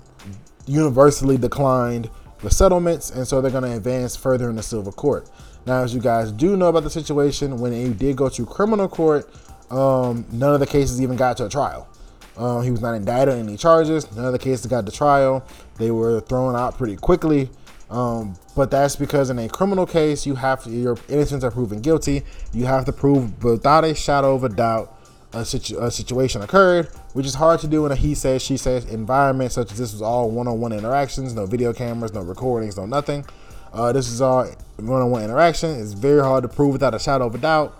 universally 0.66 1.36
declined 1.36 2.10
the 2.42 2.50
settlements. 2.50 3.10
And 3.10 3.26
so 3.26 3.40
they're 3.40 3.50
going 3.50 3.64
to 3.64 3.76
advance 3.76 4.16
further 4.16 4.50
in 4.50 4.56
the 4.56 4.62
civil 4.62 4.92
court. 4.92 5.28
Now, 5.66 5.82
as 5.82 5.94
you 5.94 6.00
guys 6.00 6.32
do 6.32 6.56
know 6.56 6.68
about 6.68 6.84
the 6.84 6.90
situation, 6.90 7.58
when 7.58 7.72
it 7.72 7.98
did 7.98 8.16
go 8.16 8.28
to 8.30 8.46
criminal 8.46 8.88
court, 8.88 9.30
um, 9.70 10.24
none 10.32 10.54
of 10.54 10.60
the 10.60 10.66
cases 10.66 11.00
even 11.00 11.16
got 11.16 11.36
to 11.38 11.46
a 11.46 11.48
trial. 11.48 11.88
Um, 12.36 12.62
he 12.62 12.70
was 12.70 12.80
not 12.80 12.94
indicted 12.94 13.34
on 13.34 13.40
any 13.40 13.56
charges. 13.56 14.10
None 14.16 14.24
of 14.24 14.32
the 14.32 14.38
cases 14.38 14.66
got 14.66 14.86
to 14.86 14.92
trial. 14.92 15.44
They 15.76 15.90
were 15.90 16.20
thrown 16.20 16.56
out 16.56 16.78
pretty 16.78 16.96
quickly. 16.96 17.50
Um, 17.90 18.36
but 18.54 18.70
that's 18.70 18.96
because 18.96 19.30
in 19.30 19.38
a 19.38 19.48
criminal 19.48 19.84
case, 19.84 20.24
you 20.24 20.36
have 20.36 20.62
to, 20.64 20.70
your 20.70 20.96
innocence 21.08 21.42
are 21.42 21.50
proven 21.50 21.80
guilty. 21.80 22.22
You 22.52 22.66
have 22.66 22.84
to 22.86 22.92
prove 22.92 23.42
without 23.42 23.84
a 23.84 23.94
shadow 23.94 24.34
of 24.34 24.44
a 24.44 24.48
doubt 24.48 24.96
a, 25.32 25.44
situ- 25.44 25.78
a 25.78 25.90
situation 25.90 26.42
occurred, 26.42 26.86
which 27.12 27.26
is 27.26 27.34
hard 27.34 27.60
to 27.60 27.68
do 27.68 27.86
in 27.86 27.92
a 27.92 27.96
he 27.96 28.14
says, 28.14 28.42
she 28.42 28.56
says 28.56 28.84
environment, 28.86 29.52
such 29.52 29.72
as 29.72 29.78
this 29.78 29.92
was 29.92 30.02
all 30.02 30.30
one 30.30 30.48
on 30.48 30.60
one 30.60 30.72
interactions, 30.72 31.34
no 31.34 31.46
video 31.46 31.72
cameras, 31.72 32.12
no 32.12 32.22
recordings, 32.22 32.76
no 32.76 32.86
nothing. 32.86 33.24
Uh, 33.72 33.92
this 33.92 34.08
is 34.10 34.20
all 34.20 34.46
one 34.76 35.02
on 35.02 35.10
one 35.10 35.22
interaction. 35.22 35.70
It's 35.78 35.92
very 35.92 36.20
hard 36.20 36.42
to 36.42 36.48
prove 36.48 36.72
without 36.72 36.94
a 36.94 36.98
shadow 36.98 37.26
of 37.26 37.34
a 37.34 37.38
doubt, 37.38 37.79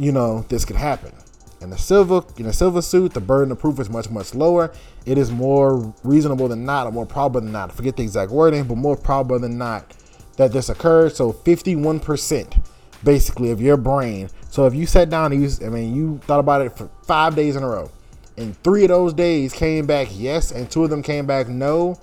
you 0.00 0.12
know, 0.12 0.46
this 0.48 0.64
could 0.64 0.76
happen. 0.76 1.12
In 1.60 1.70
a 1.74 1.78
silver 1.78 2.22
in 2.38 2.46
a 2.46 2.54
silver 2.54 2.80
suit, 2.80 3.12
the 3.12 3.20
burden 3.20 3.52
of 3.52 3.58
proof 3.58 3.78
is 3.78 3.90
much 3.90 4.08
much 4.08 4.34
lower. 4.34 4.72
It 5.04 5.18
is 5.18 5.30
more 5.30 5.94
reasonable 6.02 6.48
than 6.48 6.64
not, 6.64 6.86
or 6.86 6.92
more 6.92 7.04
probable 7.04 7.42
than 7.42 7.52
not. 7.52 7.70
I 7.70 7.74
forget 7.74 7.98
the 7.98 8.02
exact 8.02 8.30
wording, 8.30 8.64
but 8.64 8.76
more 8.76 8.96
probable 8.96 9.38
than 9.38 9.58
not 9.58 9.94
that 10.38 10.52
this 10.52 10.70
occurred. 10.70 11.14
So 11.14 11.34
51% 11.34 12.64
basically 13.04 13.50
of 13.50 13.60
your 13.60 13.76
brain. 13.76 14.30
So 14.48 14.66
if 14.66 14.74
you 14.74 14.86
sat 14.86 15.10
down 15.10 15.32
and 15.32 15.42
you, 15.42 15.66
I 15.66 15.68
mean, 15.68 15.94
you 15.94 16.18
thought 16.24 16.40
about 16.40 16.62
it 16.62 16.76
for 16.76 16.88
five 17.06 17.36
days 17.36 17.56
in 17.56 17.62
a 17.62 17.68
row, 17.68 17.90
and 18.38 18.56
three 18.62 18.84
of 18.84 18.88
those 18.88 19.12
days 19.12 19.52
came 19.52 19.86
back 19.86 20.08
yes, 20.12 20.50
and 20.50 20.70
two 20.70 20.82
of 20.82 20.88
them 20.88 21.02
came 21.02 21.26
back 21.26 21.46
no, 21.46 22.00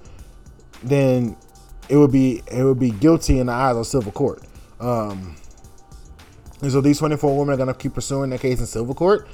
then 0.84 1.36
it 1.90 1.98
would 1.98 2.12
be 2.12 2.44
it 2.52 2.64
would 2.64 2.80
be 2.80 2.92
guilty 2.92 3.40
in 3.40 3.48
the 3.48 3.54
eyes 3.54 3.76
of 3.76 3.88
civil 3.88 4.12
court. 4.12 4.44
Um, 4.80 5.36
and 6.62 6.72
so 6.72 6.82
these 6.82 7.00
24 7.00 7.38
women 7.38 7.54
are 7.54 7.58
gonna 7.58 7.74
keep 7.74 7.94
pursuing 7.94 8.30
their 8.30 8.40
case 8.40 8.60
in 8.60 8.66
civil 8.66 8.96
court. 8.96 9.28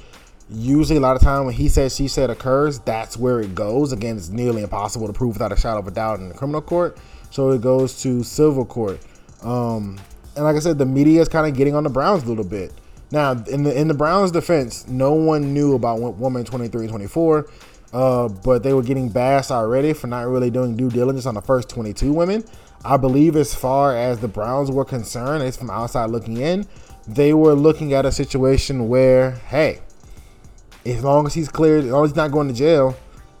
Usually 0.50 0.98
a 0.98 1.00
lot 1.00 1.16
of 1.16 1.22
time 1.22 1.46
when 1.46 1.54
he 1.54 1.68
said 1.68 1.90
she 1.90 2.06
said 2.06 2.28
occurs 2.28 2.78
that's 2.80 3.16
where 3.16 3.40
it 3.40 3.54
goes. 3.54 3.92
Again 3.92 4.16
it's 4.16 4.28
nearly 4.28 4.62
impossible 4.62 5.06
to 5.06 5.12
prove 5.12 5.34
without 5.34 5.52
a 5.52 5.56
shadow 5.56 5.80
of 5.80 5.88
a 5.88 5.90
doubt 5.90 6.20
in 6.20 6.28
the 6.28 6.34
criminal 6.34 6.60
court. 6.60 6.98
So 7.30 7.50
it 7.50 7.62
goes 7.62 8.00
to 8.02 8.22
civil 8.22 8.64
court. 8.64 9.00
Um, 9.42 9.98
and 10.36 10.44
like 10.44 10.56
i 10.56 10.58
said 10.58 10.78
the 10.78 10.86
media 10.86 11.20
is 11.20 11.28
kind 11.28 11.46
of 11.46 11.56
getting 11.56 11.74
on 11.74 11.84
the 11.84 11.90
browns 11.90 12.24
a 12.24 12.26
little 12.26 12.44
bit. 12.44 12.72
Now 13.10 13.32
in 13.32 13.62
the 13.62 13.78
in 13.78 13.88
the 13.88 13.94
browns 13.94 14.32
defense 14.32 14.86
no 14.86 15.14
one 15.14 15.54
knew 15.54 15.74
about 15.74 16.00
woman 16.00 16.44
23 16.44 16.88
24 16.88 17.48
uh, 17.94 18.28
but 18.28 18.62
they 18.62 18.74
were 18.74 18.82
getting 18.82 19.08
bashed 19.08 19.50
already 19.50 19.92
for 19.92 20.08
not 20.08 20.26
really 20.26 20.50
doing 20.50 20.76
due 20.76 20.90
diligence 20.90 21.26
on 21.26 21.34
the 21.34 21.40
first 21.40 21.68
22 21.70 22.12
women. 22.12 22.44
I 22.84 22.96
believe 22.98 23.36
as 23.36 23.54
far 23.54 23.96
as 23.96 24.18
the 24.18 24.28
browns 24.28 24.70
were 24.70 24.84
concerned 24.84 25.42
it's 25.42 25.56
from 25.56 25.70
outside 25.70 26.10
looking 26.10 26.36
in 26.36 26.66
they 27.06 27.34
were 27.34 27.54
looking 27.54 27.92
at 27.92 28.06
a 28.06 28.12
situation 28.12 28.88
where 28.88 29.32
hey 29.32 29.80
as 30.86 31.02
long 31.02 31.26
as 31.26 31.34
he's 31.34 31.48
cleared, 31.48 31.84
as 31.84 31.90
long 31.90 32.04
as 32.04 32.10
he's 32.10 32.16
not 32.16 32.30
going 32.30 32.48
to 32.48 32.54
jail, 32.54 32.96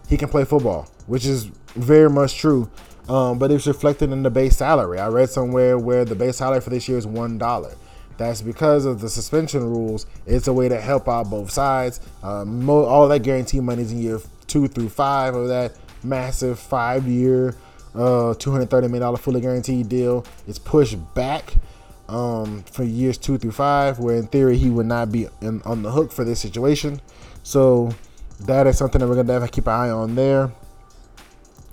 he 0.08 0.16
can 0.16 0.28
play 0.28 0.44
football, 0.44 0.88
which 1.06 1.26
is 1.26 1.44
very 1.74 2.08
much 2.08 2.36
true. 2.36 2.70
Um, 3.08 3.38
but 3.38 3.50
it's 3.50 3.66
reflected 3.66 4.12
in 4.12 4.22
the 4.22 4.30
base 4.30 4.56
salary. 4.56 4.98
I 4.98 5.08
read 5.08 5.28
somewhere 5.28 5.78
where 5.78 6.06
the 6.06 6.14
base 6.14 6.38
salary 6.38 6.60
for 6.60 6.70
this 6.70 6.88
year 6.88 6.96
is 6.96 7.06
one 7.06 7.36
dollar. 7.36 7.74
That's 8.16 8.40
because 8.40 8.86
of 8.86 9.00
the 9.00 9.08
suspension 9.08 9.62
rules. 9.62 10.06
It's 10.24 10.46
a 10.46 10.52
way 10.52 10.68
to 10.68 10.80
help 10.80 11.08
out 11.08 11.28
both 11.28 11.50
sides. 11.50 12.00
Um, 12.22 12.68
all 12.70 13.08
that 13.08 13.22
guarantee 13.22 13.60
money 13.60 13.82
is 13.82 13.92
in 13.92 14.00
year 14.00 14.20
two 14.46 14.68
through 14.68 14.88
five 14.88 15.34
of 15.34 15.48
that 15.48 15.76
massive 16.02 16.58
five-year, 16.58 17.56
uh, 17.94 18.34
$230 18.34 18.90
million 18.90 19.16
fully 19.16 19.40
guaranteed 19.40 19.88
deal. 19.88 20.24
It's 20.46 20.58
pushed 20.58 20.96
back 21.14 21.54
um, 22.08 22.62
for 22.64 22.84
years 22.84 23.18
two 23.18 23.38
through 23.38 23.52
five, 23.52 23.98
where 23.98 24.16
in 24.16 24.26
theory 24.26 24.58
he 24.58 24.70
would 24.70 24.86
not 24.86 25.10
be 25.10 25.28
in, 25.40 25.62
on 25.62 25.82
the 25.82 25.90
hook 25.90 26.12
for 26.12 26.24
this 26.24 26.40
situation. 26.40 27.00
So 27.42 27.92
that 28.40 28.66
is 28.66 28.78
something 28.78 29.00
that 29.00 29.08
we're 29.08 29.16
gonna 29.16 29.32
have 29.32 29.42
to 29.42 29.48
keep 29.48 29.66
an 29.66 29.72
eye 29.72 29.90
on 29.90 30.14
there. 30.14 30.52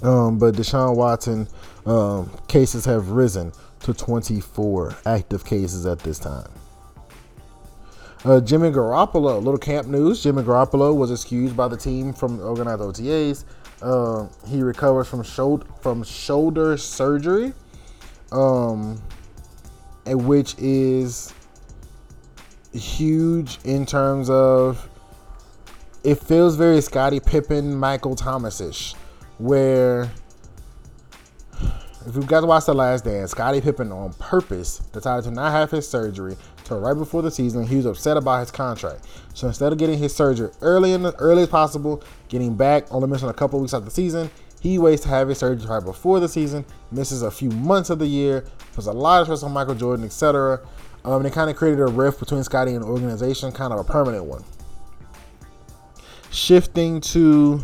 Um, 0.02 0.40
but 0.40 0.56
Deshaun 0.56 0.96
Watson 0.96 1.48
um, 1.86 2.32
cases 2.48 2.86
have 2.86 3.10
risen 3.10 3.52
to 3.82 3.94
24 3.94 4.96
active 5.06 5.46
cases 5.46 5.86
at 5.86 6.00
this 6.00 6.20
time. 6.20 6.50
Uh, 8.24 8.40
Jimmy 8.40 8.70
Garoppolo, 8.70 9.44
little 9.44 9.58
camp 9.58 9.88
news. 9.88 10.22
Jimmy 10.22 10.44
Garoppolo 10.44 10.96
was 10.96 11.12
excused 11.12 11.58
by 11.58 11.68
the 11.68 11.78
team 11.78 12.14
from 12.14 12.40
organized 12.40 12.82
OTAs. 12.82 13.46
Uh, 13.82 14.28
he 14.48 14.62
recovers 14.62 15.08
from 15.08 15.24
shoulder 15.24 15.66
from 15.82 16.04
shoulder 16.04 16.78
surgery, 16.78 17.52
um, 18.32 19.02
Eh, 20.06 20.14
which 20.14 20.56
is 20.58 21.34
huge 22.74 23.60
in 23.64 23.86
terms 23.86 24.30
of 24.30 24.90
it 26.04 26.16
feels 26.16 26.56
very 26.56 26.82
Scottie 26.82 27.20
Pippen, 27.20 27.76
Michael 27.76 28.16
Thomas-ish, 28.16 28.96
where 29.38 30.12
if 32.08 32.16
you 32.16 32.24
guys 32.24 32.44
watched 32.44 32.66
the 32.66 32.74
last 32.74 33.06
dance, 33.06 33.32
Scottie 33.32 33.62
Pippen 33.62 33.92
on 33.92 34.14
purpose 34.14 34.80
decided 34.92 35.24
to 35.26 35.32
not 35.32 35.52
have 35.52 35.70
his 35.70 35.88
surgery 35.88 36.36
till 36.64 36.80
right 36.80 36.96
before 36.96 37.22
the 37.22 37.30
season. 37.30 37.68
He 37.68 37.76
was 37.76 37.86
upset 37.86 38.18
about 38.18 38.40
his 38.40 38.50
contract. 38.50 39.06
So 39.36 39.48
instead 39.48 39.72
of 39.72 39.78
getting 39.78 40.00
his 40.00 40.16
surgery 40.16 40.50
early 40.62 40.94
in 40.94 41.04
the 41.04 41.14
early 41.18 41.44
as 41.44 41.50
possible, 41.50 42.04
getting 42.30 42.56
back, 42.56 42.92
only 42.92 43.08
missing 43.08 43.30
a 43.30 43.34
couple 43.34 43.60
weeks 43.60 43.76
out 43.76 43.86
the 43.86 43.92
season, 43.92 44.32
he 44.62 44.78
waits 44.78 45.02
to 45.02 45.10
have 45.10 45.28
his 45.28 45.40
surgery 45.40 45.68
right 45.68 45.84
before 45.84 46.20
the 46.20 46.30
season, 46.30 46.64
misses 46.92 47.24
a 47.24 47.32
few 47.32 47.50
months 47.50 47.90
of 47.90 47.98
the 47.98 48.06
year, 48.06 48.46
puts 48.74 48.86
a 48.86 48.92
lot 48.92 49.22
of 49.22 49.26
stress 49.26 49.42
on 49.42 49.52
Michael 49.52 49.74
Jordan, 49.74 50.06
etc. 50.06 50.62
Um, 51.04 51.14
and 51.16 51.26
it 51.26 51.34
kind 51.34 51.50
of 51.50 51.56
created 51.56 51.82
a 51.82 51.88
rift 51.88 52.20
between 52.20 52.44
Scottie 52.44 52.74
and 52.74 52.84
the 52.84 52.88
organization, 52.88 53.52
kind 53.52 53.74
of 53.74 53.80
a 53.80 53.84
permanent 53.84 54.26
one. 54.26 54.44
Shifting 56.30 57.02
to 57.02 57.60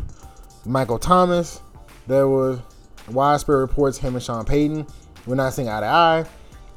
Michael 0.66 0.98
Thomas, 0.98 1.62
there 2.08 2.28
was 2.28 2.60
widespread 3.12 3.60
reports 3.60 4.00
him 4.00 4.16
and 4.16 4.24
Sean 4.24 4.44
Payton 4.44 4.88
were 5.28 5.36
not 5.36 5.54
seeing 5.54 5.70
eye 5.70 5.82
to 5.82 5.86
eye. 5.86 6.26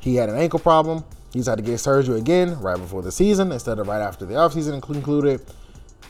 He 0.00 0.16
had 0.16 0.28
an 0.28 0.36
ankle 0.36 0.58
problem. 0.58 1.02
He's 1.32 1.46
had 1.46 1.56
to 1.56 1.62
get 1.62 1.78
surgery 1.78 2.18
again 2.18 2.60
right 2.60 2.76
before 2.76 3.00
the 3.00 3.12
season 3.12 3.52
instead 3.52 3.78
of 3.78 3.88
right 3.88 4.02
after 4.02 4.26
the 4.26 4.34
offseason 4.34 4.82
concluded. 4.82 5.40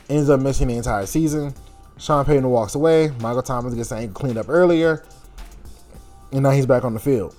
Ends 0.09 0.29
up 0.29 0.41
missing 0.41 0.67
the 0.67 0.77
entire 0.77 1.07
season. 1.07 1.55
Sean 2.01 2.25
Payton 2.25 2.49
walks 2.49 2.75
away. 2.75 3.11
Michael 3.21 3.43
Thomas 3.43 3.75
gets 3.75 3.93
ankle 3.93 4.15
cleaned 4.15 4.39
up 4.39 4.49
earlier. 4.49 5.05
And 6.33 6.43
now 6.43 6.51
he's 6.51 6.67
back 6.67 6.83
on 6.85 6.95
the 6.95 7.01
field. 7.01 7.37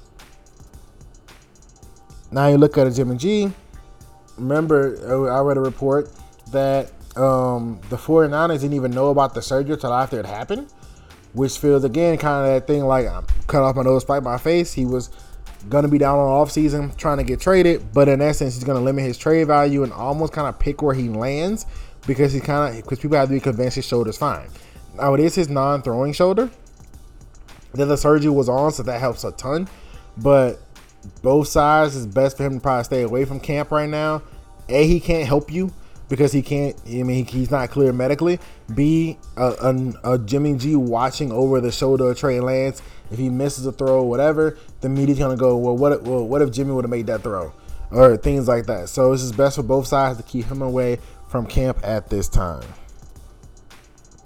Now 2.31 2.47
you 2.47 2.57
look 2.57 2.77
at 2.77 2.87
a 2.87 2.91
Jimmy 2.91 3.17
G. 3.17 3.51
Remember, 4.37 5.29
I 5.31 5.39
read 5.41 5.57
a 5.57 5.61
report 5.61 6.11
that 6.51 6.91
um, 7.17 7.81
the 7.89 7.97
49ers 7.97 8.61
didn't 8.61 8.73
even 8.73 8.91
know 8.91 9.09
about 9.09 9.33
the 9.33 9.41
surgery 9.41 9.73
until 9.73 9.93
after 9.93 10.19
it 10.19 10.25
happened, 10.25 10.71
which 11.33 11.57
feels 11.57 11.83
again 11.83 12.17
kind 12.17 12.45
of 12.45 12.53
that 12.53 12.67
thing 12.67 12.83
like 12.83 13.07
I'm 13.07 13.25
cut 13.47 13.63
off 13.63 13.75
my 13.75 13.81
nose, 13.81 14.03
fight 14.03 14.23
my 14.23 14.37
face. 14.37 14.71
He 14.73 14.85
was 14.85 15.09
gonna 15.69 15.87
be 15.87 15.97
down 15.97 16.17
on 16.17 16.27
off 16.27 16.51
season 16.51 16.91
trying 16.95 17.17
to 17.17 17.23
get 17.23 17.39
traded, 17.39 17.93
but 17.93 18.07
in 18.07 18.21
essence, 18.21 18.55
he's 18.55 18.63
gonna 18.63 18.79
limit 18.79 19.03
his 19.03 19.17
trade 19.17 19.45
value 19.47 19.83
and 19.83 19.91
almost 19.91 20.33
kind 20.33 20.47
of 20.47 20.57
pick 20.59 20.81
where 20.81 20.95
he 20.95 21.09
lands 21.09 21.65
because 22.07 22.33
he 22.33 22.39
kind 22.39 22.75
of 22.75 22.83
because 22.83 22.99
people 22.99 23.17
have 23.17 23.27
to 23.29 23.33
be 23.33 23.39
convinced 23.39 23.75
his 23.75 23.85
shoulder's 23.85 24.17
fine. 24.17 24.49
Now 24.95 25.13
it 25.13 25.19
is 25.19 25.35
his 25.35 25.49
non-throwing 25.49 26.13
shoulder 26.13 26.49
that 27.73 27.85
the 27.85 27.97
surgery 27.97 28.31
was 28.31 28.49
on, 28.49 28.71
so 28.71 28.83
that 28.83 28.99
helps 28.99 29.23
a 29.23 29.31
ton. 29.31 29.67
But 30.17 30.59
both 31.21 31.47
sides 31.47 31.95
is 31.95 32.05
best 32.05 32.37
for 32.37 32.43
him 32.43 32.55
to 32.55 32.59
probably 32.59 32.83
stay 32.83 33.01
away 33.03 33.25
from 33.25 33.39
camp 33.39 33.71
right 33.71 33.89
now. 33.89 34.21
A, 34.69 34.85
he 34.85 34.99
can't 34.99 35.27
help 35.27 35.51
you 35.51 35.73
because 36.09 36.31
he 36.31 36.41
can't. 36.41 36.75
I 36.85 37.03
mean, 37.03 37.25
he's 37.25 37.51
not 37.51 37.69
clear 37.69 37.93
medically. 37.93 38.39
B, 38.73 39.17
a, 39.37 39.53
a, 39.61 40.13
a 40.13 40.17
Jimmy 40.19 40.55
G 40.57 40.75
watching 40.75 41.31
over 41.31 41.61
the 41.61 41.71
shoulder 41.71 42.11
of 42.11 42.17
Trey 42.17 42.39
Lance. 42.39 42.81
If 43.09 43.17
he 43.17 43.29
misses 43.29 43.65
a 43.65 43.71
throw, 43.71 44.03
whatever, 44.03 44.57
the 44.81 44.89
media's 44.89 45.19
gonna 45.19 45.37
go. 45.37 45.57
Well, 45.57 45.77
what? 45.77 46.03
Well, 46.03 46.27
what 46.27 46.41
if 46.41 46.51
Jimmy 46.51 46.71
would 46.73 46.85
have 46.85 46.91
made 46.91 47.07
that 47.07 47.23
throw, 47.23 47.53
or 47.89 48.17
things 48.17 48.47
like 48.47 48.65
that. 48.67 48.89
So 48.89 49.11
it's 49.11 49.21
just 49.21 49.37
best 49.37 49.55
for 49.55 49.63
both 49.63 49.87
sides 49.87 50.17
to 50.17 50.23
keep 50.23 50.45
him 50.45 50.61
away 50.61 50.99
from 51.31 51.47
camp 51.47 51.79
at 51.81 52.09
this 52.09 52.27
time. 52.27 52.67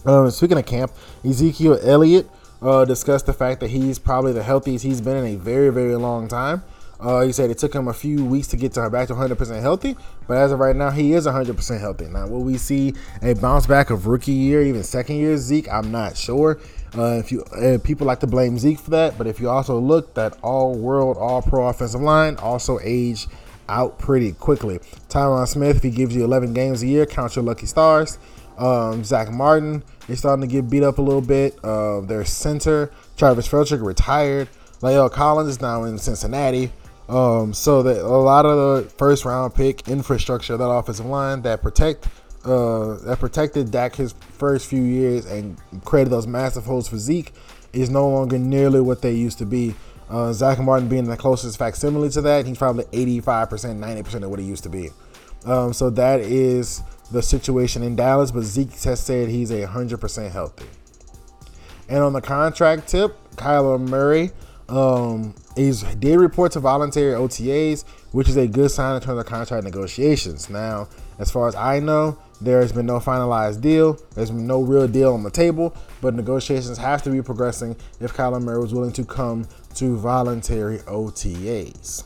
Um, 0.06 0.30
speaking 0.32 0.58
of 0.58 0.66
camp, 0.66 0.91
Ezekiel 1.24 1.80
Elliott 1.82 2.30
uh, 2.62 2.84
discussed 2.86 3.28
the 3.28 3.34
fact 3.34 3.60
that 3.62 3.70
he's 3.70 3.99
probably 3.99 4.34
the 4.34 4.43
healthiest 4.43 4.84
he's 4.84 5.01
been 5.01 5.18
in 5.18 5.36
a 5.36 5.38
very, 5.38 5.70
very 5.70 5.95
long 5.95 6.28
time. 6.28 6.64
Uh, 6.99 7.22
he 7.22 7.32
said 7.32 7.49
it 7.49 7.58
took 7.58 7.74
him 7.74 7.88
a 7.88 7.93
few 7.93 8.24
weeks 8.24 8.47
to 8.47 8.58
get 8.58 8.74
to 8.74 8.82
her 8.82 8.89
back 8.89 9.08
to 9.08 9.14
100% 9.14 9.62
healthy, 9.62 9.97
but 10.28 10.38
as 10.38 10.51
of 10.51 10.60
right 10.60 10.76
now, 10.76 10.89
he 10.89 11.14
is 11.14 11.28
100% 11.28 11.80
healthy. 11.80 12.06
Now, 12.06 12.28
will 12.28 12.43
we 12.43 12.58
see 12.58 12.93
a 13.22 13.34
bounce 13.36 13.68
back 13.68 13.89
of 13.89 14.08
rookie 14.08 14.32
year, 14.32 14.64
even 14.64 14.82
second 14.82 15.18
year 15.18 15.38
Zeke? 15.38 15.68
I'm 15.72 15.91
not 15.91 16.18
sure. 16.18 16.60
Uh, 16.97 17.18
if 17.20 17.32
you 17.32 17.43
uh, 17.43 17.78
people 17.84 18.08
like 18.08 18.22
to 18.22 18.28
blame 18.28 18.58
Zeke 18.58 18.80
for 18.80 18.91
that, 18.91 19.18
but 19.18 19.28
if 19.28 19.39
you 19.39 19.49
also 19.49 19.78
look, 19.78 20.14
that 20.14 20.38
all 20.41 20.74
world, 20.76 21.18
all 21.18 21.41
pro 21.41 21.68
offensive 21.68 22.01
line 22.01 22.38
also 22.38 22.80
aged 22.82 23.30
out 23.70 23.99
pretty 23.99 24.34
quickly. 24.34 24.80
Tyron 25.09 25.47
Smith, 25.47 25.78
if 25.78 25.84
he 25.84 25.89
gives 25.89 26.16
you 26.16 26.24
11 26.24 26.53
games 26.53 26.84
a 26.84 26.88
year, 26.88 27.05
count 27.05 27.36
your 27.36 27.43
lucky 27.43 27.66
stars. 27.66 28.18
Um, 28.57 29.03
Zack 29.03 29.32
Martin 29.32 29.84
is 30.07 30.20
starting 30.20 30.47
to 30.47 30.51
get 30.51 30.70
beat 30.70 30.84
up 30.84 30.97
a 30.97 31.01
little 31.01 31.22
bit. 31.22 31.57
Uh, 31.63 32.01
their 32.01 32.26
center, 32.26 32.91
Travis 33.18 33.47
Frederick, 33.47 33.82
retired. 33.82 34.47
La'el 34.82 35.11
Collins 35.11 35.49
is 35.49 35.61
now 35.61 35.84
in 35.84 35.97
Cincinnati. 35.97 36.72
Um, 37.07 37.53
so 37.53 37.84
that 37.84 38.01
a 38.01 38.07
lot 38.07 38.45
of 38.45 38.57
the 38.57 38.89
first 38.91 39.26
round 39.26 39.53
pick 39.53 39.88
infrastructure 39.88 40.57
that 40.57 40.68
offensive 40.68 41.05
line 41.05 41.43
that 41.43 41.61
protect 41.61 42.07
uh, 42.43 42.95
that 43.05 43.18
protected 43.20 43.72
Dak 43.72 43.95
his 43.95 44.13
first 44.38 44.68
few 44.68 44.82
years 44.82 45.26
and 45.26 45.57
created 45.84 46.11
those 46.11 46.26
massive 46.26 46.66
holes 46.66 46.88
for 46.88 46.97
Zeke 46.97 47.32
is 47.74 47.89
no 47.89 48.07
longer 48.09 48.38
nearly 48.38 48.82
what 48.82 49.01
they 49.01 49.13
used 49.13 49.38
to 49.39 49.45
be. 49.45 49.76
Uh, 50.10 50.32
Zack 50.34 50.60
Martin 50.60 50.88
being 50.88 51.06
the 51.06 51.18
closest 51.18 51.58
facsimile 51.58 52.10
to 52.10 52.22
that, 52.22 52.45
he's 52.45 52.58
probably 52.58 52.86
85%, 52.86 53.80
90% 53.80 54.24
of 54.24 54.30
what 54.30 54.39
he 54.39 54.45
used 54.45 54.64
to 54.64 54.70
be. 54.70 54.89
Um, 55.45 55.74
so 55.74 55.89
that 55.91 56.22
is 56.22 56.82
the 57.12 57.22
situation 57.22 57.84
in 57.84 57.95
Dallas, 57.95 58.32
but 58.32 58.43
Zeke 58.43 58.74
has 58.84 58.99
said 58.99 59.30
he's 59.30 59.51
a 59.51 59.66
100% 59.66 60.32
healthy. 60.32 60.66
And 61.88 61.99
on 61.99 62.14
the 62.14 62.22
contract 62.22 62.88
tip, 62.88 63.16
Kyler 63.36 63.80
Murray 63.80 64.32
um, 64.70 65.36
is 65.56 65.84
did 65.95 66.20
report 66.20 66.51
to 66.53 66.60
voluntary 66.60 67.14
OTAs, 67.14 67.86
which 68.12 68.28
is 68.28 68.38
a 68.38 68.47
good 68.47 68.72
sign 68.72 68.95
in 68.95 69.01
terms 69.01 69.20
of 69.20 69.26
contract 69.26 69.64
negotiations. 69.64 70.49
Now, 70.49 70.88
as 71.20 71.30
far 71.32 71.47
as 71.47 71.56
I 71.56 71.80
know, 71.80 72.18
there 72.41 72.62
has 72.62 72.72
been 72.72 72.86
no 72.86 72.99
finalized 72.99 73.62
deal. 73.62 73.99
There's 74.16 74.32
been 74.32 74.47
no 74.47 74.62
real 74.62 74.88
deal 74.88 75.14
on 75.14 75.24
the 75.24 75.30
table, 75.30 75.76
but 76.01 76.14
negotiations 76.16 76.78
have 76.78 77.03
to 77.03 77.10
be 77.10 77.22
progressing 77.22 77.76
if 77.99 78.14
Kyler 78.14 78.41
Murray 78.41 78.60
was 78.60 78.74
willing 78.74 78.91
to 78.93 79.06
come 79.06 79.47
to 79.76 79.97
voluntary 79.97 80.80
OTAs. 80.80 82.03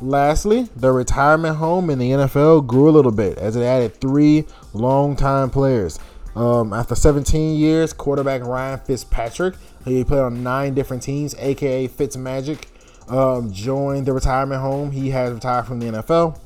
Lastly, 0.00 0.68
the 0.74 0.90
retirement 0.92 1.56
home 1.56 1.88
in 1.88 1.98
the 1.98 2.10
NFL 2.10 2.66
grew 2.66 2.88
a 2.88 2.90
little 2.90 3.12
bit 3.12 3.38
as 3.38 3.56
it 3.56 3.62
added 3.62 4.00
three 4.00 4.44
longtime 4.72 5.50
players. 5.50 5.98
Um, 6.34 6.72
after 6.72 6.94
17 6.94 7.56
years, 7.56 7.92
quarterback 7.92 8.42
Ryan 8.42 8.80
Fitzpatrick, 8.80 9.54
he 9.84 10.02
played 10.02 10.20
on 10.20 10.42
nine 10.42 10.74
different 10.74 11.02
teams, 11.02 11.34
aka 11.38 11.86
Fitzmagic, 11.86 12.64
um, 13.08 13.52
joined 13.52 14.06
the 14.06 14.12
retirement 14.12 14.60
home. 14.60 14.90
He 14.90 15.10
has 15.10 15.32
retired 15.32 15.66
from 15.66 15.78
the 15.78 15.86
NFL. 15.86 16.38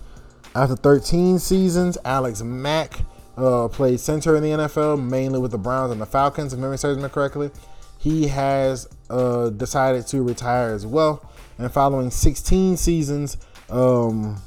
After 0.54 0.76
13 0.76 1.38
seasons, 1.38 1.96
Alex 2.04 2.42
Mack 2.42 3.00
uh, 3.36 3.68
played 3.68 4.00
center 4.00 4.36
in 4.36 4.42
the 4.42 4.50
NFL, 4.50 5.02
mainly 5.08 5.38
with 5.38 5.52
the 5.52 5.58
Browns 5.58 5.92
and 5.92 6.00
the 6.00 6.06
Falcons, 6.06 6.52
if 6.52 6.58
memory 6.58 6.78
serves 6.78 7.00
me 7.00 7.08
correctly. 7.08 7.50
He 7.98 8.28
has 8.28 8.88
uh, 9.10 9.50
decided 9.50 10.06
to 10.08 10.22
retire 10.22 10.72
as 10.74 10.86
well. 10.86 11.30
And 11.58 11.72
following 11.72 12.10
16 12.10 12.76
seasons, 12.76 13.36
um, 13.70 14.40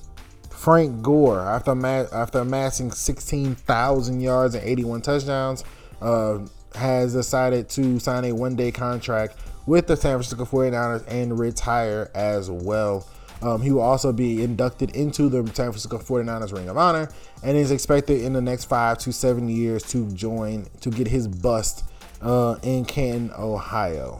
Frank 0.49 1.01
Gore, 1.01 1.39
after 1.39 1.71
ama- 1.71 2.07
after 2.11 2.39
amassing 2.39 2.91
16,000 2.91 4.21
yards 4.21 4.55
and 4.55 4.63
81 4.63 5.01
touchdowns, 5.01 5.63
uh, 6.01 6.39
has 6.75 7.13
decided 7.13 7.69
to 7.69 7.99
sign 7.99 8.25
a 8.25 8.31
one-day 8.31 8.71
contract 8.71 9.35
with 9.65 9.87
the 9.87 9.95
San 9.95 10.13
Francisco 10.13 10.45
49ers 10.45 11.03
and 11.07 11.37
retire 11.37 12.09
as 12.15 12.49
well. 12.49 13.07
Um, 13.41 13.61
he 13.61 13.71
will 13.71 13.81
also 13.81 14.13
be 14.13 14.43
inducted 14.43 14.95
into 14.95 15.27
the 15.29 15.39
San 15.53 15.71
Francisco 15.71 15.97
49ers 15.97 16.53
Ring 16.53 16.69
of 16.69 16.77
Honor 16.77 17.09
and 17.43 17.57
is 17.57 17.71
expected 17.71 18.21
in 18.21 18.33
the 18.33 18.41
next 18.41 18.65
five 18.65 18.99
to 18.99 19.11
seven 19.11 19.49
years 19.49 19.83
to 19.91 20.09
join 20.11 20.67
to 20.81 20.91
get 20.91 21.07
his 21.07 21.27
bust 21.27 21.83
uh, 22.21 22.57
in 22.61 22.85
Canton, 22.85 23.31
Ohio. 23.37 24.19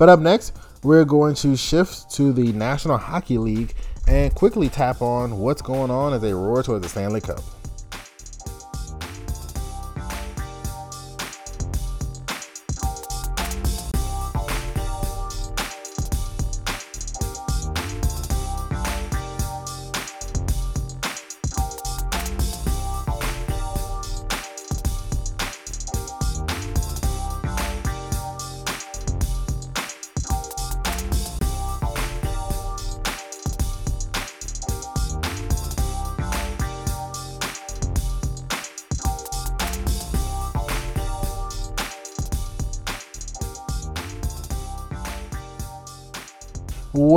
But 0.00 0.08
up 0.08 0.20
next, 0.20 0.56
we're 0.82 1.04
going 1.04 1.34
to 1.34 1.54
shift 1.54 2.10
to 2.12 2.32
the 2.32 2.54
National 2.54 2.96
Hockey 2.96 3.36
League 3.36 3.74
and 4.08 4.34
quickly 4.34 4.70
tap 4.70 5.02
on 5.02 5.38
what's 5.38 5.60
going 5.60 5.90
on 5.90 6.14
as 6.14 6.22
they 6.22 6.32
roar 6.32 6.62
towards 6.62 6.84
the 6.84 6.88
Stanley 6.88 7.20
Cup. 7.20 7.42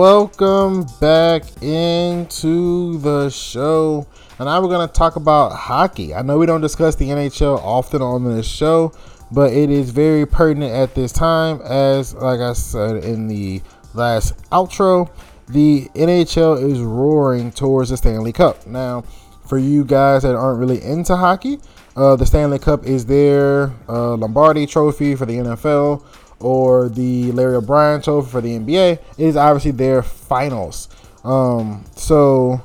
Welcome 0.03 0.85
back 0.99 1.43
into 1.61 2.97
the 2.97 3.29
show. 3.29 4.05
And 4.37 4.47
now 4.47 4.61
we're 4.61 4.67
going 4.67 4.85
to 4.85 4.93
talk 4.93 5.15
about 5.15 5.53
hockey. 5.53 6.13
I 6.13 6.21
know 6.23 6.37
we 6.37 6.45
don't 6.45 6.59
discuss 6.59 6.95
the 6.95 7.07
NHL 7.07 7.57
often 7.59 8.01
on 8.01 8.25
this 8.25 8.45
show, 8.45 8.91
but 9.31 9.53
it 9.53 9.69
is 9.69 9.91
very 9.91 10.25
pertinent 10.25 10.73
at 10.73 10.93
this 10.93 11.13
time. 11.13 11.61
As, 11.61 12.13
like 12.15 12.41
I 12.41 12.51
said 12.51 13.05
in 13.05 13.29
the 13.29 13.61
last 13.93 14.37
outro, 14.49 15.09
the 15.47 15.87
NHL 15.95 16.61
is 16.69 16.81
roaring 16.81 17.49
towards 17.49 17.89
the 17.89 17.95
Stanley 17.95 18.33
Cup. 18.33 18.67
Now, 18.67 19.05
for 19.47 19.57
you 19.57 19.85
guys 19.85 20.23
that 20.23 20.35
aren't 20.35 20.59
really 20.59 20.83
into 20.83 21.15
hockey, 21.15 21.59
uh, 21.95 22.17
the 22.17 22.25
Stanley 22.25 22.59
Cup 22.59 22.85
is 22.85 23.05
their 23.05 23.71
uh, 23.87 24.17
Lombardi 24.17 24.65
trophy 24.65 25.15
for 25.15 25.25
the 25.25 25.37
NFL 25.37 26.03
or 26.43 26.89
the 26.89 27.31
Larry 27.31 27.55
O'Brien 27.55 28.01
Trophy 28.01 28.29
for 28.29 28.41
the 28.41 28.59
NBA, 28.59 28.91
it 28.93 28.99
is 29.17 29.35
obviously 29.37 29.71
their 29.71 30.03
finals. 30.03 30.89
Um, 31.23 31.85
so 31.95 32.61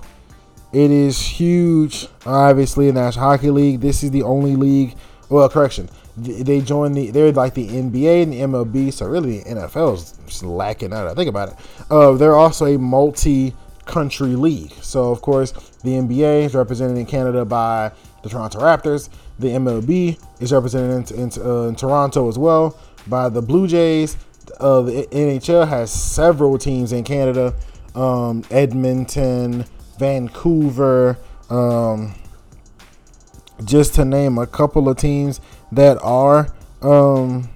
it 0.73 0.91
is 0.91 1.19
huge. 1.21 2.09
Obviously, 2.27 2.89
in 2.89 2.95
the 2.95 3.03
National 3.03 3.25
Hockey 3.25 3.51
League, 3.51 3.81
this 3.81 4.03
is 4.03 4.11
the 4.11 4.23
only 4.23 4.57
league. 4.57 4.97
Well, 5.31 5.49
correction, 5.49 5.89
they 6.17 6.61
join 6.61 6.93
the. 6.93 7.11
They're 7.11 7.33
like 7.33 7.55
the 7.55 7.69
NBA 7.69 8.25
and 8.25 8.33
the 8.33 8.41
MLB. 8.41 8.93
So 8.93 9.07
really, 9.07 9.41
the 9.41 9.51
NFL 9.51 9.95
is 9.95 10.19
just 10.27 10.43
lacking 10.43 10.93
out. 10.93 11.07
I 11.07 11.15
think 11.15 11.29
about 11.29 11.51
it. 11.51 11.57
Uh, 11.91 12.13
they're 12.13 12.37
also 12.37 12.67
a 12.67 12.79
multi-country 12.79 14.35
league. 14.35 14.73
So 14.83 15.11
of 15.11 15.23
course, 15.23 15.53
the 15.85 15.91
NBA 15.91 16.45
is 16.45 16.55
represented 16.55 16.99
in 16.99 17.07
Canada 17.07 17.45
by 17.45 17.93
the 18.23 18.29
Toronto 18.29 18.59
Raptors. 18.59 19.09
The 19.39 19.49
MLB 19.49 20.21
is 20.41 20.53
represented 20.53 21.13
in, 21.13 21.21
in, 21.21 21.31
uh, 21.41 21.69
in 21.69 21.77
Toronto 21.77 22.29
as 22.29 22.37
well 22.37 22.77
by 23.09 23.29
the 23.29 23.43
Blue 23.43 23.67
Jays. 23.67 24.17
The 24.47 25.07
NHL 25.13 25.69
has 25.69 25.93
several 25.93 26.59
teams 26.59 26.93
in 26.93 27.05
Canada 27.05 27.55
um, 27.99 28.45
Edmonton, 28.51 29.65
Vancouver, 29.99 31.19
um, 31.51 32.15
just 33.65 33.95
to 33.95 34.05
name 34.05 34.39
a 34.39 34.47
couple 34.47 34.89
of 34.89 34.97
teams 34.97 35.41
that 35.73 35.99
are 36.03 36.49
um, 36.81 37.49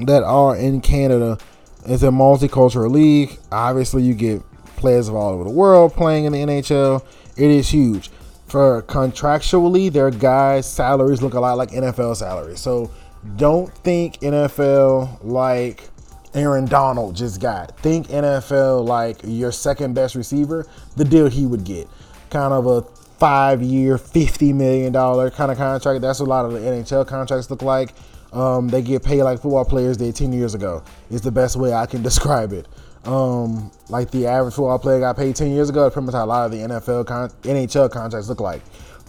that 0.00 0.22
are 0.22 0.56
in 0.56 0.80
Canada. 0.80 1.38
It's 1.86 2.02
a 2.02 2.08
multicultural 2.08 2.90
league. 2.90 3.38
Obviously, 3.50 4.02
you 4.02 4.14
get 4.14 4.42
players 4.76 5.08
of 5.08 5.14
all 5.14 5.32
over 5.32 5.44
the 5.44 5.50
world 5.50 5.94
playing 5.94 6.26
in 6.26 6.32
the 6.32 6.38
NHL. 6.38 7.04
It 7.36 7.50
is 7.50 7.70
huge. 7.70 8.10
For 8.46 8.82
contractually, 8.82 9.90
their 9.90 10.10
guys' 10.10 10.70
salaries 10.70 11.22
look 11.22 11.32
a 11.32 11.40
lot 11.40 11.56
like 11.56 11.70
NFL 11.70 12.16
salaries. 12.16 12.60
So 12.60 12.90
don't 13.36 13.72
think 13.78 14.20
NFL 14.20 15.18
like 15.22 15.88
Aaron 16.34 16.66
Donald 16.66 17.14
just 17.14 17.40
got. 17.40 17.78
Think 17.80 18.08
NFL 18.08 18.86
like 18.86 19.18
your 19.24 19.52
second 19.52 19.94
best 19.94 20.14
receiver, 20.14 20.66
the 20.96 21.04
deal 21.04 21.28
he 21.28 21.46
would 21.46 21.64
get. 21.64 21.88
kind 22.30 22.52
of 22.52 22.66
a 22.66 22.82
five 23.18 23.62
year, 23.62 23.98
$50 23.98 24.52
million 24.54 24.92
kind 24.92 25.52
of 25.52 25.56
contract. 25.56 26.00
That's 26.00 26.18
what 26.18 26.26
a 26.26 26.30
lot 26.30 26.44
of 26.44 26.52
the 26.54 26.58
NHL 26.58 27.06
contracts 27.06 27.50
look 27.50 27.62
like. 27.62 27.94
Um, 28.32 28.68
they 28.68 28.82
get 28.82 29.04
paid 29.04 29.22
like 29.22 29.40
football 29.40 29.64
players 29.64 29.98
did 29.98 30.16
10 30.16 30.32
years 30.32 30.54
ago, 30.54 30.82
is 31.10 31.20
the 31.20 31.30
best 31.30 31.54
way 31.56 31.72
I 31.72 31.86
can 31.86 32.02
describe 32.10 32.52
it. 32.52 32.66
Um, 33.04 33.70
like 33.88 34.10
the 34.10 34.26
average 34.26 34.54
football 34.54 34.78
player 34.78 35.00
got 35.00 35.16
paid 35.16 35.36
10 35.36 35.50
years 35.50 35.68
ago, 35.68 35.88
pretty 35.90 36.06
much 36.06 36.14
how 36.14 36.24
a 36.24 36.26
lot 36.26 36.46
of 36.46 36.52
the 36.52 36.58
NFL, 36.58 37.06
con- 37.06 37.30
NHL 37.42 37.90
contracts 37.90 38.28
look 38.28 38.40
like. 38.40 38.62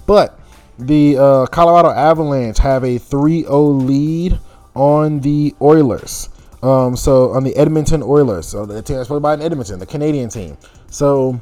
But 0.05 0.38
the 0.80 1.17
uh, 1.17 1.45
Colorado 1.47 1.89
Avalanche 1.89 2.57
have 2.59 2.84
a 2.84 2.97
3 2.97 3.43
0 3.43 3.61
lead 3.63 4.39
on 4.76 5.19
the 5.19 5.53
Oilers. 5.61 6.30
Um, 6.61 6.95
so 6.95 7.32
on 7.32 7.43
the 7.43 7.55
Edmonton 7.57 8.01
Oilers, 8.01 8.47
so 8.47 8.65
the 8.65 8.82
team 8.82 8.95
that's 8.95 9.09
played 9.09 9.21
by 9.21 9.36
Edmonton, 9.36 9.80
the 9.80 9.86
Canadian 9.86 10.30
team. 10.30 10.57
So 10.89 11.39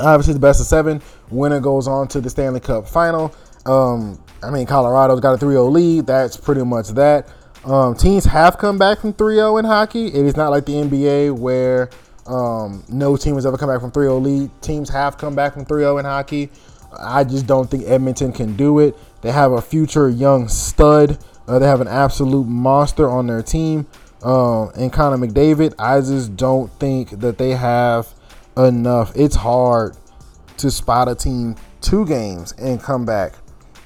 obviously 0.00 0.34
the 0.34 0.40
best 0.40 0.60
of 0.60 0.66
seven. 0.66 1.02
Winner 1.30 1.60
goes 1.60 1.86
on 1.86 2.08
to 2.08 2.20
the 2.20 2.30
Stanley 2.30 2.60
Cup 2.60 2.88
final. 2.88 3.34
Um, 3.66 4.22
I 4.42 4.50
mean, 4.50 4.66
Colorado's 4.66 5.20
got 5.20 5.40
a 5.40 5.44
3-0 5.44 5.70
lead. 5.70 6.06
That's 6.06 6.36
pretty 6.36 6.64
much 6.64 6.88
that. 6.90 7.28
Um, 7.64 7.94
teams 7.94 8.24
have 8.24 8.56
come 8.56 8.78
back 8.78 9.00
from 9.00 9.12
3-0 9.12 9.58
in 9.58 9.64
hockey. 9.66 10.06
It 10.06 10.24
is 10.26 10.36
not 10.36 10.48
like 10.48 10.64
the 10.64 10.72
NBA 10.72 11.38
where 11.38 11.90
um, 12.26 12.82
no 12.88 13.16
team 13.16 13.34
has 13.34 13.44
ever 13.44 13.58
come 13.58 13.68
back 13.68 13.80
from 13.80 13.92
3-0 13.92 14.22
lead. 14.22 14.50
Teams 14.62 14.88
have 14.88 15.18
come 15.18 15.34
back 15.34 15.52
from 15.52 15.66
3-0 15.66 15.98
in 16.00 16.04
hockey. 16.06 16.50
I 16.98 17.24
just 17.24 17.46
don't 17.46 17.70
think 17.70 17.84
Edmonton 17.86 18.32
can 18.32 18.56
do 18.56 18.78
it. 18.78 18.96
They 19.22 19.32
have 19.32 19.52
a 19.52 19.60
future 19.60 20.08
young 20.08 20.48
stud. 20.48 21.18
Uh, 21.46 21.58
they 21.58 21.66
have 21.66 21.80
an 21.80 21.88
absolute 21.88 22.46
monster 22.46 23.08
on 23.08 23.26
their 23.26 23.42
team. 23.42 23.86
Um, 24.22 24.70
and 24.76 24.92
Connor 24.92 25.16
McDavid, 25.16 25.74
I 25.78 26.00
just 26.00 26.36
don't 26.36 26.70
think 26.78 27.10
that 27.20 27.38
they 27.38 27.50
have 27.50 28.08
enough. 28.56 29.12
It's 29.14 29.36
hard 29.36 29.96
to 30.58 30.70
spot 30.70 31.08
a 31.08 31.14
team 31.14 31.56
two 31.80 32.06
games 32.06 32.52
and 32.52 32.80
come 32.82 33.06
back. 33.06 33.34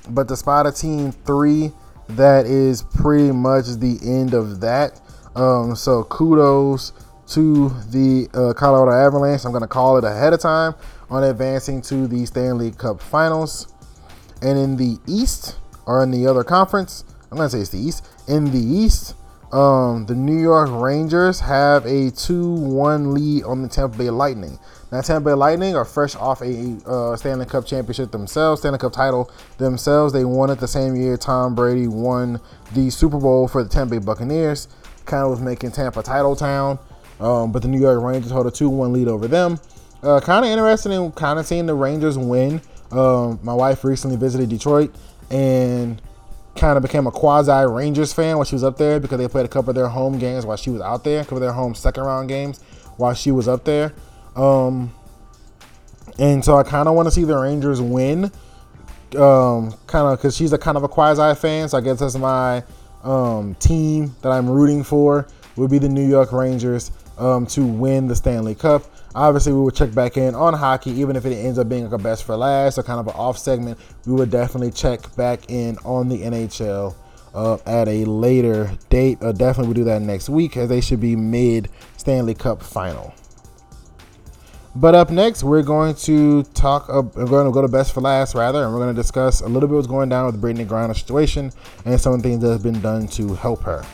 But 0.09 0.29
to 0.29 0.37
spot 0.37 0.67
a 0.67 0.73
team 0.73 1.13
three, 1.13 1.73
that 2.09 2.47
is 2.47 2.83
pretty 2.83 3.33
much 3.33 3.67
the 3.67 3.99
end 4.03 4.35
of 4.35 4.61
that. 4.61 5.01
Um, 5.37 5.75
so 5.75 6.05
kudos 6.05 6.93
to 7.29 7.69
the 7.91 8.29
uh, 8.35 8.53
Colorado 8.53 8.93
Avalanche. 8.93 9.45
I'm 9.45 9.53
going 9.53 9.63
to 9.63 9.69
call 9.69 9.97
it 9.97 10.05
ahead 10.05 10.33
of 10.33 10.41
time 10.41 10.75
on 11.11 11.25
advancing 11.25 11.83
to 11.83 12.07
the 12.07 12.27
Stanley 12.27 12.71
Cup 12.71 13.01
Finals. 13.01 13.73
And 14.43 14.59
in 14.59 14.77
the 14.77 14.99
East, 15.07 15.57
or 15.87 16.03
in 16.03 16.11
the 16.11 16.27
other 16.27 16.45
conference, 16.45 17.05
I'm 17.31 17.39
to 17.39 17.49
say 17.49 17.61
it's 17.61 17.71
the 17.71 17.79
East. 17.79 18.07
In 18.29 18.51
the 18.51 18.59
East, 18.59 19.15
um, 19.53 20.07
the 20.07 20.15
New 20.15 20.41
York 20.41 20.69
Rangers 20.73 21.41
have 21.41 21.87
a 21.87 22.11
2 22.11 22.45
1 22.45 23.15
lead 23.15 23.45
on 23.45 23.63
the 23.63 23.69
Tampa 23.69 23.97
Bay 23.97 24.11
Lightning. 24.11 24.59
Now, 24.91 25.01
Tampa 25.01 25.31
Bay 25.31 25.35
Lightning 25.35 25.77
are 25.77 25.85
fresh 25.85 26.17
off 26.17 26.41
a 26.43 26.77
uh, 26.87 27.17
Stanley 27.17 27.47
Cup 27.47 27.67
championship 27.67 28.11
themselves, 28.11 28.61
Stanley 28.61 28.79
Cup 28.79 28.93
title 28.93 29.31
themselves. 29.59 30.13
They 30.13 30.25
won 30.25 30.51
it 30.51 30.59
the 30.59 30.69
same 30.69 30.97
year 30.97 31.17
Tom 31.17 31.55
Brady 31.55 31.87
won 31.87 32.41
the 32.73 32.91
Super 32.91 33.19
Bowl 33.19 33.47
for 33.47 33.63
the 33.63 33.69
Tampa 33.69 33.99
Bay 33.99 34.05
Buccaneers. 34.05 34.69
Kind 35.05 35.23
of 35.23 35.31
was 35.31 35.41
making 35.41 35.71
Tampa 35.71 36.03
title 36.03 36.35
town, 36.35 36.79
um, 37.21 37.53
but 37.53 37.63
the 37.63 37.69
New 37.69 37.81
York 37.81 38.03
Rangers 38.03 38.33
hold 38.33 38.47
a 38.47 38.51
2 38.51 38.69
1 38.69 38.93
lead 38.93 39.09
over 39.09 39.29
them. 39.29 39.61
Uh, 40.05 40.21
kind 40.21 40.45
of 40.45 40.51
interested 40.51 40.93
in 40.93 41.11
kind 41.13 41.39
of 41.39 41.47
seeing 41.47 41.65
the 41.65 41.75
Rangers 41.75 42.19
win. 42.19 42.61
Um, 42.91 43.41
my 43.43 43.55
wife 43.55 43.85
recently 43.85 44.17
visited 44.17 44.51
Detroit 44.51 44.95
and 45.31 46.01
kind 46.57 46.77
of 46.77 46.83
became 46.83 47.07
a 47.07 47.11
quasi 47.11 47.67
Rangers 47.67 48.13
fan 48.13 48.37
while 48.37 48.45
she 48.45 48.55
was 48.55 48.63
up 48.63 48.77
there 48.77 49.01
because 49.01 49.19
they 49.19 49.27
played 49.27 49.47
a 49.47 49.49
couple 49.49 49.71
of 49.71 49.77
their 49.77 49.89
home 49.89 50.19
games 50.19 50.45
while 50.45 50.57
she 50.57 50.71
was 50.71 50.83
out 50.83 51.05
there, 51.05 51.21
a 51.21 51.23
couple 51.23 51.39
of 51.39 51.43
their 51.43 51.53
home 51.53 51.75
second 51.75 52.05
round 52.05 52.29
games 52.29 52.61
while 52.97 53.15
she 53.15 53.33
was 53.33 53.49
up 53.49 53.65
there. 53.65 53.95
Um, 54.37 54.93
and 56.19 56.45
so 56.45 56.57
I 56.57 56.63
kind 56.63 56.87
of 56.87 56.95
want 56.95 57.07
to 57.07 57.11
see 57.11 57.25
the 57.25 57.37
Rangers 57.37 57.81
win, 57.81 58.31
um, 59.17 59.75
kind 59.87 60.07
of 60.07 60.19
because 60.19 60.37
she's 60.37 60.53
a 60.53 60.59
kind 60.59 60.77
of 60.77 60.83
a 60.83 60.89
quasi 60.89 61.35
fan. 61.41 61.69
So 61.69 61.79
I 61.79 61.81
guess 61.81 62.01
that's 62.01 62.17
my 62.17 62.63
um, 63.03 63.55
team 63.57 64.15
that 64.23 64.31
I'm 64.31 64.49
rooting 64.49 64.85
for 64.85 65.27
would 65.57 65.71
be 65.71 65.79
the 65.79 65.89
New 65.89 66.07
York 66.07 66.31
Rangers 66.33 66.91
um, 67.19 67.47
to 67.47 67.65
win 67.65 68.07
the 68.07 68.15
Stanley 68.15 68.55
Cup. 68.55 68.85
Obviously, 69.15 69.53
we 69.53 69.61
will 69.61 69.71
check 69.71 69.95
back 69.95 70.17
in 70.17 70.35
on 70.35 70.55
hockey, 70.55 70.91
even 70.91 71.15
if 71.15 71.25
it 71.25 71.35
ends 71.35 71.59
up 71.59 71.69
being 71.69 71.85
like 71.85 71.93
a 71.93 72.03
best 72.03 72.25
for 72.25 72.37
last 72.37 72.79
or 72.79 72.83
kind 72.83 72.99
of 72.99 73.07
an 73.07 73.15
off 73.15 73.39
segment. 73.39 73.79
We 74.07 74.15
would 74.15 74.31
definitely 74.31 74.73
check 74.73 75.15
back 75.15 75.49
in 75.51 75.79
on 75.85 76.09
the 76.09 76.23
NHL 76.23 76.95
uh, 77.33 77.59
at 77.67 77.89
a 77.89 78.05
later 78.05 78.73
date. 78.91 79.19
Uh, 79.23 79.33
definitely, 79.33 79.69
we'll 79.69 79.75
do 79.75 79.85
that 79.85 80.03
next 80.03 80.29
week 80.29 80.57
as 80.57 80.69
they 80.69 80.81
should 80.81 81.01
be 81.01 81.15
mid 81.15 81.69
Stanley 81.97 82.35
Cup 82.35 82.63
final. 82.63 83.15
But 84.77 84.97
up 84.97 85.11
next, 85.11 85.45
we're 85.45 85.63
going 85.63 85.95
to 85.97 86.43
talk. 86.43 86.89
Uh, 86.89 87.03
we're 87.15 87.27
going 87.27 87.47
to 87.47 87.53
go 87.53 87.63
to 87.63 87.69
best 87.69 87.95
for 87.95 88.01
last, 88.01 88.35
rather, 88.35 88.65
and 88.65 88.73
we're 88.73 88.81
going 88.81 88.95
to 88.95 89.01
discuss 89.01 89.41
a 89.41 89.47
little 89.47 89.69
bit 89.69 89.77
what's 89.77 89.87
going 89.87 90.09
down 90.09 90.27
with 90.27 90.43
Brittney 90.43 90.67
Griner 90.67 90.97
situation 90.97 91.53
and 91.85 92.01
some 92.01 92.13
of 92.13 92.23
the 92.23 92.29
things 92.29 92.43
that 92.43 92.51
have 92.51 92.65
been 92.65 92.81
done 92.81 93.07
to 93.09 93.35
help 93.35 93.63
her. 93.63 93.85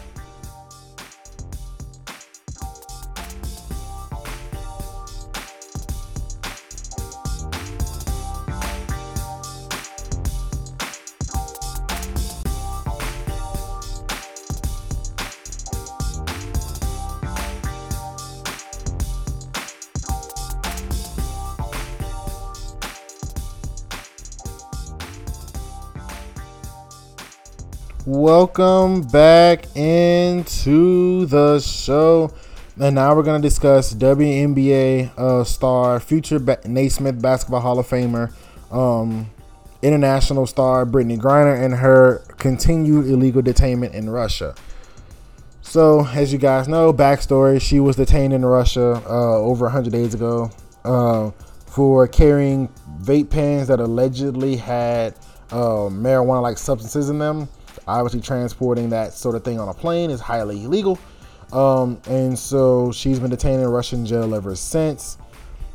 Welcome 28.20 29.04
back 29.04 29.74
into 29.74 31.24
the 31.24 31.58
show. 31.58 32.30
And 32.78 32.96
now 32.96 33.16
we're 33.16 33.22
going 33.22 33.40
to 33.40 33.48
discuss 33.48 33.94
WNBA 33.94 35.16
uh, 35.16 35.42
star, 35.42 35.98
future 36.00 36.38
ba- 36.38 36.60
Naismith 36.66 37.22
Basketball 37.22 37.60
Hall 37.60 37.78
of 37.78 37.88
Famer, 37.88 38.30
um, 38.70 39.30
international 39.80 40.46
star 40.46 40.84
Brittney 40.84 41.18
Griner, 41.18 41.64
and 41.64 41.76
her 41.76 42.18
continued 42.36 43.06
illegal 43.06 43.40
detainment 43.40 43.94
in 43.94 44.10
Russia. 44.10 44.54
So, 45.62 46.06
as 46.08 46.30
you 46.30 46.38
guys 46.38 46.68
know, 46.68 46.92
backstory 46.92 47.58
she 47.58 47.80
was 47.80 47.96
detained 47.96 48.34
in 48.34 48.44
Russia 48.44 49.02
uh, 49.06 49.38
over 49.38 49.64
100 49.64 49.90
days 49.90 50.12
ago 50.12 50.50
uh, 50.84 51.30
for 51.64 52.06
carrying 52.06 52.68
vape 53.00 53.30
pens 53.30 53.68
that 53.68 53.80
allegedly 53.80 54.56
had 54.56 55.14
uh, 55.50 55.88
marijuana 55.88 56.42
like 56.42 56.58
substances 56.58 57.08
in 57.08 57.18
them. 57.18 57.48
Obviously, 57.90 58.20
transporting 58.20 58.90
that 58.90 59.12
sort 59.12 59.34
of 59.34 59.44
thing 59.44 59.58
on 59.58 59.68
a 59.68 59.74
plane 59.74 60.10
is 60.10 60.20
highly 60.20 60.64
illegal. 60.64 60.98
Um, 61.52 62.00
and 62.08 62.38
so 62.38 62.92
she's 62.92 63.18
been 63.18 63.30
detained 63.30 63.62
in 63.62 63.68
Russian 63.68 64.06
jail 64.06 64.34
ever 64.34 64.54
since. 64.54 65.18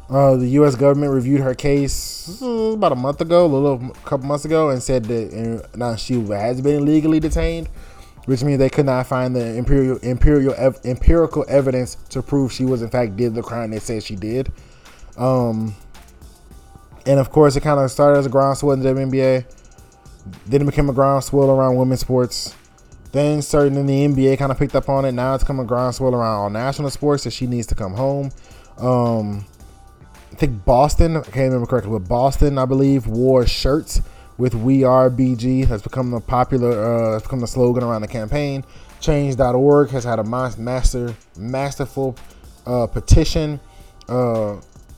Uh, 0.09 0.35
the 0.35 0.47
U.S. 0.49 0.75
government 0.75 1.11
reviewed 1.11 1.41
her 1.41 1.55
case 1.55 2.39
uh, 2.41 2.45
about 2.45 2.91
a 2.91 2.95
month 2.95 3.21
ago, 3.21 3.45
a 3.45 3.47
little 3.47 3.91
a 3.91 3.93
couple 4.07 4.27
months 4.27 4.45
ago, 4.45 4.69
and 4.69 4.81
said 4.81 5.05
that 5.05 5.63
uh, 5.63 5.67
now 5.75 5.95
she 5.95 6.21
has 6.27 6.61
been 6.61 6.75
illegally 6.75 7.19
detained, 7.19 7.67
which 8.25 8.43
means 8.43 8.59
they 8.59 8.69
could 8.69 8.85
not 8.85 9.07
find 9.07 9.35
the 9.35 9.55
imperial, 9.55 9.97
imperial 9.97 10.53
ev- 10.57 10.79
empirical 10.85 11.43
evidence 11.49 11.95
to 12.09 12.21
prove 12.21 12.53
she 12.53 12.65
was 12.65 12.83
in 12.83 12.89
fact 12.89 13.15
did 13.15 13.33
the 13.33 13.41
crime 13.41 13.71
they 13.71 13.79
said 13.79 14.03
she 14.03 14.15
did. 14.15 14.51
Um, 15.17 15.75
and 17.07 17.19
of 17.19 17.31
course, 17.31 17.55
it 17.55 17.61
kind 17.61 17.79
of 17.79 17.89
started 17.89 18.19
as 18.19 18.25
a 18.27 18.29
groundswell 18.29 18.73
in 18.73 18.81
the 18.81 18.89
WNBA. 18.89 19.45
Then 20.45 20.61
it 20.61 20.65
became 20.65 20.89
a 20.89 20.93
groundswell 20.93 21.49
around 21.49 21.75
women's 21.75 22.01
sports. 22.01 22.55
Then 23.11 23.41
certain 23.41 23.77
in 23.77 23.85
the 23.85 24.07
NBA 24.07 24.37
kind 24.37 24.51
of 24.51 24.57
picked 24.57 24.75
up 24.75 24.89
on 24.89 25.05
it. 25.05 25.13
Now 25.13 25.35
it's 25.35 25.43
come 25.43 25.59
a 25.59 25.65
groundswell 25.65 26.13
around 26.13 26.35
all 26.35 26.49
national 26.49 26.89
sports 26.89 27.23
that 27.23 27.31
she 27.31 27.47
needs 27.47 27.67
to 27.67 27.75
come 27.75 27.93
home. 27.93 28.31
Um, 28.77 29.45
I 30.31 30.35
think 30.35 30.65
Boston, 30.65 31.15
I 31.15 31.21
can't 31.21 31.35
remember 31.35 31.65
correctly, 31.65 31.91
but 31.91 32.09
Boston, 32.09 32.57
I 32.57 32.65
believe, 32.65 33.07
wore 33.07 33.47
shirts 33.47 34.01
with 34.37 34.53
"We 34.53 34.83
Are 34.83 35.09
BG." 35.09 35.65
Has 35.67 35.81
become 35.81 36.11
the 36.11 36.19
popular, 36.19 36.71
uh, 36.71 37.13
has 37.13 37.23
become 37.23 37.39
the 37.39 37.47
slogan 37.47 37.83
around 37.83 38.01
the 38.01 38.09
campaign. 38.09 38.65
Change.org 38.99 39.89
has 39.91 40.03
had 40.03 40.19
a 40.19 40.23
master, 40.25 41.15
masterful 41.37 42.17
uh, 42.65 42.87
petition. 42.87 43.61
Uh, 44.09 44.57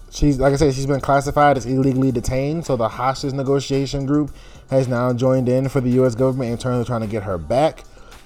she's 0.09 0.39
like 0.39 0.53
I 0.53 0.55
said, 0.55 0.73
she's 0.73 0.85
been 0.87 1.01
classified 1.01 1.57
as 1.57 1.65
illegally 1.65 2.11
detained. 2.11 2.65
So 2.65 2.75
the 2.75 2.89
hostage 2.89 3.33
negotiation 3.33 4.05
group 4.07 4.31
has 4.69 4.87
now 4.87 5.13
joined 5.13 5.49
in 5.49 5.69
for 5.69 5.81
the 5.81 5.91
U.S. 5.91 6.15
government 6.15 6.51
in 6.51 6.57
terms 6.57 6.81
of 6.81 6.87
trying 6.87 7.01
to 7.01 7.07
get 7.07 7.23
her 7.23 7.37
back. 7.37 7.83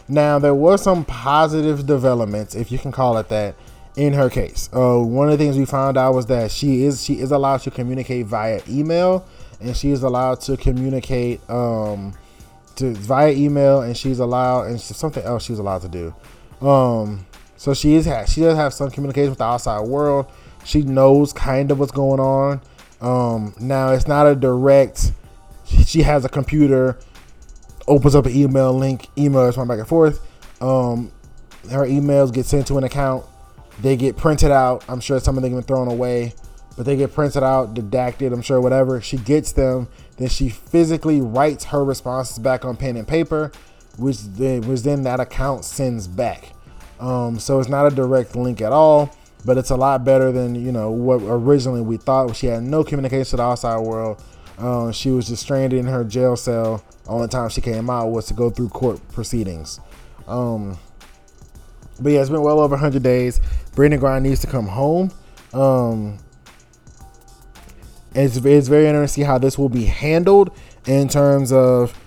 Now 0.08 0.40
there 0.40 0.56
was 0.56 0.82
some 0.82 1.06
positive 1.06 1.86
developments, 1.86 2.56
if 2.56 2.72
you 2.72 2.78
can 2.78 2.92
call 2.92 3.18
it 3.18 3.30
that, 3.30 3.56
in 3.96 4.14
her 4.14 4.30
case. 4.30 4.70
Uh, 4.74 5.00
one 5.00 5.30
of 5.30 5.38
the 5.38 5.44
things 5.44 5.58
we 5.58 5.66
found 5.66 5.98
out 5.98 6.14
was 6.14 6.26
that 6.28 6.52
she 6.52 6.84
is 6.84 7.04
she 7.04 7.20
is 7.20 7.32
allowed 7.32 7.62
to 7.62 7.72
communicate 7.72 8.26
via 8.26 8.62
email, 8.68 9.26
and 9.60 9.76
she 9.76 9.92
is 9.92 10.04
allowed 10.04 10.42
to 10.42 10.58
communicate 10.58 11.48
um, 11.50 12.14
to 12.76 12.94
via 12.94 13.32
email, 13.32 13.82
and 13.82 13.96
she's 13.96 14.20
allowed 14.20 14.68
and 14.68 14.82
something 14.82 15.24
else 15.24 15.44
she's 15.44 15.60
allowed 15.60 15.82
to 15.82 15.90
do. 15.90 16.14
Um, 16.66 17.26
so 17.58 17.74
she 17.74 17.94
is 17.94 18.06
she 18.28 18.42
does 18.42 18.58
have 18.58 18.74
some 18.74 18.90
communication 18.90 19.30
with 19.30 19.40
the 19.40 19.46
outside 19.46 19.82
world. 19.82 20.26
She 20.64 20.82
knows 20.82 21.34
kind 21.34 21.72
of 21.72 21.80
what's 21.80 21.92
going 21.92 22.20
on. 22.20 22.62
Um, 23.02 23.54
now 23.60 23.90
it's 23.90 24.08
not 24.08 24.28
a 24.28 24.36
direct. 24.36 25.12
She 25.86 26.02
has 26.04 26.26
a 26.26 26.30
computer, 26.30 26.98
opens 27.88 28.16
up 28.16 28.26
an 28.26 28.36
email 28.36 28.74
link, 28.74 29.08
emails 29.16 29.58
run 29.58 29.68
back 29.68 29.80
and 29.80 29.88
forth. 29.88 30.20
Um, 30.62 31.12
her 31.70 31.86
emails 31.86 32.34
get 32.34 32.46
sent 32.46 32.68
to 32.68 32.78
an 32.78 32.84
account. 32.84 33.26
They 33.82 33.96
get 33.96 34.18
printed 34.18 34.52
out. 34.52 34.84
I'm 34.88 35.00
sure 35.00 35.20
some 35.20 35.38
of 35.38 35.44
them 35.44 35.56
get 35.56 35.66
thrown 35.66 35.88
away, 35.88 36.34
but 36.78 36.86
they 36.86 36.96
get 36.96 37.14
printed 37.14 37.44
out, 37.44 37.74
redacted. 37.74 38.34
I'm 38.34 38.42
sure 38.42 38.62
whatever. 38.62 39.02
She 39.02 39.18
gets 39.18 39.52
them. 39.52 39.88
Then 40.18 40.30
she 40.30 40.50
physically 40.50 41.22
writes 41.22 41.66
her 41.66 41.84
responses 41.84 42.40
back 42.40 42.64
on 42.64 42.78
pen 42.78 42.96
and 42.96 43.08
paper, 43.08 43.52
which 43.98 44.20
then, 44.20 44.62
which 44.62 44.82
then 44.82 45.04
that 45.04 45.20
account 45.20 45.66
sends 45.66 46.08
back. 46.08 46.54
Um, 47.00 47.40
so 47.40 47.60
it's 47.60 47.70
not 47.70 47.92
a 47.92 47.96
direct 47.96 48.36
link 48.36 48.62
at 48.62 48.72
all, 48.72 49.16
but 49.44 49.58
it's 49.58 49.72
a 49.72 49.76
lot 49.76 50.06
better 50.06 50.32
than 50.32 50.54
you 50.54 50.72
know 50.72 50.92
what 50.92 51.18
originally 51.24 51.82
we 51.82 51.98
thought. 51.98 52.36
She 52.36 52.48
had 52.48 52.62
no 52.62 52.84
communication 52.84 53.32
to 53.32 53.36
the 53.38 53.44
outside 53.44 53.80
world. 53.80 54.24
Um, 54.62 54.92
she 54.92 55.10
was 55.10 55.28
just 55.28 55.42
stranded 55.42 55.80
in 55.80 55.88
her 55.88 56.04
jail 56.04 56.36
cell. 56.36 56.84
Only 57.08 57.28
time 57.28 57.50
she 57.50 57.62
came 57.62 57.90
out 57.90 58.08
was 58.08 58.28
to 58.28 58.36
go 58.36 58.52
through 58.52 58.70
court 58.70 59.00
proceedings. 59.12 59.80
Um, 60.28 60.78
but 62.00 62.12
yeah, 62.12 62.22
it's 62.22 62.30
been 62.30 62.42
well 62.42 62.60
over 62.60 62.76
100 62.76 63.02
days. 63.02 63.40
Brittney 63.76 64.00
Griner 64.00 64.22
needs 64.22 64.42
to 64.42 64.48
come 64.48 64.68
home. 64.68 65.12
Um, 65.52 66.20
it's, 68.14 68.38
it's 68.38 68.68
very 68.68 68.88
interesting 68.88 69.24
to 69.24 69.26
see 69.26 69.28
how 69.28 69.40
this 69.40 69.58
will 69.58 69.70
be 69.70 69.86
handled 69.86 70.56
in 70.86 71.08
terms 71.08 71.52
of, 71.52 71.98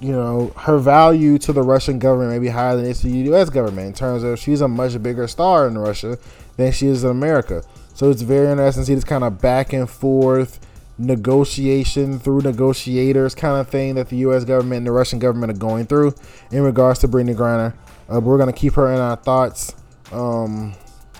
you 0.00 0.12
know, 0.12 0.52
her 0.56 0.78
value 0.78 1.36
to 1.38 1.52
the 1.52 1.62
Russian 1.62 1.98
government 1.98 2.30
may 2.30 2.38
be 2.38 2.48
higher 2.48 2.76
than 2.76 2.86
it's 2.86 3.00
to 3.00 3.08
the 3.08 3.18
U.S. 3.30 3.50
government 3.50 3.88
in 3.88 3.92
terms 3.92 4.22
of 4.22 4.38
she's 4.38 4.60
a 4.60 4.68
much 4.68 5.02
bigger 5.02 5.26
star 5.26 5.66
in 5.66 5.76
Russia 5.76 6.16
than 6.56 6.70
she 6.70 6.86
is 6.86 7.02
in 7.02 7.10
America. 7.10 7.64
So 7.94 8.08
it's 8.10 8.22
very 8.22 8.48
interesting 8.48 8.82
to 8.82 8.86
see 8.86 8.94
this 8.94 9.04
kind 9.04 9.24
of 9.24 9.40
back 9.40 9.72
and 9.72 9.90
forth 9.90 10.60
negotiation 10.98 12.18
through 12.18 12.40
negotiators 12.40 13.34
kind 13.34 13.60
of 13.60 13.68
thing 13.68 13.94
that 13.94 14.08
the 14.08 14.16
U.S. 14.18 14.44
government 14.44 14.78
and 14.78 14.86
the 14.86 14.92
Russian 14.92 15.18
government 15.18 15.52
are 15.52 15.58
going 15.58 15.86
through 15.86 16.14
in 16.50 16.62
regards 16.62 16.98
to 17.00 17.08
Brittney 17.08 17.36
Griner. 17.36 17.74
Uh, 18.12 18.20
we're 18.20 18.38
gonna 18.38 18.52
keep 18.52 18.74
her 18.74 18.92
in 18.92 19.00
our 19.00 19.16
thoughts. 19.16 19.74
Um, 20.12 20.74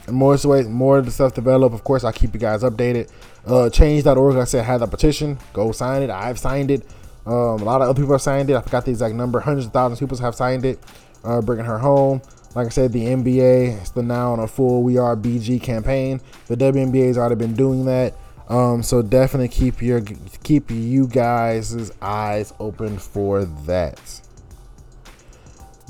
and 0.07 0.17
more 0.17 0.37
more 0.69 0.99
of 0.99 1.05
the 1.05 1.11
stuff 1.11 1.35
develop. 1.35 1.73
Of 1.73 1.85
course, 1.85 2.03
I'll 2.03 2.13
keep 2.13 2.35
you 2.35 2.41
guys 2.41 2.63
updated. 2.63 3.11
Uh, 3.47 3.71
change.org, 3.71 4.37
I 4.37 4.45
said, 4.45 4.65
had 4.65 4.83
a 4.83 4.87
petition. 4.87 5.39
Go 5.53 5.73
sign 5.73 6.03
it. 6.03 6.11
I've 6.11 6.39
signed 6.39 6.71
it. 6.71 6.85
Um, 7.27 7.61
a 7.61 7.65
lot 7.65 7.83
of 7.83 7.89
other 7.89 8.01
people 8.01 8.15
have 8.15 8.23
signed 8.23 8.51
it. 8.51 8.57
I 8.57 8.63
forgot 8.63 8.85
the 8.87 8.91
exact 8.91 9.15
number. 9.15 9.41
Hundreds 9.41 9.67
of 9.67 9.73
thousands 9.73 10.01
of 10.01 10.09
people 10.09 10.23
have 10.25 10.35
signed 10.35 10.65
it. 10.65 10.79
Uh, 11.25 11.41
bringing 11.43 11.67
her 11.67 11.79
home. 11.79 12.23
Like 12.55 12.67
I 12.67 12.71
said, 12.71 12.93
the 12.93 13.05
NBA 13.05 13.83
is 13.83 13.91
the 13.91 14.03
now 14.03 14.33
on 14.33 14.41
a 14.41 14.49
full 14.49 14.83
We 14.83 14.97
Are 14.97 15.15
BG 15.15 15.63
campaign. 15.63 16.21
The 16.47 16.57
WNBA 16.57 17.09
has 17.09 17.19
already 17.19 17.35
been 17.35 17.55
doing 17.55 17.85
that. 17.85 18.15
Um, 18.49 18.83
so 18.83 19.03
definitely 19.03 19.49
keep 19.49 19.83
your 19.83 20.01
keep 20.43 20.71
you 20.71 21.07
guys' 21.07 21.93
eyes 22.01 22.55
open 22.59 22.99
for 22.99 23.45
that. 23.45 24.23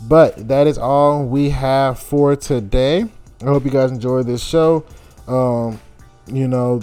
But 0.09 0.49
that 0.49 0.67
is 0.67 0.77
all 0.79 1.25
we 1.25 1.51
have 1.51 1.99
for 1.99 2.35
today. 2.37 3.05
I 3.41 3.45
hope 3.45 3.65
you 3.65 3.71
guys 3.71 3.91
enjoyed 3.91 4.27
this 4.27 4.43
show. 4.43 4.85
Um, 5.29 5.81
you 6.27 6.49
know, 6.49 6.81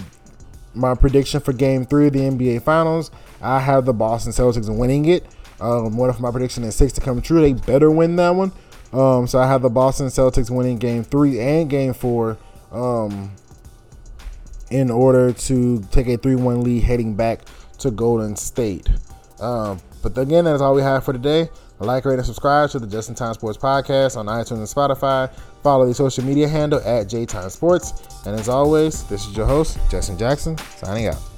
my 0.74 0.94
prediction 0.94 1.40
for 1.40 1.52
Game 1.52 1.84
Three 1.84 2.06
of 2.06 2.14
the 2.14 2.20
NBA 2.20 2.62
Finals, 2.62 3.10
I 3.42 3.60
have 3.60 3.84
the 3.84 3.92
Boston 3.92 4.32
Celtics 4.32 4.74
winning 4.74 5.04
it. 5.06 5.26
Um, 5.60 5.96
what 5.96 6.10
if 6.10 6.20
my 6.20 6.30
prediction 6.30 6.64
is 6.64 6.74
six 6.74 6.92
to 6.94 7.00
come 7.00 7.20
true? 7.20 7.40
They 7.40 7.52
better 7.52 7.90
win 7.90 8.16
that 8.16 8.30
one. 8.30 8.52
Um, 8.92 9.26
so 9.26 9.38
I 9.38 9.46
have 9.46 9.62
the 9.62 9.70
Boston 9.70 10.06
Celtics 10.06 10.50
winning 10.50 10.78
Game 10.78 11.04
Three 11.04 11.38
and 11.40 11.68
Game 11.68 11.92
Four. 11.92 12.38
Um, 12.72 13.32
in 14.70 14.90
order 14.90 15.32
to 15.32 15.80
take 15.90 16.08
a 16.08 16.16
3 16.16 16.36
1 16.36 16.62
lead 16.62 16.82
heading 16.82 17.14
back 17.14 17.40
to 17.78 17.90
Golden 17.90 18.36
State. 18.36 18.88
Um, 19.40 19.80
but 20.02 20.16
again, 20.18 20.44
that 20.44 20.54
is 20.54 20.60
all 20.60 20.74
we 20.74 20.82
have 20.82 21.04
for 21.04 21.12
today. 21.12 21.48
Like, 21.78 22.06
rate, 22.06 22.14
and 22.14 22.24
subscribe 22.24 22.70
to 22.70 22.78
the 22.78 22.86
Just 22.86 23.10
in 23.10 23.14
Time 23.14 23.34
Sports 23.34 23.58
Podcast 23.58 24.16
on 24.16 24.26
iTunes 24.26 24.58
and 24.58 24.66
Spotify. 24.66 25.30
Follow 25.62 25.86
the 25.86 25.92
social 25.92 26.24
media 26.24 26.48
handle 26.48 26.80
at 26.80 27.06
JTime 27.06 27.50
Sports. 27.50 28.24
And 28.24 28.38
as 28.38 28.48
always, 28.48 29.04
this 29.04 29.26
is 29.26 29.36
your 29.36 29.46
host, 29.46 29.78
Justin 29.90 30.16
Jackson, 30.16 30.56
signing 30.78 31.08
out. 31.08 31.35